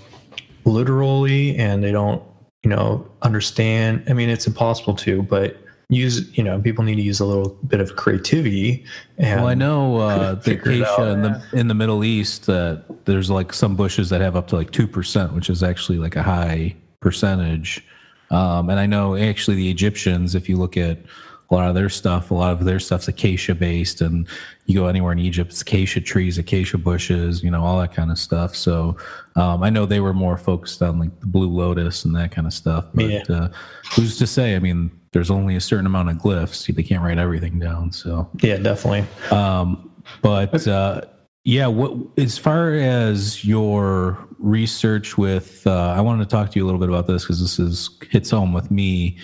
literally 0.65 1.55
and 1.57 1.83
they 1.83 1.91
don't 1.91 2.21
you 2.63 2.69
know 2.69 3.07
understand 3.21 4.03
i 4.07 4.13
mean 4.13 4.29
it's 4.29 4.47
impossible 4.47 4.95
to 4.95 5.21
but 5.23 5.57
use 5.89 6.35
you 6.37 6.43
know 6.43 6.59
people 6.59 6.83
need 6.83 6.95
to 6.95 7.01
use 7.01 7.19
a 7.19 7.25
little 7.25 7.49
bit 7.67 7.79
of 7.79 7.95
creativity 7.95 8.83
and 9.17 9.41
Well, 9.41 9.49
I 9.49 9.53
know 9.53 9.97
uh, 9.97 10.35
the 10.35 10.53
acacia 10.53 11.11
in 11.11 11.21
the 11.21 11.43
in 11.53 11.67
the 11.67 11.75
Middle 11.75 12.03
East 12.03 12.47
that 12.47 12.85
there's 13.05 13.29
like 13.29 13.53
some 13.53 13.75
bushes 13.75 14.09
that 14.09 14.21
have 14.21 14.35
up 14.35 14.47
to 14.47 14.55
like 14.55 14.71
two 14.71 14.87
percent, 14.87 15.33
which 15.33 15.49
is 15.49 15.61
actually 15.63 15.99
like 15.99 16.15
a 16.15 16.23
high 16.23 16.75
percentage. 17.01 17.83
Um, 18.31 18.69
and 18.69 18.79
I 18.79 18.87
know 18.87 19.15
actually 19.15 19.57
the 19.57 19.69
Egyptians, 19.69 20.33
if 20.33 20.49
you 20.49 20.57
look 20.57 20.75
at 20.77 20.97
a 21.51 21.53
lot 21.53 21.69
of 21.69 21.75
their 21.75 21.89
stuff, 21.89 22.31
a 22.31 22.33
lot 22.33 22.51
of 22.53 22.65
their 22.65 22.79
stuff's 22.79 23.07
acacia 23.07 23.53
based, 23.53 24.01
and 24.01 24.27
you 24.65 24.73
go 24.73 24.87
anywhere 24.87 25.11
in 25.11 25.19
Egypt, 25.19 25.51
it's 25.51 25.61
acacia 25.61 26.01
trees, 26.01 26.39
acacia 26.39 26.79
bushes, 26.79 27.43
you 27.43 27.51
know, 27.51 27.63
all 27.63 27.79
that 27.79 27.93
kind 27.93 28.09
of 28.09 28.17
stuff. 28.17 28.55
So 28.55 28.97
um, 29.35 29.61
I 29.61 29.69
know 29.69 29.85
they 29.85 29.99
were 29.99 30.13
more 30.13 30.37
focused 30.37 30.81
on 30.81 30.97
like 30.97 31.19
the 31.19 31.27
blue 31.27 31.49
lotus 31.49 32.03
and 32.03 32.15
that 32.15 32.31
kind 32.31 32.47
of 32.47 32.53
stuff. 32.53 32.85
But 32.95 33.05
Yeah. 33.11 33.23
uh, 33.29 33.49
who's 33.95 34.17
to 34.17 34.25
say? 34.25 34.55
I 34.55 34.59
mean, 34.59 34.89
there's 35.15 35.31
only 35.31 35.55
a 35.55 35.61
certain 35.61 35.85
amount 35.85 36.09
of 36.09 36.17
glyphs; 36.17 36.67
they 36.75 36.83
can't 36.83 37.01
write 37.01 37.17
everything 37.17 37.57
down. 37.57 37.91
So 37.91 38.29
yeah 38.41 38.57
definitely 38.57 39.05
um, 39.31 39.89
but 40.21 40.67
uh, 40.67 41.01
yeah, 41.45 41.67
what 41.67 41.95
as 42.17 42.39
far 42.39 42.73
as 42.73 43.45
your 43.45 44.17
research 44.39 45.15
with, 45.15 45.65
uh, 45.67 45.93
I 45.95 46.01
wanted 46.01 46.27
to 46.27 46.35
talk 46.35 46.51
to 46.51 46.59
you 46.59 46.65
a 46.65 46.67
little 46.67 46.79
bit 46.79 46.89
about 46.89 47.05
this 47.05 47.23
because 47.23 47.39
this 47.39 47.59
is 47.59 47.89
hits 48.09 48.31
home 48.31 48.51
with 48.51 48.71
me, 48.71 49.19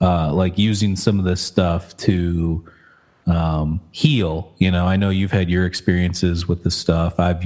uh, 0.00 0.32
like 0.32 0.56
using 0.56 0.94
some 0.94 1.18
of 1.18 1.24
this 1.24 1.40
stuff 1.40 1.96
to 1.98 2.64
um, 3.26 3.80
heal. 3.90 4.54
You 4.58 4.70
know, 4.70 4.86
I 4.86 4.94
know 4.94 5.10
you've 5.10 5.32
had 5.32 5.50
your 5.50 5.66
experiences 5.66 6.46
with 6.46 6.62
this 6.62 6.76
stuff. 6.76 7.18
I've 7.18 7.42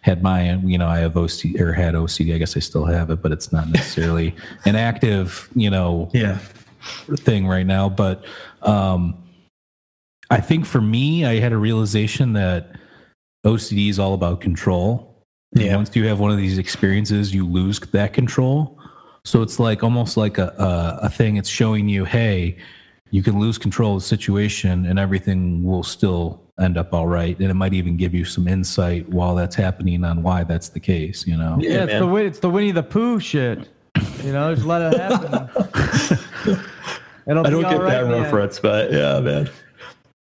had 0.00 0.22
my, 0.22 0.54
you 0.54 0.78
know, 0.78 0.88
I 0.88 0.98
have 1.00 1.12
OCD 1.12 1.60
or 1.60 1.74
had 1.74 1.92
OCD. 1.92 2.34
I 2.34 2.38
guess 2.38 2.56
I 2.56 2.60
still 2.60 2.86
have 2.86 3.10
it, 3.10 3.20
but 3.20 3.30
it's 3.30 3.52
not 3.52 3.68
necessarily 3.68 4.34
an 4.64 4.76
active, 4.76 5.50
you 5.54 5.68
know, 5.68 6.08
yeah 6.14 6.38
thing 7.16 7.46
right 7.46 7.66
now. 7.66 7.88
But 7.88 8.24
um, 8.62 9.22
I 10.30 10.40
think 10.40 10.66
for 10.66 10.80
me, 10.80 11.24
I 11.24 11.38
had 11.40 11.52
a 11.52 11.58
realization 11.58 12.32
that 12.34 12.72
OCD 13.44 13.88
is 13.90 13.98
all 13.98 14.14
about 14.14 14.40
control. 14.40 15.24
And 15.54 15.64
Yeah. 15.64 15.76
Once 15.76 15.94
you 15.94 16.06
have 16.06 16.20
one 16.20 16.30
of 16.30 16.36
these 16.36 16.58
experiences, 16.58 17.34
you 17.34 17.46
lose 17.46 17.78
that 17.80 18.12
control. 18.12 18.78
So 19.24 19.42
it's 19.42 19.58
like 19.58 19.82
almost 19.82 20.16
like 20.16 20.38
a, 20.38 20.48
a, 20.58 21.06
a 21.06 21.08
thing. 21.08 21.36
It's 21.36 21.48
showing 21.48 21.88
you, 21.88 22.04
hey, 22.04 22.58
you 23.10 23.22
can 23.22 23.38
lose 23.38 23.58
control 23.58 23.96
of 23.96 24.02
the 24.02 24.06
situation 24.06 24.86
and 24.86 24.98
everything 24.98 25.62
will 25.62 25.82
still 25.82 26.42
end 26.60 26.76
up 26.76 26.92
all 26.92 27.06
right. 27.06 27.38
And 27.38 27.50
it 27.50 27.54
might 27.54 27.74
even 27.74 27.96
give 27.96 28.14
you 28.14 28.24
some 28.24 28.48
insight 28.48 29.08
while 29.08 29.34
that's 29.34 29.54
happening 29.54 30.04
on 30.04 30.22
why 30.22 30.44
that's 30.44 30.68
the 30.70 30.80
case, 30.80 31.26
you 31.26 31.36
know? 31.36 31.56
Yeah, 31.60 31.84
it's 31.84 31.92
the 31.92 32.14
it's 32.16 32.38
the 32.40 32.50
Winnie 32.50 32.72
the 32.72 32.82
Pooh 32.82 33.20
shit. 33.20 33.68
You 34.24 34.32
know, 34.32 34.54
just 34.54 34.66
let 34.66 34.92
it 34.92 35.00
happen. 35.00 36.60
It'll 37.26 37.46
i 37.46 37.50
don't 37.50 37.62
get 37.62 37.80
right, 37.80 37.88
that 37.90 38.06
man. 38.08 38.22
reference 38.22 38.58
but 38.60 38.92
yeah 38.92 39.20
man 39.20 39.48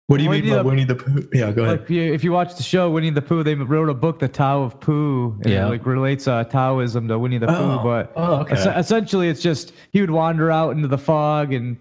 what 0.08 0.18
do 0.18 0.24
you 0.24 0.30
Winnie 0.30 0.42
mean 0.44 0.52
by 0.52 0.58
the- 0.58 0.64
winnie 0.68 0.84
the 0.84 0.96
pooh 0.96 1.28
yeah 1.34 1.52
go 1.52 1.64
ahead 1.64 1.80
Like 1.82 1.92
if 1.92 2.24
you, 2.24 2.32
watch 2.34 2.56
the 2.56 2.64
show 2.64 2.90
Winnie 2.92 3.10
the 3.12 3.22
Pooh, 3.22 3.44
they 3.44 3.56
wrote 3.56 3.88
a 3.90 3.94
book, 3.94 4.20
The 4.20 4.28
Tao 4.28 4.62
of 4.64 4.78
Pooh, 4.82 5.38
and 5.42 5.50
Yeah. 5.52 5.68
it 5.68 5.70
like 5.70 5.86
relates 5.86 6.28
uh, 6.28 6.44
Taoism 6.44 7.08
to 7.08 7.18
Winnie 7.18 7.38
the 7.38 7.48
Pooh. 7.48 7.54
Oh, 7.54 7.80
But 7.82 8.12
oh, 8.18 8.36
okay. 8.42 8.56
es- 8.56 8.66
essentially, 8.86 9.30
it's 9.30 9.42
just 9.42 9.72
he 9.94 10.02
would 10.02 10.12
wander 10.12 10.52
out 10.52 10.76
into 10.76 10.90
the 10.90 10.98
fog 10.98 11.54
and, 11.54 11.78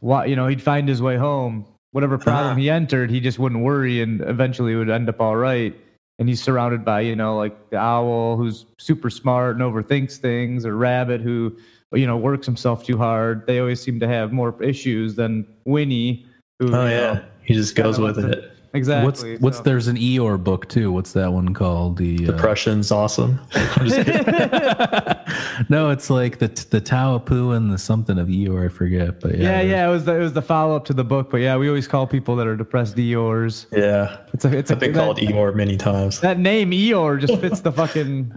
you 0.00 0.34
know, 0.36 0.46
he'd 0.46 0.62
find 0.62 0.88
his 0.88 1.02
way 1.02 1.16
home. 1.16 1.66
Whatever 1.90 2.16
problem 2.16 2.52
Ah. 2.54 2.56
he 2.56 2.70
entered, 2.70 3.10
he 3.10 3.20
just 3.20 3.38
wouldn't 3.38 3.62
worry, 3.62 4.00
and 4.00 4.22
eventually 4.22 4.72
it 4.72 4.76
would 4.76 4.88
end 4.88 5.10
up 5.10 5.20
all 5.20 5.36
right. 5.36 5.76
And 6.18 6.26
he's 6.28 6.42
surrounded 6.42 6.84
by 6.86 7.00
you 7.00 7.16
know 7.16 7.36
like 7.36 7.68
the 7.70 7.76
owl 7.76 8.36
who's 8.38 8.64
super 8.78 9.10
smart 9.10 9.56
and 9.56 9.62
overthinks 9.62 10.16
things, 10.16 10.64
or 10.64 10.74
rabbit 10.74 11.20
who 11.20 11.54
you 11.94 12.06
know 12.06 12.16
works 12.16 12.46
himself 12.46 12.84
too 12.84 12.98
hard. 12.98 13.46
They 13.46 13.58
always 13.58 13.80
seem 13.80 14.00
to 14.00 14.08
have 14.08 14.32
more 14.32 14.60
issues 14.62 15.14
than 15.14 15.46
Winnie. 15.64 16.26
Who, 16.58 16.74
oh 16.74 16.86
yeah 16.86 17.14
know, 17.14 17.24
he 17.42 17.54
just 17.54 17.74
goes 17.74 17.98
with 17.98 18.18
lets 18.18 18.36
it 18.36 18.52
Exactly. 18.74 19.32
What's 19.32 19.42
what's 19.42 19.56
so- 19.58 19.62
there's 19.64 19.88
an 19.88 19.96
Eeyore 19.96 20.42
book 20.42 20.68
too. 20.68 20.90
What's 20.92 21.12
that 21.12 21.32
one 21.32 21.52
called? 21.52 21.98
The 21.98 22.26
uh, 22.26 22.32
depression's 22.32 22.90
awesome 22.90 23.38
I'm 23.54 23.86
just 23.88 24.06
kidding. 24.06 25.66
no, 25.68 25.90
it's 25.90 26.08
like 26.08 26.38
the 26.38 26.48
the 26.70 26.80
Tao 26.80 27.16
of 27.16 27.30
and 27.30 27.70
the 27.70 27.76
something 27.78 28.18
of 28.18 28.28
Eeyore. 28.28 28.66
I 28.66 28.68
forget, 28.68 29.20
but 29.20 29.36
yeah, 29.36 29.60
Yeah, 29.60 29.60
yeah, 29.60 29.88
it 29.88 29.90
was 29.90 30.04
the, 30.06 30.14
it 30.14 30.20
was 30.20 30.32
the 30.32 30.42
follow 30.42 30.74
up 30.74 30.86
to 30.86 30.94
the 30.94 31.04
book, 31.04 31.30
but 31.30 31.38
yeah, 31.38 31.56
we 31.56 31.68
always 31.68 31.86
call 31.86 32.06
people 32.06 32.34
that 32.36 32.46
are 32.46 32.56
depressed 32.56 32.96
Eeyores. 32.96 33.66
Yeah, 33.72 34.16
It's 34.32 34.44
a 34.46 34.56
it's 34.56 34.70
a 34.70 34.74
I've 34.74 34.80
been 34.80 34.92
that, 34.94 34.98
called 34.98 35.18
Eeyore 35.18 35.54
many 35.54 35.76
times. 35.76 36.20
that 36.20 36.38
name 36.38 36.70
Eeyore 36.70 37.20
just 37.20 37.38
fits 37.40 37.60
the 37.60 37.72
fucking 37.72 38.32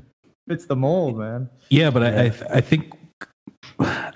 fits 0.49 0.65
the 0.65 0.75
mold, 0.75 1.17
man. 1.17 1.49
Yeah, 1.69 1.91
but 1.91 2.03
I, 2.03 2.25
I 2.25 2.33
I 2.57 2.61
think 2.61 2.91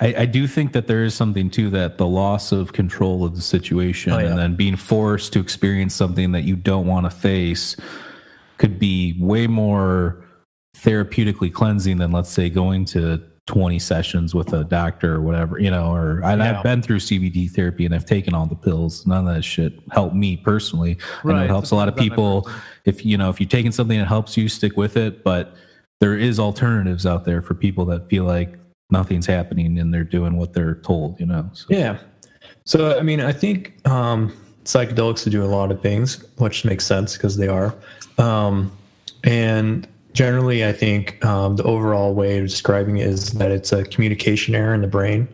I, 0.02 0.16
I 0.20 0.26
do 0.26 0.48
think 0.48 0.72
that 0.74 0.88
there 0.88 1.04
is 1.04 1.14
something 1.14 1.50
to 1.52 1.70
that 1.72 1.98
the 1.98 2.08
loss 2.08 2.52
of 2.52 2.72
control 2.74 3.26
of 3.26 3.36
the 3.36 3.42
situation 3.42 4.14
Oh, 4.14 4.18
yeah. 4.20 4.28
and 4.30 4.38
then 4.40 4.56
being 4.56 4.76
forced 4.78 5.34
to 5.34 5.40
experience 5.40 5.94
something 5.94 6.32
that 6.32 6.44
you 6.44 6.56
don't 6.56 6.88
want 6.88 7.06
to 7.06 7.10
face 7.10 7.76
could 8.58 8.80
be 8.80 9.16
way 9.20 9.48
more 9.48 10.24
therapeutically 10.78 11.52
cleansing 11.52 11.98
than 11.98 12.12
let's 12.12 12.30
say 12.30 12.50
going 12.50 12.86
to 12.86 13.22
20 13.48 13.80
sessions 13.80 14.36
with 14.36 14.54
a 14.54 14.64
doctor 14.64 15.16
or 15.16 15.22
whatever 15.22 15.58
you 15.60 15.72
know 15.72 15.92
or 15.94 16.22
and 16.24 16.40
Yeah. 16.40 16.58
i've 16.58 16.64
been 16.64 16.82
through 16.84 16.98
cbt 17.00 17.50
therapy 17.52 17.84
and 17.86 17.96
i've 17.96 18.06
taken 18.06 18.34
all 18.36 18.46
the 18.46 18.56
pills 18.56 19.08
none 19.08 19.28
of 19.28 19.34
that 19.34 19.42
shit 19.42 19.74
helped 19.92 20.16
me 20.16 20.38
personally 20.38 20.98
i 21.26 21.28
know 21.34 21.44
it 21.44 21.48
helps 21.48 21.72
a 21.72 21.76
lot 21.76 21.88
of 21.88 21.96
Depends 21.96 22.12
on 22.12 22.16
that 22.36 22.44
people 22.44 22.52
if 22.86 23.04
you 23.06 23.18
know 23.18 23.30
if 23.30 23.40
you're 23.42 23.50
taking 23.50 23.72
something 23.72 23.98
that 23.98 24.06
helps 24.08 24.38
you 24.38 24.48
stick 24.50 24.78
with 24.78 24.96
it 24.98 25.24
but 25.24 25.56
there 26.00 26.16
is 26.16 26.40
alternatives 26.40 27.06
out 27.08 27.26
there 27.26 27.42
for 27.42 27.56
people 27.56 27.86
that 27.86 28.08
feel 28.08 28.24
like 28.24 28.58
nothing's 28.90 29.26
happening 29.26 29.78
and 29.78 29.94
they're 29.94 30.04
doing 30.04 30.38
what 30.38 30.54
they're 30.54 30.76
told 30.76 31.20
you 31.20 31.26
know 31.26 31.50
so, 31.54 31.66
Yeah. 31.70 32.00
So 32.70 32.96
I 32.98 33.02
mean, 33.02 33.20
I 33.20 33.32
think 33.32 33.86
um, 33.88 34.32
psychedelics 34.64 35.30
do 35.30 35.44
a 35.44 35.48
lot 35.48 35.72
of 35.72 35.82
things, 35.82 36.24
which 36.38 36.64
makes 36.66 36.86
sense 36.86 37.14
because 37.14 37.38
they 37.38 37.48
are. 37.48 37.74
Um, 38.20 38.72
and 39.24 39.88
generally, 40.14 40.64
I 40.64 40.72
think 40.72 41.24
um, 41.26 41.56
the 41.56 41.64
overall 41.64 42.14
way 42.14 42.38
of 42.38 42.48
describing 42.48 42.98
it 42.98 43.08
is 43.08 43.32
that 43.32 43.50
it's 43.50 43.72
a 43.72 43.84
communication 43.86 44.54
error 44.54 44.76
in 44.76 44.82
the 44.82 44.88
brain, 44.88 45.28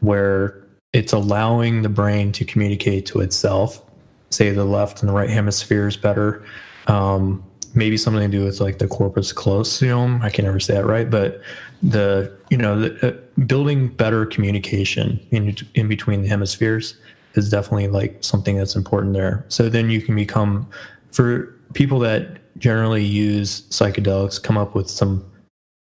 where 0.00 0.66
it's 0.92 1.12
allowing 1.12 1.82
the 1.82 1.88
brain 1.88 2.32
to 2.32 2.44
communicate 2.44 3.06
to 3.06 3.20
itself. 3.20 3.84
Say 4.30 4.50
the 4.50 4.64
left 4.64 5.00
and 5.00 5.08
the 5.08 5.12
right 5.12 5.30
hemispheres 5.30 5.96
better. 5.96 6.44
Um, 6.88 7.44
maybe 7.74 7.96
something 7.96 8.30
to 8.30 8.38
do 8.38 8.44
with 8.44 8.60
like 8.60 8.78
the 8.78 8.88
corpus 8.88 9.32
callosum. 9.32 10.20
I 10.22 10.30
can 10.30 10.44
never 10.44 10.60
say 10.60 10.74
that 10.74 10.86
right, 10.86 11.08
but 11.08 11.40
the 11.82 12.32
you 12.50 12.56
know 12.56 12.80
the, 12.80 13.08
uh, 13.08 13.42
building 13.44 13.88
better 13.88 14.26
communication 14.26 15.20
in 15.30 15.56
in 15.74 15.88
between 15.88 16.22
the 16.22 16.28
hemispheres 16.28 16.96
is 17.34 17.50
definitely 17.50 17.88
like 17.88 18.18
something 18.22 18.56
that's 18.56 18.76
important 18.76 19.14
there. 19.14 19.44
So 19.48 19.68
then 19.68 19.90
you 19.90 20.02
can 20.02 20.14
become 20.14 20.68
for 21.12 21.54
people 21.74 21.98
that 22.00 22.38
generally 22.58 23.04
use 23.04 23.62
psychedelics 23.68 24.42
come 24.42 24.58
up 24.58 24.74
with 24.74 24.90
some 24.90 25.24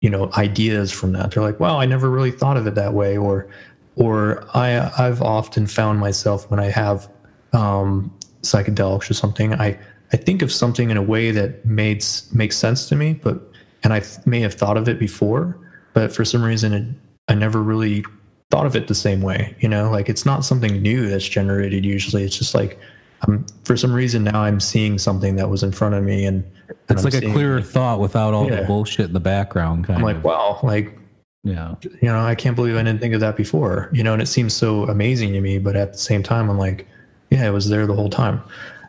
you 0.00 0.10
know 0.10 0.30
ideas 0.36 0.92
from 0.92 1.12
that. 1.12 1.32
They're 1.32 1.42
like, 1.42 1.60
"Wow, 1.60 1.78
I 1.78 1.86
never 1.86 2.10
really 2.10 2.30
thought 2.30 2.56
of 2.56 2.66
it 2.66 2.74
that 2.74 2.94
way," 2.94 3.16
or 3.16 3.48
or 3.96 4.44
I 4.54 4.92
I've 4.98 5.22
often 5.22 5.66
found 5.66 5.98
myself 6.00 6.50
when 6.50 6.60
I 6.60 6.66
have 6.66 7.08
um, 7.52 8.12
psychedelics 8.42 9.10
or 9.10 9.14
something, 9.14 9.54
I 9.54 9.78
I 10.12 10.16
think 10.16 10.42
of 10.42 10.50
something 10.50 10.90
in 10.90 10.96
a 10.96 11.02
way 11.02 11.30
that 11.30 11.64
made 11.64 12.04
makes 12.32 12.56
sense 12.56 12.88
to 12.88 12.96
me, 12.96 13.14
but 13.14 13.40
and 13.82 13.92
I 13.92 14.00
th- 14.00 14.26
may 14.26 14.40
have 14.40 14.54
thought 14.54 14.76
of 14.76 14.88
it 14.88 14.98
before, 14.98 15.58
but 15.92 16.12
for 16.12 16.24
some 16.24 16.42
reason 16.42 16.72
it, 16.72 16.86
I 17.28 17.34
never 17.34 17.62
really 17.62 18.04
thought 18.50 18.66
of 18.66 18.74
it 18.74 18.88
the 18.88 18.94
same 18.94 19.20
way. 19.20 19.54
You 19.60 19.68
know, 19.68 19.90
like 19.90 20.08
it's 20.08 20.24
not 20.24 20.44
something 20.44 20.80
new 20.80 21.08
that's 21.08 21.28
generated. 21.28 21.84
Usually, 21.84 22.24
it's 22.24 22.36
just 22.36 22.54
like 22.54 22.78
um, 23.26 23.44
for 23.64 23.76
some 23.76 23.92
reason 23.92 24.24
now 24.24 24.42
I'm 24.42 24.60
seeing 24.60 24.98
something 24.98 25.36
that 25.36 25.50
was 25.50 25.62
in 25.62 25.72
front 25.72 25.94
of 25.94 26.04
me, 26.04 26.24
and, 26.24 26.44
and 26.68 26.76
it's 26.88 27.04
I'm 27.04 27.12
like 27.12 27.22
a 27.22 27.32
clearer 27.32 27.60
thought 27.60 28.00
without 28.00 28.34
all 28.34 28.48
the 28.48 28.62
bullshit 28.62 29.06
in 29.06 29.12
the 29.12 29.20
background 29.20 29.84
kind 29.84 29.98
I'm 29.98 30.04
like, 30.04 30.16
of 30.16 30.24
wow, 30.24 30.60
like 30.62 30.96
yeah 31.44 31.74
you 31.82 32.08
know, 32.08 32.18
I 32.18 32.34
can't 32.34 32.56
believe 32.56 32.76
I 32.76 32.82
didn't 32.82 33.00
think 33.00 33.14
of 33.14 33.20
that 33.20 33.36
before. 33.36 33.90
You 33.92 34.02
know, 34.02 34.12
and 34.12 34.22
it 34.22 34.26
seems 34.26 34.54
so 34.54 34.84
amazing 34.84 35.32
to 35.34 35.40
me, 35.40 35.58
but 35.58 35.76
at 35.76 35.92
the 35.92 35.98
same 35.98 36.22
time, 36.22 36.50
I'm 36.50 36.58
like, 36.58 36.86
yeah, 37.30 37.46
it 37.46 37.52
was 37.52 37.68
there 37.68 37.86
the 37.86 37.94
whole 37.94 38.10
time. 38.10 38.42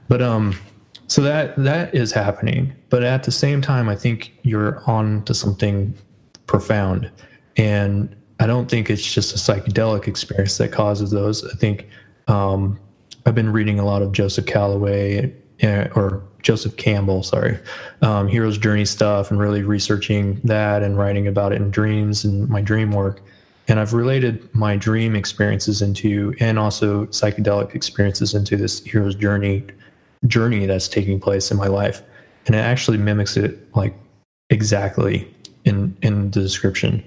But 0.08 0.22
um, 0.22 0.58
so 1.10 1.22
that 1.24 1.56
that 1.58 1.94
is 1.94 2.12
happening. 2.12 2.74
But 2.90 3.04
at 3.04 3.24
the 3.24 3.32
same 3.32 3.62
time, 3.62 3.90
I 3.90 3.96
think 3.96 4.32
you're 4.44 4.82
on 4.90 5.26
to 5.26 5.34
something 5.34 5.94
profound, 6.48 7.12
and 7.58 8.16
I 8.40 8.48
don't 8.48 8.70
think 8.70 8.90
it's 8.90 9.06
just 9.06 9.36
a 9.36 9.38
psychedelic 9.38 10.08
experience 10.08 10.58
that 10.60 10.72
causes 10.72 11.12
those. 11.12 11.44
I 11.46 11.56
think 11.58 11.88
um, 12.28 12.80
I've 13.26 13.36
been 13.36 13.52
reading 13.52 13.80
a 13.80 13.86
lot 13.86 14.02
of 14.02 14.12
Joseph 14.12 14.46
Calloway 14.46 15.34
uh, 15.64 15.88
or 15.96 16.24
Joseph 16.42 16.78
Campbell, 16.78 17.24
sorry, 17.24 17.60
um, 18.02 18.28
Hero's 18.28 18.58
Journey 18.58 18.86
stuff, 18.86 19.30
and 19.30 19.40
really 19.40 19.64
researching 19.64 20.40
that 20.44 20.84
and 20.84 20.98
writing 20.98 21.28
about 21.28 21.52
it 21.52 21.62
in 21.62 21.70
dreams 21.72 22.24
and 22.24 22.48
my 22.48 22.62
dream 22.62 22.92
work. 22.92 23.22
And 23.68 23.80
I've 23.80 23.94
related 23.94 24.54
my 24.56 24.78
dream 24.78 25.16
experiences 25.16 25.82
into, 25.82 26.34
and 26.40 26.58
also 26.58 27.08
psychedelic 27.08 27.76
experiences 27.76 28.34
into 28.34 28.56
this 28.58 28.84
hero's 28.84 29.16
journey 29.16 29.66
journey 30.28 30.66
that's 30.66 30.88
taking 30.88 31.20
place 31.20 31.52
in 31.52 31.58
my 31.58 31.68
life, 31.68 32.02
and 32.46 32.56
it 32.56 32.60
actually 32.60 32.98
mimics 32.98 33.38
it 33.38 33.58
like 33.76 33.96
exactly 34.50 35.28
in 35.66 35.96
in 36.02 36.32
the 36.32 36.42
description. 36.42 37.04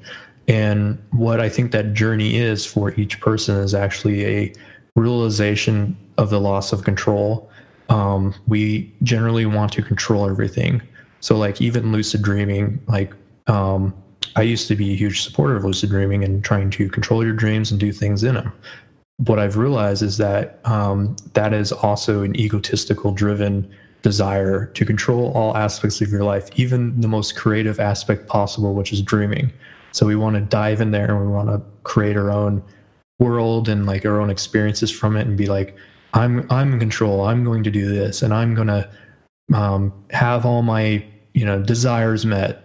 And 0.48 0.98
what 1.12 1.40
I 1.40 1.48
think 1.48 1.72
that 1.72 1.94
journey 1.94 2.36
is 2.36 2.66
for 2.66 2.92
each 2.94 3.20
person 3.20 3.56
is 3.56 3.74
actually 3.74 4.24
a 4.26 4.52
realization 4.96 5.96
of 6.18 6.30
the 6.30 6.40
loss 6.40 6.72
of 6.72 6.84
control. 6.84 7.48
Um, 7.88 8.34
we 8.46 8.92
generally 9.02 9.46
want 9.46 9.72
to 9.72 9.82
control 9.82 10.28
everything. 10.28 10.82
So, 11.20 11.36
like, 11.36 11.60
even 11.60 11.92
lucid 11.92 12.22
dreaming, 12.22 12.80
like, 12.88 13.14
um, 13.46 13.94
I 14.34 14.42
used 14.42 14.66
to 14.68 14.76
be 14.76 14.92
a 14.92 14.96
huge 14.96 15.22
supporter 15.22 15.56
of 15.56 15.64
lucid 15.64 15.90
dreaming 15.90 16.24
and 16.24 16.42
trying 16.42 16.70
to 16.70 16.88
control 16.88 17.22
your 17.24 17.34
dreams 17.34 17.70
and 17.70 17.78
do 17.78 17.92
things 17.92 18.24
in 18.24 18.34
them. 18.34 18.52
What 19.26 19.38
I've 19.38 19.56
realized 19.56 20.02
is 20.02 20.18
that 20.18 20.60
um, 20.64 21.16
that 21.34 21.52
is 21.52 21.72
also 21.72 22.22
an 22.22 22.34
egotistical 22.36 23.12
driven 23.12 23.70
desire 24.02 24.66
to 24.66 24.84
control 24.84 25.32
all 25.32 25.56
aspects 25.56 26.00
of 26.00 26.10
your 26.10 26.24
life, 26.24 26.48
even 26.56 27.00
the 27.00 27.08
most 27.08 27.36
creative 27.36 27.78
aspect 27.78 28.26
possible, 28.26 28.74
which 28.74 28.92
is 28.92 29.00
dreaming. 29.00 29.52
So 29.92 30.06
we 30.06 30.16
want 30.16 30.34
to 30.36 30.40
dive 30.40 30.80
in 30.80 30.90
there 30.90 31.14
and 31.14 31.20
we 31.20 31.32
want 31.32 31.48
to 31.48 31.62
create 31.84 32.16
our 32.16 32.30
own 32.30 32.62
world 33.18 33.68
and 33.68 33.86
like 33.86 34.04
our 34.04 34.20
own 34.20 34.30
experiences 34.30 34.90
from 34.90 35.16
it 35.16 35.26
and 35.26 35.36
be 35.36 35.46
like, 35.46 35.76
I'm 36.14 36.50
I'm 36.50 36.74
in 36.74 36.78
control. 36.78 37.22
I'm 37.22 37.44
going 37.44 37.62
to 37.64 37.70
do 37.70 37.88
this 37.88 38.22
and 38.22 38.34
I'm 38.34 38.54
gonna 38.54 38.90
um, 39.54 39.92
have 40.10 40.44
all 40.44 40.62
my 40.62 41.04
you 41.34 41.44
know 41.44 41.62
desires 41.62 42.26
met. 42.26 42.64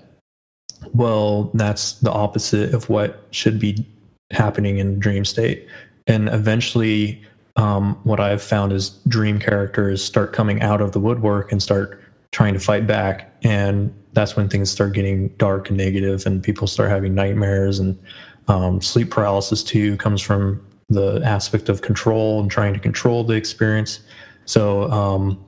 Well, 0.93 1.51
that's 1.53 1.93
the 1.93 2.11
opposite 2.11 2.73
of 2.73 2.89
what 2.89 3.25
should 3.31 3.59
be 3.59 3.85
happening 4.31 4.77
in 4.77 4.99
dream 4.99 5.25
state. 5.25 5.67
And 6.07 6.29
eventually, 6.29 7.21
um, 7.55 7.99
what 8.03 8.19
I've 8.19 8.41
found 8.41 8.71
is 8.71 8.89
dream 9.07 9.39
characters 9.39 10.03
start 10.03 10.33
coming 10.33 10.61
out 10.61 10.81
of 10.81 10.91
the 10.91 10.99
woodwork 10.99 11.51
and 11.51 11.61
start 11.61 12.01
trying 12.31 12.53
to 12.53 12.59
fight 12.59 12.87
back. 12.87 13.33
And 13.43 13.93
that's 14.13 14.35
when 14.35 14.49
things 14.49 14.69
start 14.71 14.93
getting 14.93 15.29
dark 15.37 15.69
and 15.69 15.77
negative, 15.77 16.25
and 16.25 16.41
people 16.41 16.67
start 16.67 16.89
having 16.89 17.13
nightmares 17.13 17.79
and 17.79 17.99
um, 18.47 18.81
sleep 18.81 19.11
paralysis 19.11 19.63
too 19.63 19.97
comes 19.97 20.21
from 20.21 20.65
the 20.89 21.21
aspect 21.25 21.67
of 21.67 21.81
control 21.81 22.39
and 22.39 22.49
trying 22.49 22.73
to 22.73 22.79
control 22.79 23.23
the 23.23 23.33
experience. 23.33 23.99
So, 24.45 24.89
um, 24.89 25.43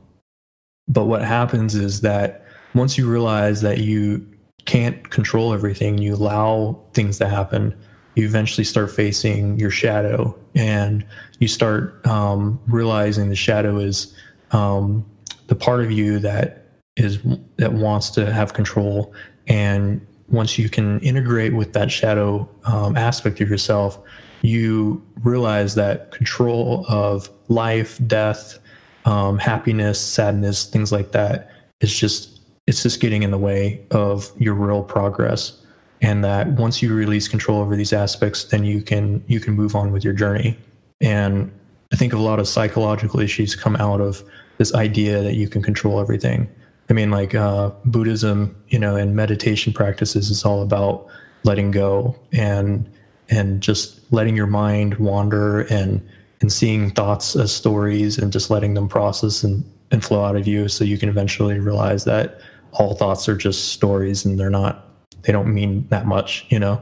but 0.88 1.06
what 1.06 1.24
happens 1.24 1.76
is 1.76 2.02
that 2.02 2.46
once 2.74 2.98
you 2.98 3.10
realize 3.10 3.62
that 3.62 3.80
you 3.80 4.26
can't 4.66 5.10
control 5.10 5.54
everything, 5.54 5.98
you 5.98 6.14
allow 6.14 6.80
things 6.94 7.18
to 7.20 7.28
happen, 7.28 7.74
you 8.20 8.26
eventually 8.26 8.66
start 8.66 8.92
facing 8.92 9.58
your 9.58 9.72
shadow 9.72 10.38
and 10.56 11.06
you 11.40 11.48
start 11.48 12.06
um, 12.06 12.60
realizing 12.68 13.30
the 13.30 13.36
shadow 13.36 13.78
is 13.78 14.14
um, 14.52 15.06
the 15.48 15.56
part 15.56 15.82
of 15.84 15.92
you 15.92 16.20
that 16.20 16.66
is 16.96 17.20
that 17.56 17.74
wants 17.74 18.10
to 18.10 18.32
have 18.32 18.54
control. 18.54 19.14
And 19.48 20.06
once 20.28 20.58
you 20.58 20.70
can 20.70 21.00
integrate 21.00 21.54
with 21.54 21.74
that 21.74 21.92
shadow 21.92 22.48
um, 22.66 22.96
aspect 22.98 23.42
of 23.42 23.50
yourself 23.50 24.00
you 24.42 25.06
realize 25.24 25.76
that 25.76 26.12
control 26.12 26.86
of 26.88 27.30
life 27.50 28.00
death 28.08 28.60
um, 29.06 29.38
happiness 29.38 30.00
sadness 30.00 30.66
things 30.66 30.92
like 30.92 31.12
that 31.12 31.50
is 31.82 31.98
just 31.98 32.42
it's 32.68 32.84
just 32.84 33.00
getting 33.00 33.24
in 33.24 33.32
the 33.32 33.38
way 33.38 33.84
of 33.92 34.32
your 34.38 34.54
real 34.54 34.84
progress 34.84 35.59
and 36.02 36.24
that 36.24 36.48
once 36.54 36.82
you 36.82 36.94
release 36.94 37.28
control 37.28 37.60
over 37.60 37.76
these 37.76 37.94
aspects 37.94 38.46
then 38.46 38.64
you 38.64 38.82
can 38.82 39.24
you 39.28 39.40
can 39.40 39.54
move 39.54 39.76
on 39.76 39.92
with 39.92 40.04
your 40.04 40.14
journey. 40.14 40.58
And 41.02 41.52
i 41.92 41.96
think 41.96 42.14
a 42.14 42.18
lot 42.18 42.40
of 42.40 42.48
psychological 42.48 43.20
issues 43.20 43.56
come 43.56 43.76
out 43.78 44.02
of 44.02 44.24
this 44.58 44.74
idea 44.76 45.22
that 45.24 45.36
you 45.36 45.48
can 45.48 45.62
control 45.62 46.00
everything. 46.00 46.50
I 46.90 46.94
mean 46.94 47.12
like 47.12 47.36
uh, 47.36 47.72
buddhism 47.86 48.56
you 48.70 48.80
know 48.80 48.96
and 48.96 49.16
meditation 49.16 49.74
practices 49.74 50.30
is 50.30 50.44
all 50.44 50.62
about 50.62 51.08
letting 51.44 51.72
go 51.72 52.16
and 52.32 52.90
and 53.30 53.62
just 53.62 54.12
letting 54.12 54.36
your 54.36 54.48
mind 54.48 54.96
wander 54.96 55.62
and 55.62 56.02
and 56.42 56.52
seeing 56.52 56.92
thoughts 56.92 57.36
as 57.36 57.52
stories 57.52 58.18
and 58.18 58.32
just 58.32 58.50
letting 58.50 58.74
them 58.74 58.88
process 58.88 59.44
and, 59.44 59.64
and 59.92 60.04
flow 60.04 60.24
out 60.24 60.36
of 60.36 60.48
you 60.48 60.68
so 60.70 60.84
you 60.84 60.98
can 60.98 61.10
eventually 61.10 61.60
realize 61.60 62.06
that 62.06 62.40
all 62.74 62.96
thoughts 62.96 63.28
are 63.28 63.36
just 63.36 63.70
stories 63.70 64.26
and 64.26 64.40
they're 64.40 64.50
not 64.50 64.89
they 65.24 65.32
don't 65.32 65.54
mean 65.54 65.88
that 65.90 66.06
much 66.06 66.46
you 66.50 66.60
know 66.60 66.82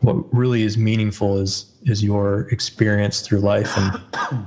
what 0.00 0.32
really 0.32 0.62
is 0.62 0.78
meaningful 0.78 1.38
is 1.38 1.72
is 1.82 2.02
your 2.02 2.48
experience 2.50 3.20
through 3.20 3.40
life 3.40 3.76
and 3.76 4.00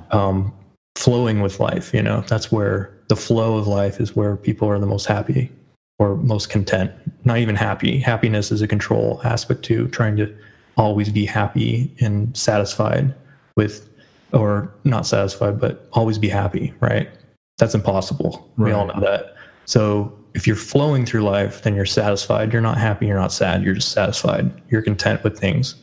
um, 0.12 0.54
flowing 0.96 1.42
with 1.42 1.60
life. 1.60 1.94
You 1.94 2.04
know, 2.04 2.22
that's 2.22 2.52
where 2.52 2.94
the 3.08 3.16
flow 3.16 3.58
of 3.58 3.68
life 3.68 4.00
is 4.00 4.16
where 4.16 4.36
people 4.36 4.70
are 4.70 4.80
the 4.80 4.86
most 4.86 5.06
happy 5.06 5.52
or 6.00 6.16
most 6.16 6.50
content. 6.50 6.92
Not 7.26 7.38
even 7.38 7.56
happy. 7.56 8.00
Happiness 8.00 8.52
is 8.52 8.62
a 8.62 8.68
control 8.68 9.22
aspect 9.24 9.64
too, 9.64 9.88
trying 9.90 10.16
to 10.18 10.36
always 10.78 11.10
be 11.10 11.26
happy 11.26 11.94
and 12.00 12.36
satisfied 12.36 13.14
with, 13.56 13.90
or 14.34 14.72
not 14.84 15.06
satisfied, 15.06 15.60
but 15.60 15.88
always 15.94 16.18
be 16.18 16.30
happy, 16.30 16.74
right? 16.80 17.10
That's 17.58 17.76
impossible. 17.76 18.50
We 18.58 18.72
all 18.72 18.88
know 18.88 19.00
that. 19.02 19.36
So 19.66 20.18
if 20.34 20.48
you're 20.48 20.56
flowing 20.56 21.06
through 21.06 21.24
life, 21.24 21.64
then 21.64 21.76
you're 21.76 21.86
satisfied. 21.86 22.54
You're 22.54 22.62
not 22.62 22.78
happy. 22.78 23.08
You're 23.08 23.20
not 23.20 23.32
sad. 23.32 23.64
You're 23.64 23.74
just 23.74 23.92
satisfied. 23.92 24.52
You're 24.70 24.82
content 24.82 25.24
with 25.24 25.38
things. 25.38 25.76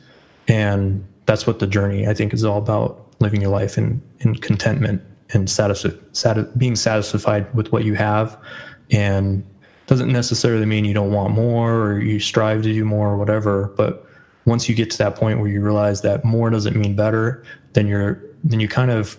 And 0.47 1.07
that's 1.27 1.47
what 1.47 1.59
the 1.59 1.67
journey, 1.67 2.07
I 2.07 2.15
think, 2.15 2.33
is 2.33 2.45
all 2.45 2.59
about 2.59 3.07
living 3.21 3.41
your 3.41 3.51
life 3.51 3.77
in, 3.77 4.01
in 4.21 4.37
contentment 4.37 5.03
and 5.35 5.49
satisfi- 5.49 5.99
sati- 6.13 6.47
being 6.57 6.77
satisfied 6.77 7.53
with 7.55 7.71
what 7.73 7.85
you 7.85 7.95
have. 7.95 8.39
And 8.91 9.45
doesn't 9.87 10.13
necessarily 10.13 10.67
mean 10.67 10.85
you 10.85 10.95
don't 10.95 11.13
want 11.13 11.35
more 11.35 11.75
or 11.75 12.01
you 12.01 12.21
strive 12.21 12.63
to 12.63 12.73
do 12.73 12.85
more 12.85 13.09
or 13.09 13.17
whatever. 13.17 13.73
But 13.77 14.07
once 14.45 14.69
you 14.69 14.75
get 14.75 14.91
to 14.93 14.99
that 14.99 15.17
point 15.17 15.41
where 15.41 15.49
you 15.49 15.61
realize 15.61 16.03
that 16.03 16.25
more 16.25 16.51
doesn't 16.51 16.77
mean 16.77 16.95
better, 16.95 17.43
then 17.73 17.87
you're, 17.87 18.23
then 18.45 18.61
you 18.61 18.69
kind 18.69 18.91
of, 18.91 19.19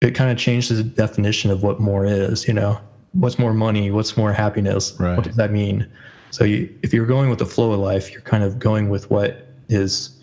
it 0.00 0.14
kind 0.14 0.30
of 0.30 0.38
changes 0.38 0.78
the 0.78 0.84
definition 0.84 1.50
of 1.50 1.62
what 1.62 1.80
more 1.80 2.04
is, 2.04 2.46
you 2.46 2.54
know? 2.54 2.80
What's 3.12 3.38
more 3.38 3.52
money? 3.54 3.90
What's 3.90 4.16
more 4.16 4.32
happiness? 4.32 4.94
Right. 4.98 5.16
What 5.16 5.24
does 5.24 5.36
that 5.36 5.50
mean? 5.50 5.90
So 6.30 6.44
you, 6.44 6.72
if 6.82 6.92
you're 6.92 7.06
going 7.06 7.28
with 7.28 7.40
the 7.40 7.46
flow 7.46 7.72
of 7.72 7.80
life, 7.80 8.12
you're 8.12 8.20
kind 8.22 8.44
of 8.44 8.58
going 8.58 8.88
with 8.88 9.10
what 9.10 9.48
is 9.68 10.16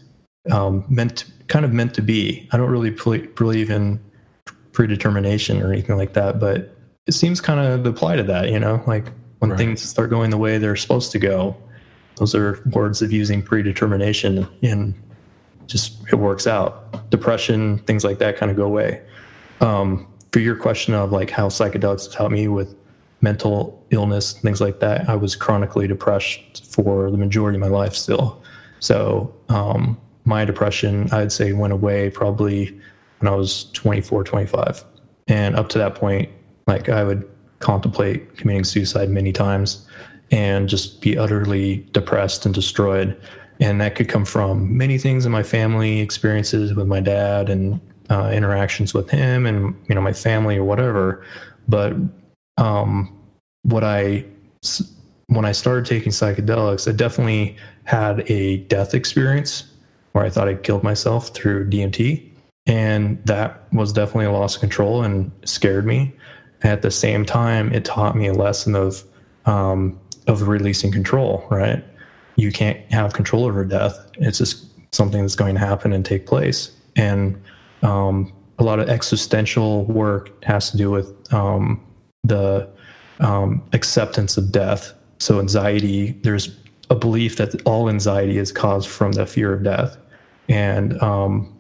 um, 0.52 0.86
meant, 0.88 1.18
to, 1.18 1.32
kind 1.48 1.66
of 1.66 1.74
meant 1.74 1.94
to 1.96 2.02
be. 2.02 2.48
I 2.52 2.58
don't 2.58 2.70
really 2.70 2.92
ple- 2.92 3.28
believe 3.36 3.70
in 3.70 4.00
predetermination 4.72 5.62
or 5.62 5.74
anything 5.74 5.98
like 5.98 6.14
that, 6.14 6.40
but 6.40 6.76
it 7.08 7.12
seems 7.14 7.42
kind 7.42 7.60
of 7.60 7.86
apply 7.86 8.16
to 8.16 8.24
that. 8.24 8.50
You 8.52 8.60
know, 8.60 8.82
like 8.88 9.12
when 9.40 9.52
Right. 9.52 9.58
things 9.58 9.82
start 9.82 10.10
going 10.10 10.30
the 10.30 10.38
way 10.38 10.58
they're 10.58 10.76
supposed 10.76 11.12
to 11.12 11.20
go. 11.20 11.56
Those 12.16 12.34
are 12.34 12.64
words 12.72 13.02
of 13.02 13.12
using 13.12 13.44
predetermination, 13.44 14.48
and 14.64 14.94
just 15.68 15.98
it 16.12 16.16
works 16.16 16.48
out. 16.48 17.10
Depression, 17.12 17.78
things 17.80 18.04
like 18.04 18.18
that, 18.20 18.38
kind 18.38 18.50
of 18.50 18.58
go 18.58 18.64
away. 18.66 19.02
Um, 19.62 20.08
for 20.32 20.40
your 20.40 20.56
question 20.56 20.94
of 20.94 21.12
like 21.12 21.30
how 21.30 21.48
psychedelics 21.50 22.06
has 22.06 22.14
helped 22.16 22.34
me 22.34 22.48
with 22.48 22.76
mental 23.22 23.86
illness, 23.90 24.34
things 24.34 24.62
like 24.62 24.80
that, 24.80 25.10
I 25.10 25.16
was 25.16 25.36
chronically 25.36 25.88
depressed 25.88 26.66
for 26.72 27.10
the 27.10 27.18
majority 27.18 27.58
of 27.58 27.62
my 27.62 27.68
life 27.68 27.96
still. 27.96 28.42
So 28.80 29.34
um, 29.50 30.00
my 30.26 30.46
depression, 30.46 31.10
I'd 31.12 31.32
say, 31.32 31.54
went 31.54 31.74
away 31.74 32.10
probably 32.10 32.80
when 33.20 33.32
I 33.32 33.36
was 33.36 33.72
24, 33.72 34.24
25. 34.24 34.84
And 35.28 35.56
up 35.56 35.70
to 35.70 35.78
that 35.78 35.96
point, 35.96 36.30
like 36.68 36.90
I 36.90 37.04
would 37.04 37.28
contemplate 37.60 38.38
committing 38.38 38.64
suicide 38.64 39.10
many 39.10 39.32
times 39.32 39.88
and 40.32 40.70
just 40.70 41.02
be 41.02 41.18
utterly 41.18 41.78
depressed 41.92 42.46
and 42.46 42.54
destroyed. 42.54 43.20
And 43.60 43.82
that 43.82 43.96
could 43.96 44.10
come 44.10 44.26
from 44.26 44.78
many 44.78 44.98
things 44.98 45.26
in 45.26 45.32
my 45.32 45.44
family 45.44 46.00
experiences 46.00 46.76
with 46.76 46.88
my 46.88 47.00
dad 47.00 47.50
and 47.50 47.80
uh, 48.10 48.32
interactions 48.34 48.94
with 48.94 49.10
him 49.10 49.46
and 49.46 49.76
you 49.90 49.96
know 49.96 50.02
my 50.02 50.14
family 50.14 50.58
or 50.58 50.64
whatever. 50.64 51.26
But 51.68 51.96
um, 52.58 53.18
what 53.64 53.84
I 53.84 54.26
when 55.28 55.46
I 55.46 55.52
started 55.52 55.86
taking 55.86 56.12
psychedelics, 56.12 56.88
I 56.88 56.94
definitely 56.94 57.58
had 57.84 58.30
a 58.32 58.58
death 58.58 58.94
experience 58.94 59.66
where 60.14 60.26
I 60.26 60.30
thought 60.30 60.48
I 60.48 60.56
killed 60.56 60.84
myself 60.84 61.30
through 61.30 61.70
DMT, 61.70 62.28
and 62.66 63.24
that 63.26 63.62
was 63.74 63.94
definitely 63.94 64.26
a 64.26 64.32
loss 64.32 64.56
of 64.56 64.62
control 64.62 65.04
and 65.04 65.32
scared 65.46 65.86
me. 65.86 66.14
At 66.64 66.82
the 66.82 66.92
same 66.92 67.26
time, 67.26 67.72
it 67.72 67.86
taught 67.86 68.16
me 68.16 68.28
a 68.28 68.34
lesson 68.34 68.76
of 68.76 69.04
um, 69.46 70.00
of 70.28 70.48
releasing 70.48 70.92
control. 70.92 71.46
Right, 71.52 71.84
you 72.36 72.52
can't 72.52 72.80
have 72.92 73.14
control 73.14 73.46
over 73.46 73.64
death. 73.64 74.00
It's 74.16 74.40
just 74.40 74.66
something 74.94 75.22
that's 75.22 75.36
going 75.36 75.56
to 75.56 75.60
happen 75.60 75.94
and 75.94 76.04
take 76.04 76.26
place, 76.26 76.72
and 76.96 77.40
um, 77.84 78.34
a 78.60 78.64
lot 78.64 78.80
of 78.80 78.90
existential 78.90 79.86
work 79.86 80.44
has 80.44 80.72
to 80.72 80.78
do 80.78 80.90
with 80.90 81.32
um, 81.34 81.84
the 82.24 82.70
um, 83.20 83.64
acceptance 83.74 84.38
of 84.38 84.52
death. 84.52 84.94
So 85.20 85.40
anxiety, 85.40 86.12
there's 86.24 86.56
a 86.90 86.96
belief 86.96 87.38
that 87.38 87.60
all 87.66 87.90
anxiety 87.90 88.38
is 88.38 88.52
caused 88.52 88.88
from 88.88 89.14
the 89.14 89.26
fear 89.26 89.54
of 89.54 89.64
death, 89.64 89.98
and 90.48 91.02
um, 91.02 91.54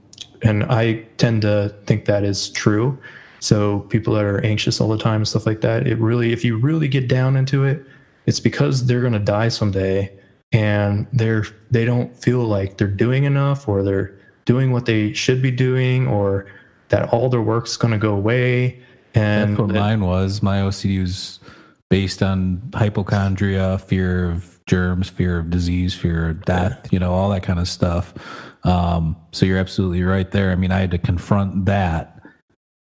and 0.43 0.63
I 0.65 1.05
tend 1.17 1.41
to 1.41 1.73
think 1.85 2.05
that 2.05 2.23
is 2.23 2.49
true. 2.49 2.97
So 3.39 3.81
people 3.81 4.13
that 4.15 4.23
are 4.23 4.43
anxious 4.43 4.79
all 4.79 4.89
the 4.89 4.97
time, 4.97 5.17
and 5.17 5.27
stuff 5.27 5.45
like 5.45 5.61
that, 5.61 5.87
it 5.87 5.97
really, 5.97 6.33
if 6.33 6.43
you 6.43 6.57
really 6.57 6.87
get 6.87 7.07
down 7.07 7.35
into 7.35 7.63
it, 7.63 7.85
it's 8.25 8.39
because 8.39 8.85
they're 8.85 9.01
going 9.01 9.13
to 9.13 9.19
die 9.19 9.49
someday, 9.49 10.11
and 10.51 11.07
they're 11.13 11.45
they 11.71 11.85
don't 11.85 12.15
feel 12.15 12.43
like 12.45 12.77
they're 12.77 12.87
doing 12.87 13.23
enough, 13.23 13.67
or 13.67 13.83
they're 13.83 14.15
doing 14.45 14.71
what 14.71 14.85
they 14.85 15.13
should 15.13 15.41
be 15.41 15.51
doing, 15.51 16.07
or 16.07 16.45
that 16.89 17.09
all 17.09 17.29
their 17.29 17.41
work's 17.41 17.75
going 17.75 17.91
to 17.91 17.97
go 17.97 18.13
away. 18.13 18.81
And 19.17 19.51
That's 19.51 19.59
what 19.59 19.67
that- 19.69 19.79
mine 19.79 20.01
was. 20.01 20.41
My 20.41 20.61
OCD 20.61 20.99
was 21.01 21.39
based 21.89 22.21
on 22.21 22.61
hypochondria, 22.73 23.77
fear 23.77 24.29
of 24.29 24.59
germs, 24.65 25.09
fear 25.09 25.39
of 25.39 25.49
disease, 25.49 25.93
fear 25.93 26.29
of 26.29 26.43
death, 26.45 26.87
you 26.91 26.99
know, 26.99 27.13
all 27.13 27.29
that 27.29 27.43
kind 27.43 27.59
of 27.59 27.67
stuff. 27.67 28.13
Um, 28.63 29.15
so 29.31 29.45
you're 29.45 29.57
absolutely 29.57 30.03
right 30.03 30.29
there. 30.31 30.51
I 30.51 30.55
mean, 30.55 30.71
I 30.71 30.79
had 30.79 30.91
to 30.91 30.97
confront 30.97 31.65
that. 31.65 32.16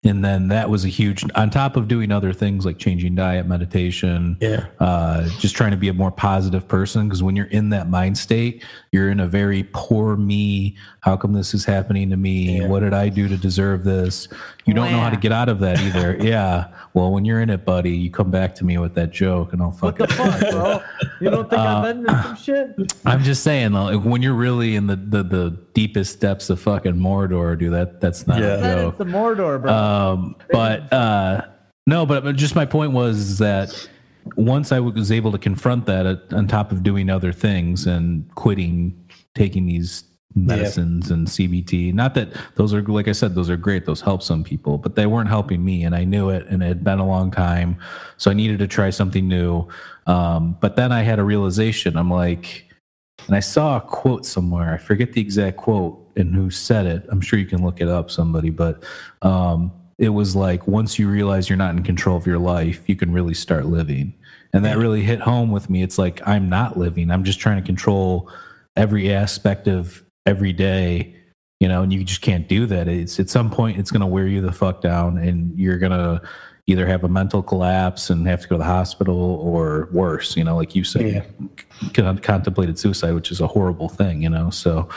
And 0.06 0.24
then 0.24 0.48
that 0.48 0.70
was 0.70 0.84
a 0.84 0.88
huge, 0.88 1.24
on 1.34 1.50
top 1.50 1.76
of 1.76 1.88
doing 1.88 2.12
other 2.12 2.32
things 2.32 2.64
like 2.64 2.78
changing 2.78 3.14
diet, 3.16 3.46
meditation, 3.46 4.36
yeah. 4.40 4.66
uh, 4.78 5.28
just 5.38 5.54
trying 5.56 5.72
to 5.72 5.76
be 5.76 5.88
a 5.88 5.92
more 5.94 6.10
positive 6.10 6.68
person. 6.68 7.08
Because 7.08 7.22
when 7.22 7.34
you're 7.36 7.46
in 7.46 7.70
that 7.70 7.88
mind 7.90 8.16
state, 8.16 8.64
you're 8.92 9.10
in 9.10 9.20
a 9.20 9.26
very 9.26 9.68
poor 9.72 10.16
me. 10.16 10.76
How 11.00 11.16
come 11.16 11.32
this 11.32 11.54
is 11.54 11.64
happening 11.64 12.10
to 12.10 12.16
me? 12.16 12.58
Yeah. 12.60 12.66
What 12.68 12.80
did 12.80 12.94
I 12.94 13.08
do 13.08 13.28
to 13.28 13.36
deserve 13.36 13.84
this? 13.84 14.28
You 14.64 14.74
don't 14.74 14.90
know 14.90 14.98
how 15.00 15.10
to 15.10 15.16
get 15.16 15.30
out 15.32 15.48
of 15.48 15.60
that 15.60 15.80
either. 15.80 16.16
yeah. 16.20 16.68
Well, 16.94 17.12
when 17.12 17.24
you're 17.24 17.40
in 17.40 17.50
it, 17.50 17.64
buddy, 17.64 17.90
you 17.96 18.10
come 18.10 18.30
back 18.30 18.54
to 18.56 18.64
me 18.64 18.78
with 18.78 18.94
that 18.94 19.10
joke, 19.12 19.52
and 19.52 19.62
I'll 19.62 19.70
What 19.70 19.98
fuck 19.98 20.08
the 20.08 20.14
fuck, 20.14 20.40
bro? 20.50 20.80
You 21.20 21.30
don't 21.30 21.48
think 21.48 21.60
I've 21.60 21.82
been 21.84 21.98
in 22.08 22.22
some 22.22 22.36
shit? 22.36 22.92
I'm 23.04 23.22
just 23.22 23.42
saying, 23.44 23.72
though, 23.72 23.84
like, 23.84 24.04
when 24.04 24.22
you're 24.22 24.34
really 24.34 24.74
in 24.76 24.86
the, 24.86 24.96
the 24.96 25.22
the 25.22 25.50
deepest 25.74 26.20
depths 26.20 26.50
of 26.50 26.60
fucking 26.60 26.94
Mordor, 26.94 27.56
dude, 27.58 27.72
that 27.74 28.00
that's 28.00 28.26
not 28.26 28.40
Yeah. 28.40 28.54
a 28.54 28.60
That 28.60 28.78
is 28.78 28.84
joke. 28.84 28.98
the 28.98 29.04
Mordor, 29.04 29.60
bro. 29.62 29.70
Um, 29.96 30.36
but 30.50 30.92
uh, 30.92 31.46
no, 31.86 32.06
but 32.06 32.36
just 32.36 32.54
my 32.54 32.66
point 32.66 32.92
was 32.92 33.38
that 33.38 33.88
once 34.36 34.72
I 34.72 34.80
was 34.80 35.12
able 35.12 35.32
to 35.32 35.38
confront 35.38 35.86
that, 35.86 36.06
uh, 36.06 36.16
on 36.32 36.48
top 36.48 36.72
of 36.72 36.82
doing 36.82 37.08
other 37.08 37.32
things 37.32 37.86
and 37.86 38.32
quitting 38.34 39.08
taking 39.34 39.66
these 39.66 40.04
medicines 40.34 41.10
and 41.10 41.26
CBT, 41.26 41.94
not 41.94 42.14
that 42.14 42.36
those 42.56 42.74
are 42.74 42.82
like 42.82 43.08
I 43.08 43.12
said, 43.12 43.34
those 43.34 43.48
are 43.48 43.56
great, 43.56 43.86
those 43.86 44.00
help 44.00 44.22
some 44.22 44.44
people, 44.44 44.78
but 44.78 44.96
they 44.96 45.06
weren't 45.06 45.28
helping 45.28 45.64
me, 45.64 45.84
and 45.84 45.94
I 45.94 46.04
knew 46.04 46.30
it, 46.30 46.46
and 46.48 46.62
it 46.62 46.66
had 46.66 46.84
been 46.84 46.98
a 46.98 47.06
long 47.06 47.30
time, 47.30 47.78
so 48.16 48.30
I 48.30 48.34
needed 48.34 48.58
to 48.58 48.66
try 48.66 48.90
something 48.90 49.26
new. 49.28 49.68
Um, 50.06 50.56
but 50.60 50.76
then 50.76 50.92
I 50.92 51.02
had 51.02 51.18
a 51.18 51.24
realization. 51.24 51.96
I'm 51.96 52.10
like, 52.10 52.66
and 53.26 53.34
I 53.34 53.40
saw 53.40 53.76
a 53.76 53.80
quote 53.80 54.26
somewhere. 54.26 54.74
I 54.74 54.78
forget 54.78 55.12
the 55.12 55.20
exact 55.20 55.56
quote 55.56 56.02
and 56.16 56.34
who 56.34 56.50
said 56.50 56.86
it. 56.86 57.04
I'm 57.08 57.20
sure 57.20 57.38
you 57.38 57.46
can 57.46 57.64
look 57.64 57.80
it 57.80 57.88
up, 57.88 58.10
somebody, 58.10 58.50
but 58.50 58.84
um, 59.22 59.72
it 59.98 60.10
was 60.10 60.36
like 60.36 60.66
once 60.66 60.98
you 60.98 61.08
realize 61.08 61.48
you're 61.48 61.56
not 61.56 61.74
in 61.74 61.82
control 61.82 62.16
of 62.16 62.26
your 62.26 62.38
life, 62.38 62.88
you 62.88 62.96
can 62.96 63.12
really 63.12 63.34
start 63.34 63.66
living. 63.66 64.14
And 64.52 64.64
that 64.64 64.78
really 64.78 65.02
hit 65.02 65.20
home 65.20 65.50
with 65.50 65.68
me. 65.68 65.82
It's 65.82 65.98
like 65.98 66.26
I'm 66.26 66.48
not 66.48 66.78
living. 66.78 67.10
I'm 67.10 67.24
just 67.24 67.40
trying 67.40 67.56
to 67.60 67.66
control 67.66 68.30
every 68.76 69.12
aspect 69.12 69.68
of 69.68 70.02
every 70.24 70.52
day, 70.52 71.14
you 71.60 71.68
know, 71.68 71.82
and 71.82 71.92
you 71.92 72.04
just 72.04 72.20
can't 72.22 72.48
do 72.48 72.66
that. 72.66 72.88
It's 72.88 73.18
at 73.20 73.28
some 73.30 73.50
point 73.50 73.78
it's 73.78 73.90
gonna 73.90 74.06
wear 74.06 74.26
you 74.26 74.40
the 74.40 74.52
fuck 74.52 74.80
down 74.80 75.18
and 75.18 75.58
you're 75.58 75.78
gonna 75.78 76.22
either 76.66 76.86
have 76.86 77.04
a 77.04 77.08
mental 77.08 77.42
collapse 77.42 78.10
and 78.10 78.26
have 78.26 78.40
to 78.42 78.48
go 78.48 78.56
to 78.56 78.58
the 78.58 78.64
hospital 78.64 79.16
or 79.16 79.88
worse, 79.92 80.36
you 80.36 80.42
know, 80.42 80.56
like 80.56 80.74
you 80.74 80.82
said, 80.84 81.24
Yeah. 81.92 82.14
contemplated 82.22 82.78
suicide, 82.78 83.12
which 83.12 83.30
is 83.30 83.40
a 83.40 83.46
horrible 83.46 83.88
thing, 83.88 84.22
you 84.22 84.28
know. 84.30 84.50
So, 84.50 84.88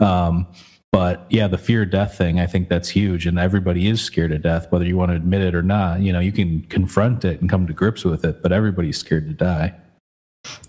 um, 0.00 0.46
but 0.94 1.26
yeah, 1.28 1.48
the 1.48 1.58
fear 1.58 1.82
of 1.82 1.90
death 1.90 2.16
thing, 2.16 2.38
I 2.38 2.46
think 2.46 2.68
that's 2.68 2.88
huge, 2.88 3.26
and 3.26 3.36
everybody 3.36 3.88
is 3.88 4.00
scared 4.00 4.30
of 4.30 4.42
death, 4.42 4.70
whether 4.70 4.84
you 4.84 4.96
want 4.96 5.10
to 5.10 5.16
admit 5.16 5.40
it 5.40 5.52
or 5.52 5.62
not. 5.62 5.98
You 5.98 6.12
know, 6.12 6.20
you 6.20 6.30
can 6.30 6.60
confront 6.68 7.24
it 7.24 7.40
and 7.40 7.50
come 7.50 7.66
to 7.66 7.72
grips 7.72 8.04
with 8.04 8.24
it, 8.24 8.40
but 8.42 8.52
everybody's 8.52 8.96
scared 8.96 9.26
to 9.26 9.34
die. 9.34 9.74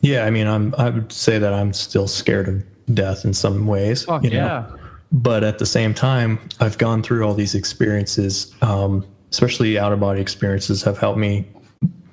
Yeah, 0.02 0.26
I 0.26 0.32
mean, 0.32 0.48
I'm. 0.48 0.74
I 0.80 0.90
would 0.90 1.12
say 1.12 1.38
that 1.38 1.54
I'm 1.54 1.74
still 1.74 2.08
scared 2.08 2.48
of 2.48 2.64
death 2.96 3.24
in 3.24 3.36
some 3.36 3.68
ways. 3.68 4.06
Fuck 4.06 4.24
you 4.24 4.32
know? 4.32 4.38
yeah. 4.38 4.72
But 5.12 5.44
at 5.44 5.60
the 5.60 5.66
same 5.68 5.94
time, 5.94 6.40
I've 6.60 6.80
gone 6.80 7.04
through 7.04 7.24
all 7.24 7.36
these 7.36 7.54
experiences, 7.54 8.52
um, 8.64 9.06
especially 9.32 9.78
out 9.78 9.94
of 9.94 10.00
body 10.00 10.22
experiences, 10.22 10.82
have 10.82 10.98
helped 10.98 11.20
me 11.20 11.48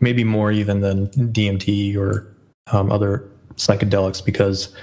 maybe 0.01 0.23
more 0.23 0.53
even 0.53 0.83
than 0.83 1.07
DMT 1.09 1.97
or 1.97 2.31
um, 2.73 2.93
other 2.93 3.27
psychedelics 3.55 4.23
because 4.23 4.75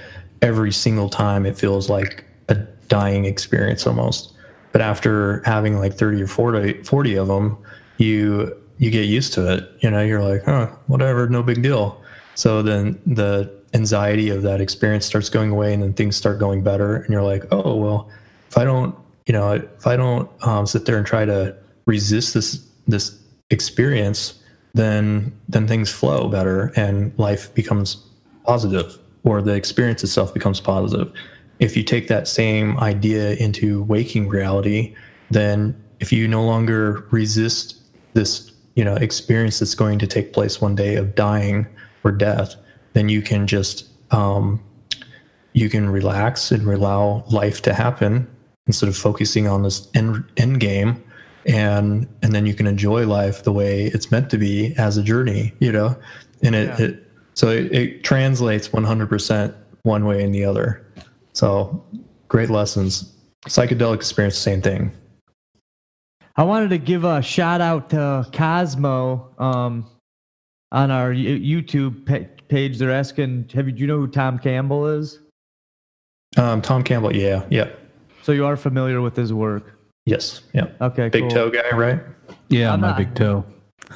every 0.41 0.71
single 0.71 1.09
time 1.09 1.45
it 1.45 1.59
feels 1.59 1.91
like 1.91 2.25
a 2.47 2.65
dying 2.89 3.25
experience 3.25 3.87
almost. 3.87 4.33
But 4.71 4.81
after 4.81 5.41
having 5.45 5.79
like 5.79 5.93
30 5.93 6.21
or 6.21 6.27
40, 6.27 6.83
40 6.83 7.15
of 7.15 7.27
them, 7.27 7.57
you 7.97 8.55
you 8.77 8.91
get 8.91 9.05
used 9.05 9.33
to 9.33 9.53
it. 9.53 9.69
You 9.79 9.89
know, 9.91 10.01
you're 10.01 10.23
like, 10.23 10.47
oh, 10.47 10.65
whatever, 10.87 11.27
no 11.27 11.43
big 11.43 11.61
deal. 11.61 12.01
So 12.35 12.61
then 12.61 12.99
the 13.05 13.51
anxiety 13.73 14.29
of 14.29 14.41
that 14.43 14.61
experience 14.61 15.05
starts 15.05 15.29
going 15.29 15.51
away, 15.51 15.73
and 15.73 15.81
then 15.81 15.93
things 15.93 16.15
start 16.15 16.39
going 16.39 16.63
better. 16.63 16.97
And 16.97 17.09
you're 17.09 17.23
like, 17.23 17.45
oh 17.51 17.75
well, 17.75 18.09
if 18.49 18.57
I 18.57 18.63
don't, 18.63 18.95
you 19.25 19.33
know, 19.33 19.53
if 19.53 19.87
I 19.87 19.95
don't 19.95 20.29
um, 20.45 20.65
sit 20.65 20.85
there 20.85 20.97
and 20.97 21.05
try 21.05 21.25
to 21.25 21.55
resist 21.85 22.33
this 22.33 22.65
this 22.87 23.17
experience, 23.49 24.41
then 24.73 25.37
then 25.47 25.67
things 25.67 25.91
flow 25.91 26.29
better, 26.29 26.71
and 26.75 27.11
life 27.17 27.53
becomes 27.53 27.97
positive, 28.45 28.97
or 29.23 29.41
the 29.41 29.53
experience 29.53 30.03
itself 30.03 30.33
becomes 30.33 30.61
positive. 30.61 31.11
If 31.59 31.75
you 31.75 31.83
take 31.83 32.07
that 32.07 32.27
same 32.27 32.77
idea 32.79 33.33
into 33.35 33.83
waking 33.83 34.29
reality, 34.29 34.95
then 35.29 35.81
if 35.99 36.11
you 36.11 36.27
no 36.27 36.43
longer 36.43 37.05
resist 37.11 37.75
this 38.13 38.51
you 38.75 38.83
know 38.83 38.95
experience 38.95 39.59
that's 39.59 39.75
going 39.75 39.99
to 39.99 40.07
take 40.07 40.33
place 40.33 40.61
one 40.61 40.75
day 40.75 40.95
of 40.95 41.13
dying 41.13 41.67
or 42.03 42.11
death 42.11 42.55
then 42.93 43.09
you 43.09 43.21
can 43.21 43.45
just 43.45 43.87
um, 44.11 44.61
you 45.53 45.69
can 45.69 45.89
relax 45.89 46.51
and 46.51 46.67
allow 46.67 47.23
life 47.29 47.61
to 47.63 47.73
happen 47.73 48.27
instead 48.67 48.89
of 48.89 48.95
focusing 48.95 49.47
on 49.47 49.63
this 49.63 49.87
end, 49.95 50.23
end 50.37 50.59
game. 50.59 51.03
And 51.45 52.07
and 52.21 52.33
then 52.33 52.45
you 52.45 52.53
can 52.53 52.67
enjoy 52.67 53.07
life 53.07 53.43
the 53.43 53.51
way 53.51 53.85
it's 53.85 54.11
meant 54.11 54.29
to 54.31 54.37
be 54.37 54.75
as 54.77 54.97
a 54.97 55.03
journey 55.03 55.53
you 55.59 55.71
know? 55.71 55.97
And 56.43 56.53
it, 56.53 56.67
yeah. 56.67 56.85
it 56.87 57.07
so 57.33 57.49
it, 57.49 57.71
it 57.71 58.03
translates 58.03 58.67
100% 58.67 59.55
one 59.83 60.05
way 60.05 60.21
and 60.21 60.35
the 60.35 60.43
other 60.43 60.85
so 61.39 61.83
great 62.27 62.49
lessons 62.49 63.13
psychedelic 63.47 63.95
experience 63.95 64.37
same 64.37 64.61
thing 64.61 64.91
I 66.39 66.43
wanted 66.43 66.69
to 66.69 66.77
give 66.77 67.03
a 67.03 67.21
shout 67.21 67.59
out 67.59 67.89
to 67.89 68.25
Cosmo 68.31 69.33
um, 69.39 69.89
on 70.71 70.89
our 70.89 71.11
YouTube 71.11 72.05
page. 72.47 72.77
They're 72.77 72.91
asking, 72.91 73.49
"Have 73.53 73.67
you 73.67 73.73
do 73.73 73.81
you 73.81 73.87
know 73.87 73.97
who 73.97 74.07
Tom 74.07 74.39
Campbell 74.39 74.87
is?" 74.87 75.19
Um, 76.37 76.61
Tom 76.61 76.81
Campbell, 76.81 77.13
yeah, 77.13 77.45
yeah. 77.49 77.67
So 78.23 78.31
you 78.31 78.45
are 78.45 78.55
familiar 78.55 79.01
with 79.01 79.17
his 79.17 79.33
work? 79.33 79.77
Yes, 80.05 80.41
yeah. 80.53 80.67
Okay, 80.79 81.09
big 81.09 81.23
cool. 81.23 81.29
toe 81.29 81.49
guy, 81.49 81.75
right? 81.75 81.99
Yeah, 82.47 82.71
I'm 82.71 82.79
my 82.79 82.91
not, 82.91 82.97
big 82.97 83.15
toe. 83.15 83.43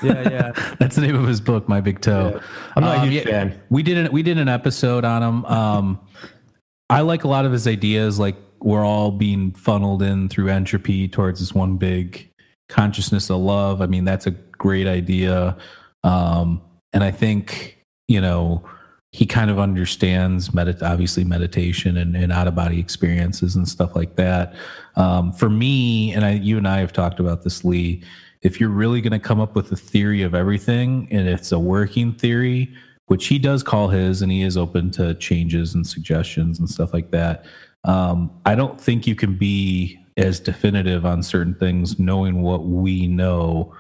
Yeah, 0.02 0.30
yeah. 0.30 0.76
That's 0.80 0.96
the 0.98 1.02
name 1.02 1.16
of 1.16 1.28
his 1.28 1.40
book, 1.40 1.70
My 1.70 1.80
Big 1.80 2.02
Toe. 2.02 2.34
Yeah. 2.36 2.42
I'm 2.76 2.84
not 2.84 2.98
um, 2.98 3.04
a 3.04 3.06
huge 3.06 3.26
yeah, 3.26 3.32
fan. 3.32 3.62
We 3.70 3.84
did 3.84 3.98
an 3.98 4.12
we 4.12 4.24
did 4.24 4.38
an 4.38 4.50
episode 4.50 5.06
on 5.06 5.24
him. 5.24 5.46
Um, 5.46 6.00
I 6.94 7.02
like 7.02 7.24
a 7.24 7.28
lot 7.28 7.46
of 7.46 7.52
his 7.52 7.68
ideas. 7.68 8.20
Like 8.20 8.36
we're 8.60 8.86
all 8.86 9.12
being 9.12 9.52
funneled 9.54 10.04
in 10.04 10.30
through 10.30 10.50
entropy 10.50 11.08
towards 11.08 11.40
this 11.40 11.54
one 11.54 11.78
big 11.78 12.30
consciousness 12.70 13.30
of 13.30 13.40
love. 13.40 13.82
I 13.82 13.88
mean, 13.88 14.06
that's 14.06 14.28
a 14.28 14.32
great 14.32 14.88
idea. 14.88 15.58
Um, 16.04 16.62
and 16.94 17.04
I 17.04 17.12
think, 17.12 17.84
you 18.08 18.22
know, 18.22 18.64
he 19.12 19.26
kind 19.26 19.52
of 19.52 19.60
understands 19.60 20.50
medit- 20.50 20.82
obviously 20.82 21.24
meditation 21.24 21.98
and, 21.98 22.16
and 22.16 22.32
out 22.32 22.48
of 22.48 22.56
body 22.56 22.80
experiences 22.80 23.56
and 23.56 23.68
stuff 23.68 23.96
like 23.96 24.16
that. 24.16 24.56
Um, 24.96 25.32
for 25.34 25.50
me, 25.50 26.14
and 26.14 26.24
I, 26.26 26.32
you 26.34 26.58
and 26.58 26.68
I 26.68 26.80
have 26.80 26.94
talked 26.94 27.20
about 27.20 27.44
this, 27.44 27.64
Lee. 27.64 28.04
If 28.42 28.60
you're 28.60 28.70
really 28.70 29.02
going 29.02 29.14
to 29.14 29.20
come 29.20 29.40
up 29.40 29.56
with 29.56 29.72
a 29.72 29.76
theory 29.76 30.22
of 30.22 30.36
everything, 30.36 31.08
and 31.12 31.28
it's 31.28 31.52
a 31.52 31.60
working 31.60 32.14
theory, 32.14 32.74
which 33.08 33.28
he 33.28 33.38
does 33.38 33.64
call 33.64 33.90
his, 33.90 34.22
and 34.22 34.32
he 34.32 34.42
is 34.42 34.58
open 34.58 34.92
to 34.92 35.14
changes 35.16 35.76
and 35.76 35.86
suggestions 35.86 36.60
and 36.60 36.70
stuff 36.70 36.94
like 36.94 37.12
that. 37.12 37.46
Um, 37.84 38.32
I 38.46 38.56
don't 38.56 38.80
think 38.80 39.08
you 39.08 39.16
can 39.16 39.38
be 39.38 40.00
as 40.18 40.40
definitive 40.40 41.06
on 41.06 41.24
certain 41.24 41.56
things, 41.56 42.00
knowing 42.00 42.42
what 42.42 42.66
we 42.66 43.08
know 43.08 43.74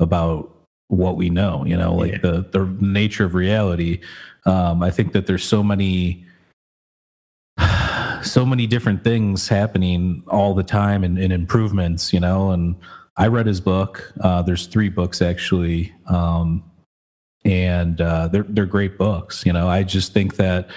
about 0.00 0.50
what 0.88 1.16
we 1.16 1.30
know, 1.30 1.64
you 1.64 1.76
know, 1.76 1.94
like 1.94 2.12
yeah. 2.12 2.18
the, 2.18 2.48
the 2.50 2.64
nature 2.80 3.24
of 3.24 3.34
reality. 3.34 4.00
Um, 4.46 4.82
I 4.82 4.90
think 4.90 5.12
that 5.12 5.26
there's 5.26 5.44
so 5.44 5.62
many, 5.62 6.24
so 8.22 8.44
many 8.44 8.66
different 8.66 9.04
things 9.04 9.48
happening 9.48 10.22
all 10.28 10.54
the 10.54 10.62
time 10.62 11.04
and, 11.04 11.18
and 11.18 11.32
improvements, 11.32 12.12
you 12.12 12.20
know, 12.20 12.50
and 12.50 12.76
I 13.16 13.28
read 13.28 13.46
his 13.46 13.60
book. 13.60 14.12
Uh, 14.20 14.42
there's 14.42 14.66
three 14.66 14.88
books 14.88 15.22
actually. 15.22 15.94
Um, 16.06 16.64
and 17.44 18.00
uh, 18.00 18.28
they're, 18.28 18.46
they're 18.48 18.66
great 18.66 18.96
books. 18.98 19.44
You 19.44 19.52
know, 19.52 19.68
I 19.68 19.82
just 19.82 20.12
think 20.12 20.36
that 20.36 20.70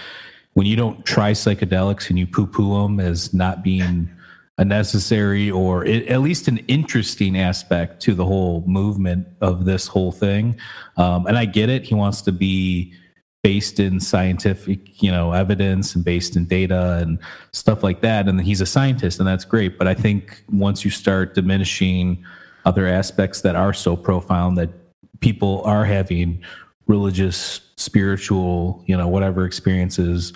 when 0.54 0.66
you 0.66 0.76
don't 0.76 1.06
try 1.06 1.32
psychedelics 1.32 2.10
and 2.10 2.18
you 2.18 2.28
poo 2.28 2.48
poo 2.48 2.82
them 2.82 3.00
as 3.00 3.34
not 3.34 3.64
being 3.64 4.10
a 4.58 4.66
necessary 4.66 5.52
or 5.52 5.86
at 5.86 6.20
least 6.22 6.48
an 6.48 6.58
interesting 6.68 7.38
aspect 7.38 8.02
to 8.02 8.16
the 8.16 8.26
whole 8.26 8.64
movement 8.66 9.28
of 9.40 9.66
this 9.66 9.86
whole 9.86 10.12
thing. 10.12 10.58
Um, 10.98 11.28
and 11.28 11.38
I 11.38 11.46
get 11.46 11.70
it. 11.70 11.84
He 11.84 11.94
wants 11.94 12.24
to 12.24 12.32
be 12.32 12.94
based 13.44 13.80
in 13.80 14.00
scientific, 14.00 15.02
you 15.02 15.12
know, 15.12 15.32
evidence 15.32 15.94
and 15.94 16.04
based 16.04 16.36
in 16.36 16.46
data 16.46 16.98
and 17.02 17.20
stuff 17.52 17.84
like 17.84 18.02
that. 18.02 18.28
And 18.28 18.42
he's 18.42 18.60
a 18.60 18.66
scientist, 18.66 19.20
and 19.20 19.28
that's 19.28 19.46
great. 19.46 19.78
But 19.78 19.88
I 19.88 19.94
think 19.94 20.44
once 20.52 20.84
you 20.84 20.90
start 20.90 21.36
diminishing 21.36 22.26
other 22.66 22.88
aspects 22.88 23.42
that 23.42 23.56
are 23.56 23.74
so 23.74 23.96
profound 23.96 24.58
that 24.58 24.70
people 25.20 25.62
are 25.64 25.86
having 25.86 26.42
religious, 26.88 27.62
spiritual, 27.76 28.84
you 28.88 28.96
know, 28.96 29.08
whatever 29.08 29.46
experiences 29.46 30.34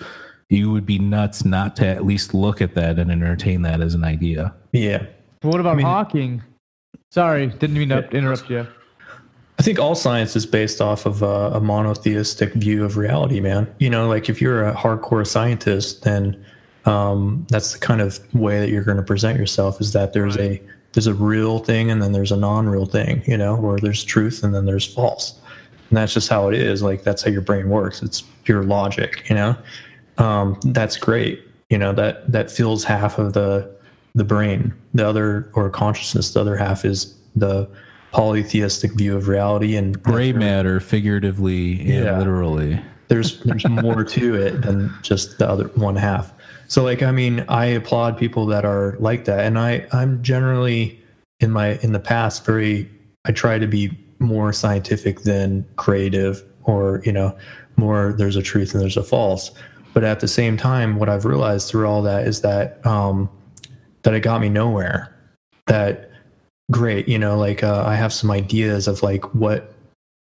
you 0.48 0.70
would 0.70 0.84
be 0.84 0.98
nuts 0.98 1.44
not 1.44 1.76
to 1.76 1.86
at 1.86 2.04
least 2.04 2.34
look 2.34 2.60
at 2.60 2.74
that 2.74 2.98
and 2.98 3.10
entertain 3.10 3.62
that 3.62 3.80
as 3.80 3.94
an 3.94 4.04
idea. 4.04 4.54
Yeah. 4.72 5.06
what 5.40 5.60
about 5.60 5.72
I 5.72 5.76
mean, 5.76 5.86
Hawking? 5.86 6.42
Sorry, 7.10 7.46
didn't 7.46 7.74
mean 7.74 7.88
to 7.88 8.06
yeah. 8.10 8.18
interrupt 8.18 8.50
you. 8.50 8.66
I 9.58 9.62
think 9.62 9.78
all 9.78 9.94
science 9.94 10.34
is 10.34 10.44
based 10.44 10.80
off 10.80 11.06
of 11.06 11.22
a, 11.22 11.52
a, 11.54 11.60
monotheistic 11.60 12.52
view 12.54 12.84
of 12.84 12.96
reality, 12.96 13.38
man. 13.38 13.72
You 13.78 13.90
know, 13.90 14.08
like 14.08 14.28
if 14.28 14.40
you're 14.40 14.66
a 14.66 14.74
hardcore 14.74 15.26
scientist, 15.26 16.02
then 16.02 16.44
um, 16.84 17.46
that's 17.48 17.72
the 17.72 17.78
kind 17.78 18.00
of 18.00 18.18
way 18.34 18.60
that 18.60 18.70
you're 18.70 18.82
going 18.82 18.96
to 18.96 19.02
present 19.02 19.38
yourself. 19.38 19.80
Is 19.80 19.92
that 19.92 20.14
there's 20.14 20.36
right. 20.36 20.60
a 20.60 20.62
there's 20.92 21.06
a 21.06 21.14
real 21.14 21.58
thing 21.58 21.90
and 21.90 22.02
then 22.02 22.12
there's 22.12 22.32
a 22.32 22.36
non-real 22.36 22.86
thing, 22.86 23.22
you 23.26 23.36
know, 23.36 23.56
or 23.56 23.78
there's 23.78 24.04
truth 24.04 24.42
and 24.42 24.54
then 24.54 24.66
there's 24.66 24.86
false, 24.86 25.38
and 25.88 25.96
that's 25.96 26.14
just 26.14 26.28
how 26.28 26.48
it 26.48 26.54
is. 26.54 26.82
Like 26.82 27.02
that's 27.02 27.22
how 27.22 27.30
your 27.30 27.42
brain 27.42 27.68
works. 27.68 28.02
It's 28.02 28.22
pure 28.44 28.62
logic, 28.62 29.28
you 29.28 29.34
know 29.34 29.56
um, 30.18 30.58
that's 30.66 30.96
great. 30.96 31.42
You 31.70 31.78
know 31.78 31.92
that 31.92 32.30
that 32.30 32.50
fills 32.50 32.84
half 32.84 33.18
of 33.18 33.32
the 33.32 33.70
the 34.14 34.24
brain. 34.24 34.74
The 34.94 35.06
other 35.06 35.50
or 35.54 35.70
consciousness, 35.70 36.32
the 36.34 36.40
other 36.40 36.56
half 36.56 36.84
is 36.84 37.14
the 37.34 37.68
polytheistic 38.12 38.92
view 38.92 39.16
of 39.16 39.28
reality 39.28 39.76
and 39.76 40.00
gray 40.02 40.32
matter, 40.32 40.80
figuratively 40.80 41.80
and 41.80 42.04
yeah. 42.04 42.18
literally. 42.18 42.80
There's 43.08 43.40
there's 43.42 43.66
more 43.68 44.04
to 44.04 44.34
it 44.34 44.62
than 44.62 44.94
just 45.02 45.38
the 45.38 45.48
other 45.48 45.64
one 45.74 45.96
half. 45.96 46.32
So 46.72 46.82
like 46.82 47.02
I 47.02 47.12
mean, 47.12 47.44
I 47.48 47.66
applaud 47.66 48.16
people 48.16 48.46
that 48.46 48.64
are 48.64 48.96
like 48.98 49.26
that, 49.26 49.44
and 49.44 49.58
I 49.58 49.86
I'm 49.92 50.22
generally 50.22 50.98
in 51.40 51.50
my 51.50 51.78
in 51.82 51.92
the 51.92 52.00
past 52.00 52.46
very 52.46 52.88
I 53.24 53.32
try 53.32 53.58
to 53.58 53.66
be 53.66 53.90
more 54.18 54.52
scientific 54.52 55.22
than 55.22 55.66
creative 55.76 56.42
or 56.62 57.02
you 57.04 57.12
know 57.12 57.36
more 57.76 58.14
there's 58.16 58.36
a 58.36 58.42
truth 58.42 58.72
and 58.72 58.80
there's 58.80 58.96
a 58.96 59.02
false 59.02 59.50
but 59.94 60.04
at 60.04 60.20
the 60.20 60.28
same 60.28 60.56
time, 60.56 60.96
what 60.96 61.08
I've 61.08 61.24
realized 61.24 61.68
through 61.68 61.86
all 61.86 62.02
that 62.02 62.26
is 62.26 62.40
that 62.40 62.84
um, 62.86 63.28
that 64.02 64.14
it 64.14 64.20
got 64.20 64.40
me 64.40 64.48
nowhere. 64.48 65.14
That 65.66 66.10
great, 66.70 67.08
you 67.08 67.18
know, 67.18 67.36
like 67.36 67.62
uh, 67.62 67.84
I 67.86 67.94
have 67.94 68.12
some 68.12 68.30
ideas 68.30 68.88
of 68.88 69.02
like 69.02 69.34
what 69.34 69.74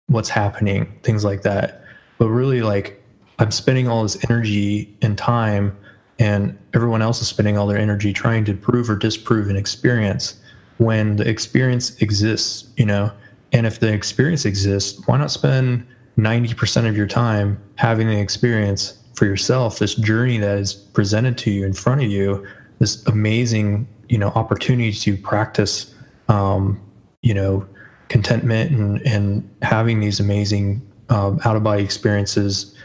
what's 0.08 0.30
happening, 0.30 0.92
things 1.04 1.24
like 1.24 1.44
that. 1.44 1.84
But 2.18 2.30
really, 2.30 2.62
like 2.62 3.04
I'm 3.40 3.52
spending 3.52 3.88
all 3.88 4.04
this 4.04 4.18
energy 4.30 4.96
and 5.02 5.18
time, 5.18 5.78
and 6.22 6.56
everyone 6.76 7.02
else 7.02 7.20
is 7.20 7.28
spending 7.28 7.58
all 7.58 7.66
their 7.66 7.80
energy 7.80 8.14
trying 8.14 8.46
to 8.46 8.54
prove 8.54 8.92
or 8.92 8.96
disprove 8.96 9.50
an 9.50 9.56
experience 9.56 10.40
when 10.78 11.16
the 11.16 11.28
experience 11.28 12.00
exists, 12.00 12.70
you 12.78 12.86
know. 12.86 13.12
And 13.54 13.66
if 13.66 13.80
the 13.80 13.92
experience 13.92 14.46
exists, 14.46 15.02
why 15.08 15.18
not 15.18 15.32
spend 15.32 15.86
90% 16.20 16.88
of 16.88 16.96
your 16.96 17.08
time 17.08 17.60
having 17.76 18.08
the 18.08 18.20
experience 18.20 19.00
for 19.16 19.26
yourself 19.26 19.80
this 19.80 19.96
journey 19.96 20.38
that 20.38 20.58
is 20.60 20.74
presented 20.74 21.38
to 21.40 21.52
you 21.52 21.66
in 21.66 21.74
front 21.74 22.02
of 22.02 22.10
you 22.10 22.46
this 22.80 23.06
amazing 23.08 23.88
you 24.10 24.18
know 24.18 24.30
opportunity 24.30 24.92
to 24.92 25.16
practice 25.18 25.94
um, 26.28 26.80
you 27.22 27.34
know 27.34 27.68
contentment 28.10 28.72
and 28.72 29.02
and 29.06 29.48
having 29.62 30.00
these 30.00 30.20
amazing 30.20 30.82
um, 31.10 31.40
out 31.46 31.56
of 31.56 31.64
body 31.64 31.84
experiences 31.84 32.76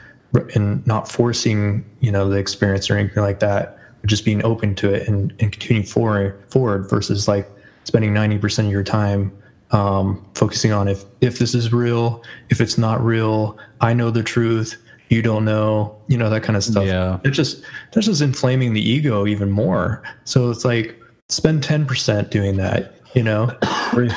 and 0.54 0.86
not 0.86 1.10
forcing 1.10 1.84
you 2.00 2.10
know 2.10 2.28
the 2.28 2.36
experience 2.36 2.90
or 2.90 2.96
anything 2.96 3.22
like 3.22 3.40
that 3.40 3.78
but 4.00 4.08
just 4.08 4.24
being 4.24 4.44
open 4.44 4.74
to 4.74 4.92
it 4.92 5.08
and, 5.08 5.32
and 5.40 5.52
continuing 5.52 5.84
forward 5.84 6.42
forward 6.50 6.88
versus 6.88 7.26
like 7.28 7.50
spending 7.84 8.12
90% 8.12 8.66
of 8.66 8.70
your 8.70 8.82
time 8.82 9.36
um, 9.70 10.24
focusing 10.34 10.72
on 10.72 10.88
if 10.88 11.04
if 11.20 11.38
this 11.38 11.54
is 11.54 11.72
real 11.72 12.22
if 12.50 12.60
it's 12.60 12.78
not 12.78 13.02
real 13.02 13.58
i 13.80 13.92
know 13.92 14.10
the 14.10 14.22
truth 14.22 14.76
you 15.08 15.22
don't 15.22 15.44
know, 15.44 15.96
you 16.08 16.18
know, 16.18 16.28
that 16.30 16.42
kind 16.42 16.56
of 16.56 16.64
stuff. 16.64 16.84
Yeah. 16.84 17.18
It's 17.24 17.36
just 17.36 17.62
that's 17.92 18.06
just 18.06 18.20
inflaming 18.20 18.72
the 18.72 18.80
ego 18.80 19.26
even 19.26 19.50
more. 19.50 20.02
So 20.24 20.50
it's 20.50 20.64
like 20.64 21.00
spend 21.28 21.62
10% 21.62 22.30
doing 22.30 22.56
that, 22.56 22.94
you 23.14 23.22
know, 23.22 23.56
or, 23.94 24.08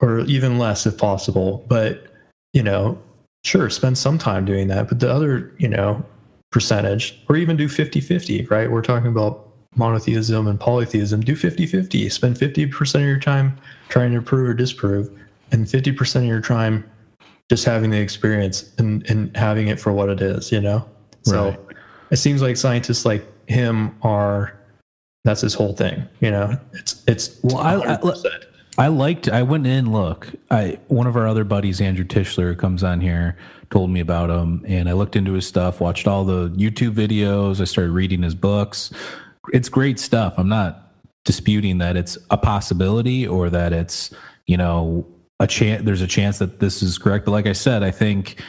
or 0.00 0.20
even 0.20 0.58
less 0.58 0.86
if 0.86 0.96
possible. 0.96 1.64
But, 1.68 2.06
you 2.52 2.62
know, 2.62 2.98
sure, 3.44 3.70
spend 3.70 3.96
some 3.96 4.18
time 4.18 4.44
doing 4.44 4.68
that. 4.68 4.88
But 4.88 5.00
the 5.00 5.10
other, 5.12 5.52
you 5.58 5.68
know, 5.68 6.04
percentage, 6.50 7.20
or 7.28 7.36
even 7.36 7.56
do 7.56 7.68
50 7.68 8.00
50, 8.00 8.46
right? 8.46 8.70
We're 8.70 8.82
talking 8.82 9.08
about 9.08 9.48
monotheism 9.76 10.46
and 10.46 10.58
polytheism. 10.58 11.20
Do 11.20 11.36
50 11.36 11.66
50. 11.66 12.08
Spend 12.08 12.36
50% 12.36 12.94
of 12.96 13.00
your 13.02 13.18
time 13.18 13.56
trying 13.88 14.12
to 14.14 14.22
prove 14.22 14.48
or 14.48 14.54
disprove, 14.54 15.10
and 15.52 15.66
50% 15.66 16.16
of 16.16 16.24
your 16.24 16.40
time 16.40 16.88
just 17.50 17.64
having 17.66 17.90
the 17.90 17.98
experience 18.00 18.72
and, 18.78 19.08
and 19.10 19.36
having 19.36 19.68
it 19.68 19.78
for 19.78 19.92
what 19.92 20.08
it 20.08 20.22
is, 20.22 20.50
you 20.50 20.60
know? 20.60 20.88
So 21.22 21.50
Right. 21.50 21.58
it 22.10 22.16
seems 22.16 22.40
like 22.40 22.56
scientists 22.56 23.04
like 23.04 23.24
him 23.48 23.94
are 24.02 24.58
that's 25.24 25.40
his 25.42 25.54
whole 25.54 25.74
thing, 25.74 26.02
you 26.20 26.30
know. 26.30 26.58
It's 26.72 27.02
it's 27.06 27.38
Well, 27.42 27.58
I- 27.58 27.74
I- 27.76 27.96
100%. 27.98 28.44
I 28.76 28.88
liked. 28.88 29.28
I 29.28 29.42
went 29.42 29.66
in. 29.66 29.92
Look, 29.92 30.34
I 30.50 30.78
one 30.88 31.06
of 31.06 31.16
our 31.16 31.28
other 31.28 31.44
buddies, 31.44 31.80
Andrew 31.80 32.04
Tischler, 32.04 32.58
comes 32.58 32.82
on 32.82 33.00
here, 33.00 33.36
told 33.70 33.90
me 33.90 34.00
about 34.00 34.30
him, 34.30 34.64
and 34.66 34.88
I 34.88 34.92
looked 34.92 35.16
into 35.16 35.32
his 35.32 35.46
stuff, 35.46 35.80
watched 35.80 36.08
all 36.08 36.24
the 36.24 36.50
YouTube 36.50 36.94
videos. 36.94 37.60
I 37.60 37.64
started 37.64 37.92
reading 37.92 38.22
his 38.22 38.34
books. 38.34 38.92
It's 39.52 39.68
great 39.68 40.00
stuff. 40.00 40.34
I'm 40.36 40.48
not 40.48 40.92
disputing 41.24 41.78
that 41.78 41.96
it's 41.96 42.18
a 42.30 42.36
possibility 42.36 43.26
or 43.26 43.48
that 43.50 43.72
it's 43.72 44.12
you 44.46 44.56
know 44.56 45.06
a 45.38 45.46
chance. 45.46 45.84
There's 45.84 46.02
a 46.02 46.08
chance 46.08 46.38
that 46.38 46.58
this 46.58 46.82
is 46.82 46.98
correct. 46.98 47.26
But 47.26 47.32
like 47.32 47.46
I 47.46 47.52
said, 47.52 47.84
I 47.84 47.92
think 47.92 48.42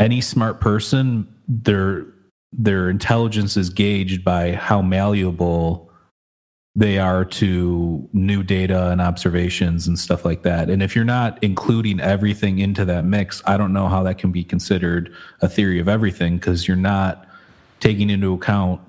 any 0.00 0.20
smart 0.20 0.60
person, 0.60 1.32
their 1.46 2.06
their 2.52 2.90
intelligence 2.90 3.56
is 3.56 3.70
gauged 3.70 4.24
by 4.24 4.52
how 4.52 4.82
malleable 4.82 5.89
they 6.76 6.98
are 6.98 7.24
to 7.24 8.08
new 8.12 8.42
data 8.42 8.90
and 8.90 9.00
observations 9.00 9.88
and 9.88 9.98
stuff 9.98 10.24
like 10.24 10.42
that. 10.42 10.70
And 10.70 10.82
if 10.82 10.94
you're 10.94 11.04
not 11.04 11.38
including 11.42 11.98
everything 12.00 12.58
into 12.60 12.84
that 12.84 13.04
mix, 13.04 13.42
I 13.44 13.56
don't 13.56 13.72
know 13.72 13.88
how 13.88 14.02
that 14.04 14.18
can 14.18 14.30
be 14.30 14.44
considered 14.44 15.12
a 15.40 15.48
theory 15.48 15.80
of 15.80 15.88
everything 15.88 16.36
because 16.36 16.68
you're 16.68 16.76
not 16.76 17.26
taking 17.80 18.08
into 18.08 18.32
account, 18.34 18.80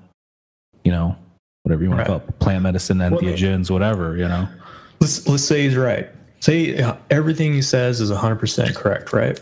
you 0.84 0.92
know, 0.92 1.16
whatever 1.64 1.82
you 1.82 1.88
want 1.88 1.98
Right. 2.00 2.04
to 2.06 2.20
call 2.20 2.28
it, 2.28 2.38
plant 2.38 2.62
medicine, 2.62 2.98
entheogens, 2.98 3.68
whatever, 3.70 4.16
you 4.16 4.28
know. 4.28 4.48
let's 5.00 5.26
let's 5.28 5.42
say 5.44 5.62
he's 5.62 5.76
right. 5.76 6.08
Say 6.40 6.80
uh, 6.80 6.96
everything 7.10 7.52
he 7.52 7.62
says 7.62 8.00
is 8.00 8.10
100% 8.10 8.74
correct, 8.74 9.12
right? 9.12 9.40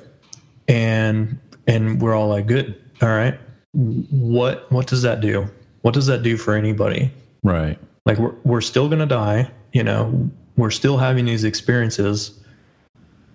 And 0.69 1.39
and 1.67 2.01
we're 2.01 2.15
all 2.15 2.29
like 2.29 2.47
good. 2.47 2.75
All 3.03 3.09
right. 3.09 3.39
What 3.73 4.71
what 4.73 4.87
does 4.87 5.03
that 5.03 5.21
do? 5.21 5.47
What 5.83 5.95
does 5.95 6.07
that 6.07 6.23
do 6.23 6.37
for 6.37 6.55
anybody? 6.55 7.11
Right. 7.43 7.79
Like 8.11 8.19
we're 8.19 8.35
we're 8.45 8.61
still 8.61 8.89
going 8.89 8.99
to 9.01 9.07
die, 9.07 9.51
you 9.73 9.83
know. 9.85 10.31
We're 10.57 10.71
still 10.71 10.99
having 10.99 11.25
these 11.25 11.45
experiences. 11.45 12.39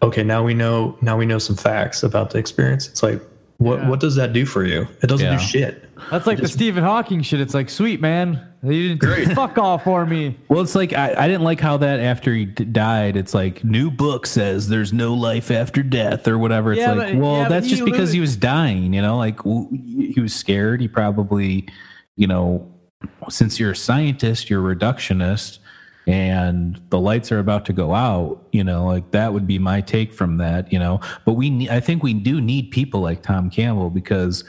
Okay, 0.03 0.23
now 0.23 0.43
we 0.43 0.53
know 0.53 0.97
now 1.01 1.17
we 1.17 1.26
know 1.26 1.39
some 1.39 1.55
facts 1.55 2.03
about 2.03 2.30
the 2.32 2.38
experience. 2.38 2.88
It's 2.88 3.01
like 3.01 3.21
what 3.57 3.80
Yeah. 3.80 3.89
what 3.89 3.99
does 3.99 4.15
that 4.15 4.34
do 4.34 4.45
for 4.45 4.65
you? 4.65 4.88
It 5.01 5.07
doesn't 5.07 5.26
Yeah. 5.26 5.38
do 5.38 5.43
shit. 5.43 5.89
That's 6.11 6.28
like 6.28 6.39
the 6.39 6.47
Stephen 6.49 6.84
Hawking 6.84 7.21
shit. 7.21 7.39
It's 7.39 7.53
like, 7.53 7.69
sweet 7.69 8.01
man, 8.01 8.45
you 8.61 8.95
didn't 8.95 9.34
fuck 9.36 9.57
all 9.57 9.78
for 9.78 10.05
me. 10.05 10.38
Well, 10.49 10.61
it's 10.61 10.76
like 10.76 10.91
I, 10.91 11.15
I 11.17 11.28
didn't 11.28 11.43
like 11.43 11.61
how 11.61 11.78
that 11.78 12.01
after 12.01 12.34
he 12.34 12.45
d- 12.45 12.65
died, 12.65 13.15
it's 13.15 13.34
like 13.34 13.63
new 13.63 13.89
book 13.89 14.28
says 14.28 14.67
there's 14.67 14.91
no 14.91 15.13
life 15.13 15.49
after 15.51 15.82
death 15.82 16.28
or 16.28 16.38
whatever. 16.38 16.73
It's 16.73 16.82
Yeah, 16.82 16.91
like, 16.91 17.13
but- 17.13 17.21
well, 17.21 17.41
yeah, 17.43 17.47
that's 17.47 17.67
just 17.69 17.86
because 17.86 18.11
he 18.11 18.19
was 18.19 18.36
dying, 18.36 18.93
you 18.93 19.01
know. 19.01 19.17
Like 19.17 19.38
w- 19.38 19.69
he 20.13 20.19
was 20.19 20.36
scared. 20.36 20.82
He 20.82 20.89
probably, 20.89 21.65
you 22.17 22.28
know, 22.28 22.69
since 23.29 23.59
you're 23.59 23.71
a 23.71 23.75
scientist, 23.75 24.49
you're 24.49 24.71
a 24.71 24.75
reductionist, 24.75 25.59
and 26.07 26.81
the 26.89 26.99
lights 26.99 27.31
are 27.31 27.39
about 27.39 27.65
to 27.65 27.73
go 27.73 27.93
out. 27.93 28.47
You 28.51 28.63
know, 28.63 28.85
like 28.85 29.11
that 29.11 29.33
would 29.33 29.47
be 29.47 29.59
my 29.59 29.81
take 29.81 30.13
from 30.13 30.37
that. 30.37 30.71
You 30.71 30.79
know, 30.79 30.99
but 31.25 31.33
we, 31.33 31.69
I 31.69 31.79
think 31.79 32.03
we 32.03 32.13
do 32.13 32.41
need 32.41 32.71
people 32.71 33.01
like 33.01 33.23
Tom 33.23 33.49
Campbell 33.49 33.89
because 33.89 34.43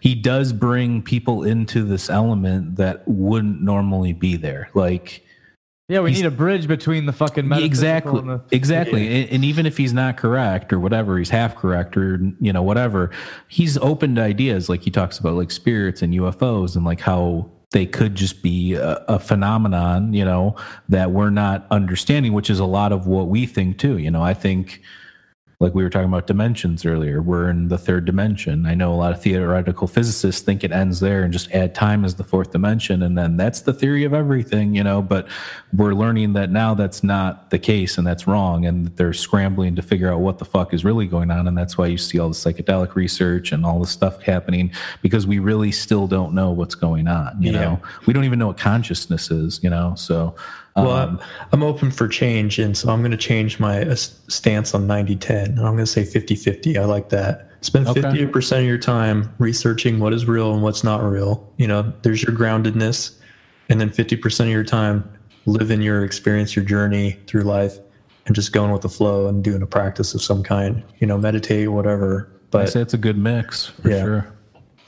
he 0.00 0.14
does 0.14 0.52
bring 0.52 1.02
people 1.02 1.42
into 1.42 1.82
this 1.82 2.08
element 2.08 2.76
that 2.76 3.06
wouldn't 3.08 3.62
normally 3.62 4.12
be 4.12 4.36
there. 4.36 4.68
Like 4.74 5.24
Yeah, 5.88 6.00
we 6.00 6.12
need 6.12 6.26
a 6.26 6.30
bridge 6.30 6.68
between 6.68 7.06
the 7.06 7.12
fucking 7.12 7.50
exactly 7.52 8.20
the, 8.20 8.40
exactly 8.52 9.22
and, 9.22 9.30
and 9.30 9.44
even 9.44 9.66
if 9.66 9.76
he's 9.76 9.92
not 9.92 10.16
correct 10.16 10.72
or 10.72 10.78
whatever 10.78 11.18
he's 11.18 11.30
half 11.30 11.56
correct 11.56 11.96
or 11.96 12.20
you 12.40 12.52
know 12.52 12.62
whatever 12.62 13.10
he's 13.48 13.78
open 13.78 14.14
to 14.16 14.22
ideas 14.22 14.68
like 14.68 14.82
he 14.82 14.90
talks 14.90 15.18
about 15.18 15.34
like 15.34 15.50
spirits 15.50 16.02
and 16.02 16.12
ufos 16.14 16.76
and 16.76 16.84
like 16.84 17.00
how 17.00 17.50
they 17.72 17.86
could 17.86 18.14
just 18.14 18.42
be 18.42 18.74
a, 18.74 19.04
a 19.08 19.18
phenomenon 19.18 20.12
you 20.14 20.24
know 20.24 20.54
that 20.88 21.10
we're 21.10 21.30
not 21.30 21.66
understanding 21.70 22.32
which 22.32 22.48
is 22.48 22.58
a 22.58 22.64
lot 22.64 22.92
of 22.92 23.06
what 23.06 23.28
we 23.28 23.46
think 23.46 23.78
too 23.78 23.98
you 23.98 24.10
know. 24.10 24.22
I 24.22 24.34
think 24.34 24.82
like 25.58 25.74
we 25.74 25.82
were 25.82 25.88
talking 25.88 26.08
about 26.08 26.26
dimensions 26.26 26.84
earlier 26.84 27.22
we're 27.22 27.48
in 27.48 27.68
the 27.68 27.78
third 27.78 28.04
dimension. 28.04 28.66
I 28.66 28.74
know 28.74 28.92
a 28.92 28.96
lot 28.96 29.12
of 29.12 29.22
theoretical 29.22 29.86
physicists 29.86 30.42
think 30.42 30.62
it 30.62 30.70
ends 30.70 31.00
there 31.00 31.22
and 31.22 31.32
just 31.32 31.50
add 31.52 31.74
time 31.74 32.04
as 32.04 32.14
the 32.16 32.24
fourth 32.24 32.52
dimension 32.52 33.02
and 33.02 33.16
then 33.16 33.36
that's 33.38 33.62
the 33.62 33.72
theory 33.72 34.04
of 34.04 34.12
everything 34.12 34.74
you 34.74 34.84
know 34.84 35.00
but 35.00 35.26
we're 35.72 35.94
learning 35.94 36.34
that 36.34 36.50
now 36.50 36.74
that's 36.74 37.02
not 37.02 37.50
the 37.50 37.58
case 37.58 37.96
and 37.96 38.06
that's 38.06 38.26
wrong 38.26 38.66
and 38.66 38.88
they're 38.96 39.12
scrambling 39.14 39.74
to 39.76 39.82
figure 39.82 40.12
out 40.12 40.20
what 40.20 40.38
the 40.38 40.44
fuck 40.44 40.74
is 40.74 40.84
really 40.84 41.06
going 41.06 41.30
on 41.30 41.48
and 41.48 41.56
that's 41.56 41.78
why 41.78 41.86
you 41.86 41.96
see 41.98 42.18
all 42.18 42.28
the 42.28 42.34
psychedelic 42.34 42.94
research 42.94 43.52
and 43.52 43.64
all 43.64 43.80
the 43.80 43.86
stuff 43.86 44.22
happening 44.22 44.70
because 45.00 45.26
we 45.26 45.38
really 45.38 45.72
still 45.72 46.06
don't 46.06 46.34
know 46.34 46.50
what's 46.50 46.74
going 46.74 47.08
on 47.08 47.40
you 47.40 47.52
Yeah. 47.52 47.60
know? 47.60 47.82
We 48.06 48.12
don't 48.12 48.24
even 48.24 48.38
know 48.38 48.48
what 48.48 48.58
consciousness 48.58 49.30
is 49.30 49.60
you 49.62 49.70
know? 49.70 49.94
So 49.96 50.34
Well, 50.76 50.90
um, 50.90 51.20
I'm, 51.52 51.62
open 51.62 51.90
for 51.90 52.06
change, 52.06 52.58
and 52.58 52.76
so 52.76 52.90
I'm 52.90 53.00
going 53.00 53.10
to 53.10 53.16
change 53.16 53.58
my 53.58 53.82
uh, 53.82 53.94
stance 53.94 54.74
on 54.74 54.86
90 54.86 55.16
10. 55.16 55.44
And 55.50 55.58
I'm 55.60 55.74
going 55.74 55.78
to 55.78 55.86
say 55.86 56.04
50 56.04 56.34
50. 56.36 56.78
I 56.78 56.84
like 56.84 57.08
that. 57.10 57.50
Spend 57.62 57.88
Okay. 57.88 58.02
50% 58.02 58.58
of 58.58 58.64
your 58.64 58.78
time 58.78 59.34
researching 59.38 59.98
what 59.98 60.12
is 60.12 60.26
real 60.26 60.52
and 60.52 60.62
what's 60.62 60.84
not 60.84 61.02
real. 61.02 61.52
You 61.56 61.66
know, 61.66 61.92
there's 62.02 62.22
your 62.22 62.34
groundedness. 62.36 63.18
And 63.68 63.80
then 63.80 63.90
50% 63.90 64.40
of 64.40 64.48
your 64.48 64.62
time 64.64 65.08
living 65.46 65.80
your 65.82 66.04
experience, 66.04 66.54
your 66.54 66.64
journey 66.64 67.18
through 67.26 67.42
life, 67.42 67.78
and 68.26 68.34
just 68.34 68.52
going 68.52 68.70
with 68.70 68.82
the 68.82 68.88
flow 68.88 69.26
and 69.28 69.42
doing 69.42 69.62
a 69.62 69.66
practice 69.66 70.14
of 70.14 70.22
some 70.22 70.42
kind, 70.42 70.84
you 70.98 71.06
know, 71.06 71.16
meditate, 71.18 71.68
whatever. 71.72 72.30
But 72.50 72.62
i 72.62 72.64
say 72.66 72.80
it's 72.80 72.94
a 72.94 72.98
good 72.98 73.18
mix 73.18 73.66
for 73.66 73.90
Yeah. 73.90 74.02
sure 74.02 74.36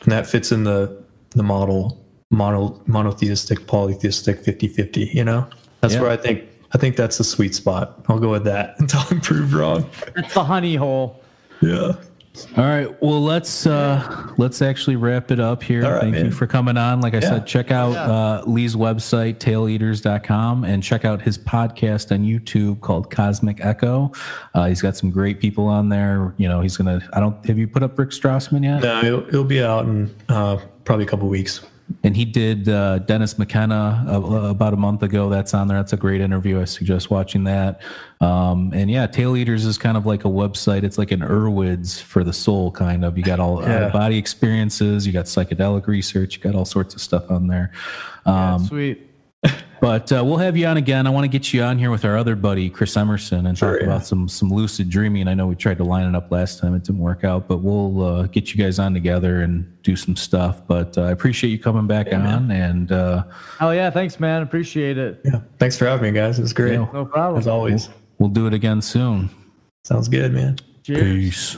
and 0.03 0.13
that 0.13 0.27
fits 0.27 0.53
in 0.53 0.65
the 0.65 1.03
the 1.31 1.43
model 1.43 2.05
mono, 2.31 2.81
monotheistic 2.87 3.67
polytheistic 3.67 4.43
50-50 4.45 5.13
you 5.15 5.25
know 5.25 5.49
that's 5.81 5.95
Yeah. 5.95 6.03
where 6.03 6.11
i 6.11 6.17
think 6.17 6.45
i 6.73 6.79
think 6.79 6.97
that's 6.97 7.19
the 7.19 7.25
sweet 7.25 7.55
spot 7.55 8.01
i'll 8.09 8.19
go 8.19 8.31
with 8.31 8.45
that 8.45 8.75
until 8.81 9.01
i'm 9.11 9.21
proved 9.21 9.53
wrong 9.53 9.89
it's 10.17 10.35
the 10.35 10.45
honey 10.45 10.75
hole. 10.77 11.23
yeah 11.61 11.93
All 12.57 12.63
right. 12.65 13.03
Well, 13.03 13.21
let's 13.21 13.67
uh 13.67 13.99
let's 14.39 14.63
actually 14.63 14.95
wrap 14.95 15.33
it 15.33 15.41
up 15.41 15.61
here. 15.61 15.85
All 15.85 15.91
right, 15.91 16.03
Thank 16.03 16.25
you 16.27 16.31
for 16.31 16.47
coming 16.47 16.77
on. 16.77 17.01
Like 17.01 17.15
I 17.15 17.17
Yeah. 17.19 17.31
said, 17.31 17.47
check 17.49 17.73
out 17.73 17.97
uh, 17.97 18.45
Lee's 18.47 18.77
website, 18.77 19.39
taileaters.com, 19.39 20.63
and 20.63 20.81
check 20.81 21.05
out 21.05 21.21
his 21.21 21.37
podcast 21.37 22.13
on 22.13 22.23
YouTube 22.25 22.81
called 22.81 23.11
Cosmic 23.11 23.65
Echo. 23.65 24.13
Uh, 24.55 24.67
he's 24.67 24.81
got 24.81 24.97
some 24.97 25.11
great 25.11 25.41
people 25.41 25.67
on 25.67 25.89
there. 25.89 26.33
You 26.37 26.49
know, 26.49 26.61
he's 26.61 26.77
gonna. 26.77 27.01
I 27.13 27.19
don't. 27.19 27.45
Have 27.47 27.59
you 27.59 27.67
put 27.67 27.83
up 27.83 27.99
Rick 27.99 28.11
Strassman 28.11 28.63
yet? 28.63 28.83
no 28.83 29.03
it'll, 29.03 29.29
it'll 29.29 29.43
be 29.45 29.61
out 29.61 29.87
in 29.87 30.15
uh, 30.29 30.59
probably 30.85 31.07
a 31.07 31.09
couple 31.09 31.27
weeks 31.29 31.61
And 32.05 32.15
he 32.15 32.25
did 32.27 32.69
uh, 32.69 32.99
Dennis 33.01 33.39
McKenna 33.39 34.05
uh, 34.07 34.21
about 34.51 34.75
a 34.75 34.77
month 34.77 35.03
ago. 35.03 35.31
That's 35.31 35.55
on 35.55 35.69
there. 35.69 35.79
That's 35.79 35.95
a 35.95 35.97
great 35.97 36.21
interview. 36.21 36.61
I 36.61 36.65
suggest 36.65 37.11
watching 37.11 37.45
that. 37.45 37.81
Um, 38.21 38.73
and 38.75 38.91
yeah, 38.91 39.07
Tail 39.07 39.37
Eaters 39.37 39.65
is 39.65 39.79
kind 39.79 39.97
of 39.97 40.05
like 40.05 40.25
a 40.25 40.29
website. 40.29 40.83
It's 40.83 40.99
like 40.99 41.13
an 41.13 41.21
Erowid's 41.21 42.01
for 42.01 42.25
the 42.25 42.33
soul, 42.33 42.71
kind 42.71 43.05
of. 43.05 43.17
You 43.17 43.25
got 43.25 43.41
all 43.41 43.63
Yeah. 43.63 43.87
out 43.87 43.93
body 43.95 44.19
experiences. 44.19 45.07
You 45.07 45.13
got 45.15 45.25
psychedelic 45.25 45.87
research. 45.87 46.37
You 46.37 46.43
got 46.43 46.55
all 46.55 46.67
sorts 46.67 46.95
of 46.95 47.01
stuff 47.01 47.31
on 47.31 47.47
there. 47.47 47.73
Um, 48.27 48.65
Sweet. 48.67 49.08
But 49.81 50.11
uh, 50.13 50.25
we'll 50.25 50.39
have 50.39 50.57
you 50.57 50.67
on 50.67 50.77
again. 50.77 51.07
I 51.07 51.11
want 51.11 51.23
to 51.25 51.29
get 51.29 51.53
you 51.53 51.63
on 51.63 51.79
here 51.79 51.91
with 51.93 52.05
our 52.05 52.17
other 52.19 52.35
buddy 52.35 52.69
Chris 52.69 52.97
Emerson 52.97 53.47
and 53.47 53.57
Sure, 53.57 53.75
talk 53.75 53.81
yeah. 53.81 53.87
about 53.87 54.07
some 54.07 54.29
some 54.29 54.51
lucid 54.51 54.91
dreaming. 54.91 55.29
I 55.29 55.35
know 55.35 55.47
we 55.47 55.55
tried 55.55 55.79
to 55.79 55.85
line 55.85 56.09
it 56.09 56.17
up 56.17 56.31
last 56.33 56.59
time; 56.59 56.75
it 56.75 56.83
didn't 56.85 56.99
work 57.01 57.23
out, 57.23 57.47
but 57.47 57.59
we'll 57.59 58.03
uh, 58.05 58.23
get 58.27 58.53
you 58.53 58.63
guys 58.63 58.79
on 58.81 58.93
together 58.93 59.43
and 59.43 59.81
do 59.83 59.95
some 59.95 60.17
stuff. 60.17 60.67
But 60.67 60.99
uh, 60.99 61.03
I 61.03 61.11
appreciate 61.13 61.51
you 61.51 61.59
coming 61.59 61.87
back 61.87 62.13
on, 62.13 62.51
and 62.51 62.91
uh, 62.91 63.25
Hell 63.61 63.75
yeah, 63.75 63.91
thanks, 63.91 64.19
man. 64.19 64.43
Appreciate 64.43 64.99
it. 64.99 65.21
yeah 65.25 65.41
thanks 65.59 65.77
for 65.79 65.87
having 65.87 66.13
me 66.13 66.19
guys 66.19 66.39
it 66.39 66.43
was 66.43 66.53
great 66.53 66.73
Yeah. 66.73 66.89
No 66.93 67.05
problem. 67.05 67.39
as 67.39 67.47
always 67.47 67.89
we'll 68.19 68.29
do 68.31 68.47
it 68.49 68.55
again 68.55 68.83
soon. 68.83 69.31
sounds 69.85 70.09
good 70.09 70.33
man 70.33 70.57
Cheers. 70.83 71.03
Peace. 71.03 71.57